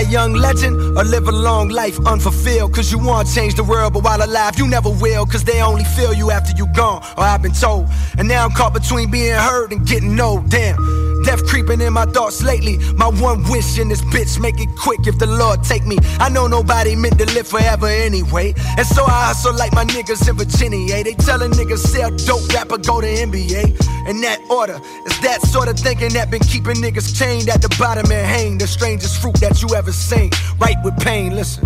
Young 0.07 0.33
legend 0.33 0.97
or 0.97 1.03
live 1.03 1.27
a 1.27 1.31
long 1.31 1.69
life 1.69 1.99
unfulfilled. 2.05 2.73
Cause 2.73 2.91
you 2.91 2.99
wanna 2.99 3.29
change 3.29 3.55
the 3.55 3.63
world, 3.63 3.93
but 3.93 4.03
while 4.03 4.23
alive, 4.23 4.57
you 4.57 4.67
never 4.67 4.89
will. 4.89 5.25
Cause 5.25 5.43
they 5.43 5.61
only 5.61 5.83
feel 5.83 6.13
you 6.13 6.31
after 6.31 6.55
you 6.57 6.67
gone, 6.73 7.03
or 7.17 7.23
I've 7.23 7.41
been 7.41 7.53
told. 7.53 7.87
And 8.17 8.27
now 8.27 8.45
I'm 8.45 8.51
caught 8.51 8.73
between 8.73 9.11
being 9.11 9.35
heard 9.35 9.71
and 9.71 9.85
getting 9.85 10.15
no 10.15 10.43
Damn. 10.47 11.06
Death 11.27 11.45
creeping 11.45 11.81
in 11.81 11.91
my 11.91 12.05
thoughts 12.05 12.41
lately. 12.41 12.77
My 12.95 13.07
one 13.07 13.43
wish 13.51 13.77
in 13.77 13.89
this 13.89 13.99
bitch, 13.99 14.39
make 14.39 14.61
it 14.61 14.69
quick 14.77 15.07
if 15.07 15.19
the 15.19 15.25
Lord 15.25 15.61
take 15.61 15.85
me. 15.85 15.97
I 16.19 16.29
know 16.29 16.47
nobody 16.47 16.95
meant 16.95 17.19
to 17.19 17.25
live 17.25 17.49
forever 17.49 17.87
anyway. 17.87 18.53
And 18.77 18.87
so 18.87 19.03
I 19.03 19.25
hustle 19.27 19.53
like 19.53 19.73
my 19.73 19.83
niggas 19.83 20.29
in 20.29 20.37
Virginia. 20.37 21.03
They 21.03 21.15
tell 21.15 21.41
a 21.41 21.49
nigga 21.49 21.77
sell 21.77 22.11
dope, 22.11 22.47
rapper 22.53 22.77
go 22.77 23.01
to 23.01 23.07
NBA. 23.07 24.07
In 24.07 24.21
that 24.21 24.39
order, 24.49 24.79
it's 25.05 25.19
that 25.19 25.41
sort 25.41 25.67
of 25.67 25.77
thinking 25.77 26.13
that 26.13 26.31
been 26.31 26.39
keeping 26.39 26.75
niggas 26.75 27.13
chained 27.19 27.49
at 27.49 27.61
the 27.61 27.75
bottom 27.77 28.09
and 28.09 28.25
hang. 28.25 28.57
The 28.57 28.65
strangest 28.65 29.21
fruit 29.21 29.35
that 29.41 29.61
you 29.61 29.75
ever 29.75 29.91
seen. 29.91 30.29
Right 30.59 30.77
with 30.85 30.97
pain, 30.99 31.35
listen. 31.35 31.65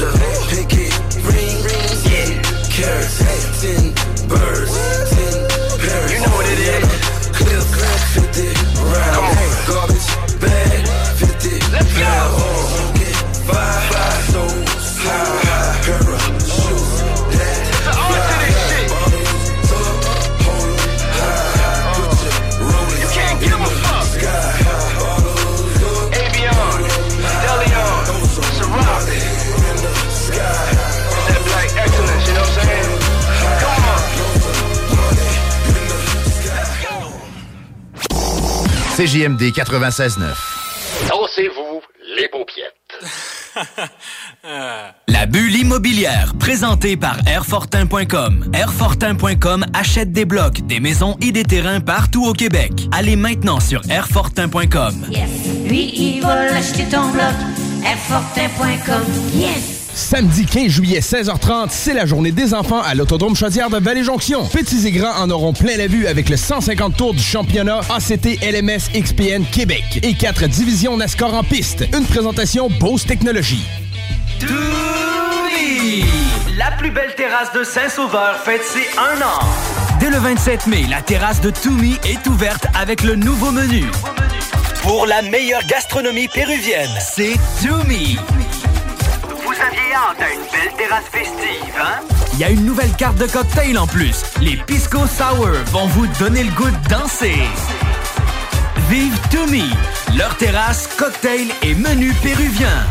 Ring, 0.00 1.60
yeah, 2.08 2.40
carrots, 2.72 3.18
ten 3.60 3.92
birds, 4.28 4.72
ten. 5.10 5.36
You 6.08 6.18
know 6.24 6.32
what 6.32 6.46
it 6.48 6.58
is. 6.58 6.88
Clip, 7.36 7.60
50 8.32 8.49
CJMD 39.00 39.44
96.9. 39.52 40.26
Dansez-vous 41.08 41.80
les 42.18 42.28
paupiètes. 42.28 42.74
La 45.08 45.24
bulle 45.24 45.56
immobilière, 45.56 46.34
présentée 46.38 46.98
par 46.98 47.16
Airfortin.com. 47.26 48.50
Airfortin.com 48.52 49.64
achète 49.72 50.12
des 50.12 50.26
blocs, 50.26 50.60
des 50.66 50.80
maisons 50.80 51.16
et 51.22 51.32
des 51.32 51.44
terrains 51.44 51.80
partout 51.80 52.26
au 52.26 52.34
Québec. 52.34 52.72
Allez 52.92 53.16
maintenant 53.16 53.58
sur 53.58 53.80
Airfortin.com. 53.88 55.06
Lui, 55.64 55.94
il 55.94 56.20
va 56.20 56.50
l'acheter 56.50 56.84
ton 56.90 57.08
bloc. 57.08 57.32
Airfortin.com. 57.82 59.04
Yes! 59.32 59.79
Samedi 60.00 60.46
15 60.46 60.68
juillet, 60.68 61.00
16h30, 61.00 61.66
c'est 61.68 61.92
la 61.92 62.06
journée 62.06 62.32
des 62.32 62.54
enfants 62.54 62.80
à 62.80 62.94
l'Autodrome 62.94 63.36
Chaudière 63.36 63.68
de 63.68 63.76
Vallée-Jonction. 63.76 64.46
Petits 64.46 64.86
et 64.86 64.92
grands 64.92 65.14
en 65.22 65.30
auront 65.30 65.52
plein 65.52 65.76
la 65.76 65.86
vue 65.86 66.06
avec 66.06 66.30
le 66.30 66.38
150 66.38 66.96
tours 66.96 67.12
du 67.12 67.22
championnat 67.22 67.80
ACT 67.94 68.40
LMS 68.42 68.90
XPN 68.98 69.44
Québec 69.44 70.00
et 70.02 70.14
quatre 70.14 70.46
divisions 70.46 70.96
NASCAR 70.96 71.34
en 71.34 71.44
piste. 71.44 71.84
Une 71.94 72.06
présentation 72.06 72.70
Bose 72.80 73.04
Technologies. 73.04 73.62
La 76.56 76.70
plus 76.78 76.90
belle 76.90 77.14
terrasse 77.14 77.52
de 77.52 77.62
Saint-Sauveur 77.62 78.36
fête 78.42 78.64
ses 78.64 78.98
un 78.98 79.20
an. 79.20 79.46
Dès 80.00 80.08
le 80.08 80.16
27 80.16 80.66
mai, 80.66 80.86
la 80.88 81.02
terrasse 81.02 81.42
de 81.42 81.50
Toumi 81.50 81.96
est 82.04 82.26
ouverte 82.26 82.66
avec 82.74 83.04
le 83.04 83.16
nouveau 83.16 83.50
menu. 83.50 83.84
Pour 84.82 85.06
la 85.06 85.20
meilleure 85.20 85.64
gastronomie 85.66 86.28
péruvienne, 86.28 86.90
c'est 87.00 87.36
Toumi. 87.62 88.16
Une 90.00 90.40
belle 90.50 90.76
terrasse 90.78 91.04
festive, 91.12 91.74
hein? 91.78 92.00
Il 92.32 92.38
y 92.38 92.44
a 92.44 92.48
une 92.48 92.64
nouvelle 92.64 92.92
carte 92.92 93.18
de 93.18 93.26
cocktail 93.26 93.78
en 93.78 93.86
plus. 93.86 94.22
Les 94.40 94.56
Pisco 94.56 95.00
Sour 95.06 95.48
vont 95.66 95.86
vous 95.88 96.06
donner 96.18 96.42
le 96.44 96.50
goût 96.52 96.70
de 96.70 96.88
danser. 96.88 97.36
Vive 98.88 99.18
Toumi, 99.30 99.70
leur 100.16 100.34
terrasse, 100.38 100.88
cocktail 100.96 101.48
et 101.62 101.74
menu 101.74 102.14
péruvien. 102.22 102.86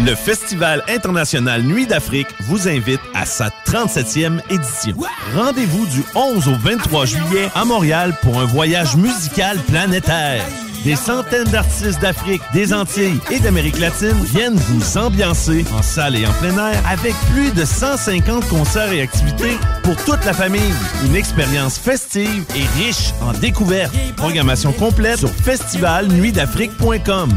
Le 0.00 0.14
Festival 0.14 0.84
international 0.88 1.62
Nuit 1.62 1.86
d'Afrique 1.86 2.28
vous 2.40 2.68
invite 2.68 3.00
à 3.14 3.24
sa 3.24 3.48
37e 3.66 4.40
édition. 4.50 4.94
Rendez-vous 5.34 5.86
du 5.86 6.04
11 6.14 6.48
au 6.48 6.56
23 6.56 7.06
juillet 7.06 7.48
à 7.54 7.64
Montréal 7.64 8.14
pour 8.20 8.38
un 8.38 8.44
voyage 8.44 8.94
musical 8.96 9.58
planétaire. 9.60 10.44
Des 10.86 10.94
centaines 10.94 11.48
d'artistes 11.48 12.00
d'Afrique, 12.00 12.40
des 12.54 12.72
Antilles 12.72 13.18
et 13.32 13.40
d'Amérique 13.40 13.80
latine 13.80 14.22
viennent 14.22 14.54
vous 14.54 14.96
ambiancer 14.96 15.64
en 15.76 15.82
salle 15.82 16.14
et 16.14 16.24
en 16.24 16.32
plein 16.34 16.56
air 16.56 16.80
avec 16.88 17.12
plus 17.32 17.50
de 17.50 17.64
150 17.64 18.46
concerts 18.46 18.92
et 18.92 19.02
activités 19.02 19.56
pour 19.82 19.96
toute 20.04 20.24
la 20.24 20.32
famille. 20.32 20.72
Une 21.04 21.16
expérience 21.16 21.76
festive 21.76 22.44
et 22.54 22.62
riche 22.80 23.10
en 23.20 23.32
découvertes. 23.32 23.92
Programmation 24.16 24.72
complète 24.72 25.18
sur 25.18 25.30
festivalnuitdafrique.com. 25.30 27.30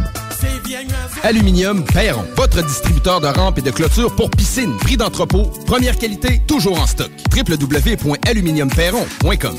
Aluminium 1.24 1.84
Perron, 1.86 2.26
votre 2.36 2.64
distributeur 2.64 3.20
de 3.20 3.30
rampes 3.30 3.58
et 3.58 3.64
de 3.64 3.72
clôtures 3.72 4.16
pour 4.16 4.30
piscine. 4.30 4.78
Prix 4.78 4.98
d'entrepôt, 4.98 5.46
première 5.66 5.98
qualité, 5.98 6.40
toujours 6.46 6.80
en 6.80 6.86
stock. 6.86 7.10
www.aluminiumperron.com 7.36 9.56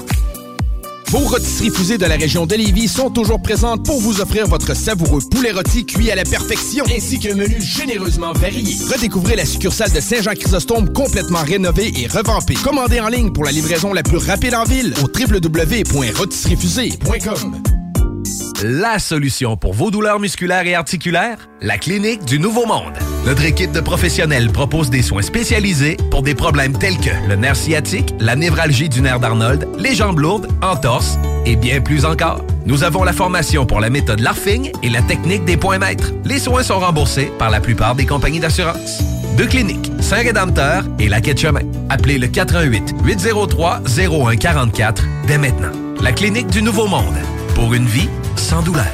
Vos 1.10 1.18
rôtisseries 1.18 1.70
fusées 1.70 1.98
de 1.98 2.06
la 2.06 2.14
région 2.14 2.46
de 2.46 2.54
Lévis 2.54 2.86
sont 2.86 3.10
toujours 3.10 3.42
présentes 3.42 3.84
pour 3.84 4.00
vous 4.00 4.20
offrir 4.20 4.46
votre 4.46 4.76
savoureux 4.76 5.20
poulet 5.28 5.50
rôti 5.50 5.84
cuit 5.84 6.08
à 6.12 6.14
la 6.14 6.22
perfection, 6.22 6.84
ainsi 6.96 7.18
qu'un 7.18 7.34
menu 7.34 7.60
généreusement 7.60 8.32
varié. 8.32 8.76
Redécouvrez 8.88 9.34
la 9.34 9.44
succursale 9.44 9.90
de 9.90 9.98
Saint-Jean-Chrysostome 9.98 10.92
complètement 10.92 11.42
rénovée 11.42 11.92
et 11.96 12.06
revampée. 12.06 12.54
Commandez 12.62 13.00
en 13.00 13.08
ligne 13.08 13.32
pour 13.32 13.42
la 13.42 13.50
livraison 13.50 13.92
la 13.92 14.04
plus 14.04 14.18
rapide 14.18 14.54
en 14.54 14.62
ville 14.62 14.94
au 15.02 15.08
www.rôtisseriefusée.com 15.08 17.79
La 18.62 18.98
solution 18.98 19.56
pour 19.56 19.72
vos 19.72 19.90
douleurs 19.90 20.20
musculaires 20.20 20.66
et 20.66 20.74
articulaires? 20.74 21.48
La 21.62 21.78
Clinique 21.78 22.26
du 22.26 22.38
Nouveau 22.38 22.66
Monde. 22.66 22.92
Notre 23.24 23.44
équipe 23.46 23.72
de 23.72 23.80
professionnels 23.80 24.50
propose 24.50 24.90
des 24.90 25.00
soins 25.00 25.22
spécialisés 25.22 25.96
pour 26.10 26.22
des 26.22 26.34
problèmes 26.34 26.76
tels 26.76 26.98
que 26.98 27.08
le 27.26 27.36
nerf 27.36 27.56
sciatique, 27.56 28.12
la 28.20 28.36
névralgie 28.36 28.90
du 28.90 29.00
nerf 29.00 29.18
d'Arnold, 29.18 29.66
les 29.78 29.94
jambes 29.94 30.18
lourdes, 30.18 30.46
entorse 30.60 31.18
et 31.46 31.56
bien 31.56 31.80
plus 31.80 32.04
encore. 32.04 32.44
Nous 32.66 32.84
avons 32.84 33.02
la 33.02 33.14
formation 33.14 33.64
pour 33.64 33.80
la 33.80 33.88
méthode 33.88 34.20
LARFING 34.20 34.72
et 34.82 34.90
la 34.90 35.00
technique 35.00 35.46
des 35.46 35.56
points 35.56 35.78
maîtres. 35.78 36.12
Les 36.26 36.38
soins 36.38 36.62
sont 36.62 36.80
remboursés 36.80 37.32
par 37.38 37.48
la 37.48 37.60
plupart 37.60 37.94
des 37.94 38.04
compagnies 38.04 38.40
d'assurance. 38.40 39.02
Deux 39.38 39.46
cliniques, 39.46 39.90
Saint-Rédempteur 40.00 40.84
et 40.98 41.08
la 41.08 41.22
Quai 41.22 41.32
de 41.32 41.38
Chemin. 41.38 41.62
Appelez 41.88 42.18
le 42.18 42.26
418 42.26 42.96
803 43.04 43.80
0144 43.86 45.04
dès 45.26 45.38
maintenant. 45.38 45.72
La 46.02 46.12
Clinique 46.12 46.48
du 46.48 46.60
Nouveau 46.60 46.86
Monde. 46.88 47.16
Pour 47.54 47.74
une 47.74 47.86
vie 47.86 48.08
sans 48.36 48.62
douleur. 48.62 48.84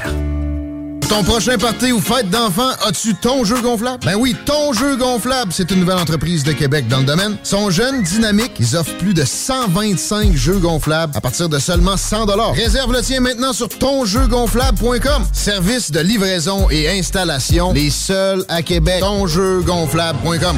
Ton 1.09 1.23
prochain 1.23 1.57
party 1.57 1.93
ou 1.93 2.01
fête 2.01 2.29
d'enfant, 2.31 2.69
as-tu 2.85 3.15
ton 3.15 3.45
jeu 3.45 3.61
gonflable? 3.61 4.05
Ben 4.05 4.17
oui, 4.17 4.35
ton 4.45 4.73
jeu 4.73 4.97
gonflable, 4.97 5.53
c'est 5.53 5.71
une 5.71 5.81
nouvelle 5.81 5.99
entreprise 5.99 6.43
de 6.43 6.53
Québec 6.53 6.89
dans 6.89 6.99
le 6.99 7.05
domaine. 7.05 7.37
Sont 7.45 7.71
jeunes, 7.71 8.03
dynamiques, 8.03 8.55
ils 8.59 8.77
offrent 8.77 8.97
plus 8.99 9.15
de 9.15 9.25
125 9.25 10.35
jeux 10.35 10.59
gonflables 10.59 11.17
à 11.17 11.21
partir 11.21 11.49
de 11.49 11.59
seulement 11.59 11.97
100 11.97 12.27
Réserve 12.55 12.93
le 12.93 13.03
tien 13.03 13.21
maintenant 13.21 13.53
sur 13.53 13.69
tonjeugonflable.com. 13.69 15.25
Service 15.33 15.93
de 15.93 16.01
livraison 16.01 16.69
et 16.71 16.89
installation, 16.89 17.73
les 17.73 17.91
seuls 17.91 18.45
à 18.49 18.63
Québec. 18.63 19.01
Tonjeugonflable.com. 19.01 20.57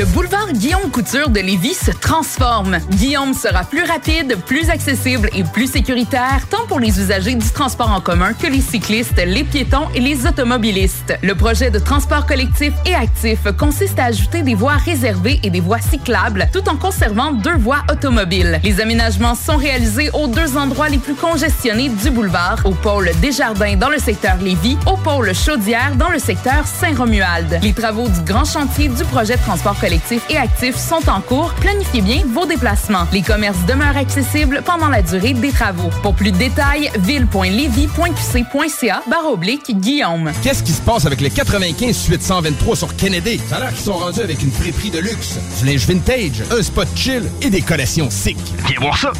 Le 0.00 0.06
boulevard 0.06 0.50
Guillaume 0.52 0.90
Couture 0.90 1.28
de 1.28 1.40
Lévis 1.40 1.74
se 1.74 1.90
transforme. 1.90 2.78
Guillaume 2.92 3.34
sera 3.34 3.64
plus 3.64 3.82
rapide, 3.84 4.38
plus 4.46 4.70
accessible 4.70 5.28
et 5.36 5.44
plus 5.44 5.70
sécuritaire, 5.70 6.46
tant 6.48 6.64
pour 6.68 6.80
les 6.80 7.00
usagers 7.00 7.34
du 7.34 7.50
transport 7.50 7.90
en 7.90 8.00
commun 8.00 8.32
que 8.32 8.46
les 8.46 8.62
cyclistes, 8.62 9.20
les 9.22 9.44
piétons 9.44 9.88
et 9.94 10.00
les 10.00 10.26
automobilistes. 10.26 11.18
Le 11.22 11.34
projet 11.34 11.70
de 11.70 11.78
transport 11.78 12.24
collectif 12.24 12.72
et 12.86 12.94
actif 12.94 13.40
consiste 13.58 13.98
à 13.98 14.04
ajouter 14.04 14.42
des 14.42 14.54
voies 14.54 14.76
réservées 14.76 15.38
et 15.42 15.50
des 15.50 15.60
voies 15.60 15.80
cyclables, 15.80 16.48
tout 16.50 16.66
en 16.68 16.76
conservant 16.76 17.32
deux 17.32 17.58
voies 17.58 17.82
automobiles. 17.90 18.58
Les 18.64 18.80
aménagements 18.80 19.34
sont 19.34 19.56
réalisés 19.56 20.08
aux 20.14 20.28
deux 20.28 20.56
endroits 20.56 20.88
les 20.88 20.98
plus 20.98 21.14
congestionnés 21.14 21.90
du 21.90 22.10
boulevard, 22.10 22.60
au 22.64 22.70
pôle 22.70 23.10
Desjardins 23.20 23.76
dans 23.76 23.90
le 23.90 23.98
secteur 23.98 24.36
Lévis, 24.38 24.78
au 24.86 24.96
pôle 24.96 25.34
Chaudière 25.34 25.94
dans 25.96 26.08
le 26.08 26.18
secteur 26.18 26.66
Saint-Romuald. 26.66 27.58
Les 27.62 27.74
travaux 27.74 28.08
du 28.08 28.20
grand 28.20 28.46
chantier 28.46 28.88
du 28.88 29.04
projet 29.04 29.36
de 29.40 29.44
transport 29.44 29.78
collectifs 29.78 30.22
et 30.28 30.36
actifs 30.36 30.76
sont 30.76 31.08
en 31.08 31.20
cours. 31.20 31.52
Planifiez 31.54 32.02
bien 32.02 32.22
vos 32.26 32.46
déplacements. 32.46 33.06
Les 33.12 33.22
commerces 33.22 33.64
demeurent 33.66 33.96
accessibles 33.96 34.62
pendant 34.64 34.88
la 34.88 35.02
durée 35.02 35.34
des 35.34 35.50
travaux. 35.50 35.90
Pour 36.02 36.14
plus 36.14 36.32
de 36.32 36.36
détails, 36.36 36.90
ville.levy.qc.ca 36.98 39.02
barre 39.08 39.32
oblique 39.32 39.78
Guillaume. 39.80 40.32
Qu'est-ce 40.42 40.62
qui 40.62 40.72
se 40.72 40.82
passe 40.82 41.06
avec 41.06 41.20
le 41.20 41.28
95 41.28 41.96
suite 41.96 42.22
123 42.22 42.76
sur 42.76 42.94
Kennedy? 42.96 43.40
Ça 43.48 43.56
a 43.56 43.60
l'air 43.60 43.68
qu'ils 43.70 43.84
sont 43.84 43.94
rendus 43.94 44.20
avec 44.20 44.42
une 44.42 44.52
friperie 44.52 44.90
de 44.90 44.98
luxe, 44.98 45.38
du 45.60 45.66
linge 45.66 45.86
vintage, 45.86 46.42
un 46.50 46.62
spot 46.62 46.88
chill 46.94 47.24
et 47.42 47.50
des 47.50 47.62
collations 47.62 48.10
sick. 48.10 48.38
Viens 48.66 48.80
voir 48.80 48.96
ça! 48.96 49.12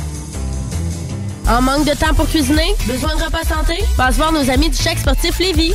En 1.48 1.62
manque 1.62 1.84
de 1.84 1.94
temps 1.94 2.14
pour 2.14 2.28
cuisiner? 2.28 2.74
Besoin 2.86 3.16
de 3.16 3.22
repas 3.22 3.42
santé? 3.42 3.82
Passe 3.96 4.16
voir 4.16 4.32
nos 4.32 4.48
amis 4.50 4.70
du 4.70 4.76
chèque 4.76 4.98
sportif 4.98 5.38
Lévis. 5.38 5.74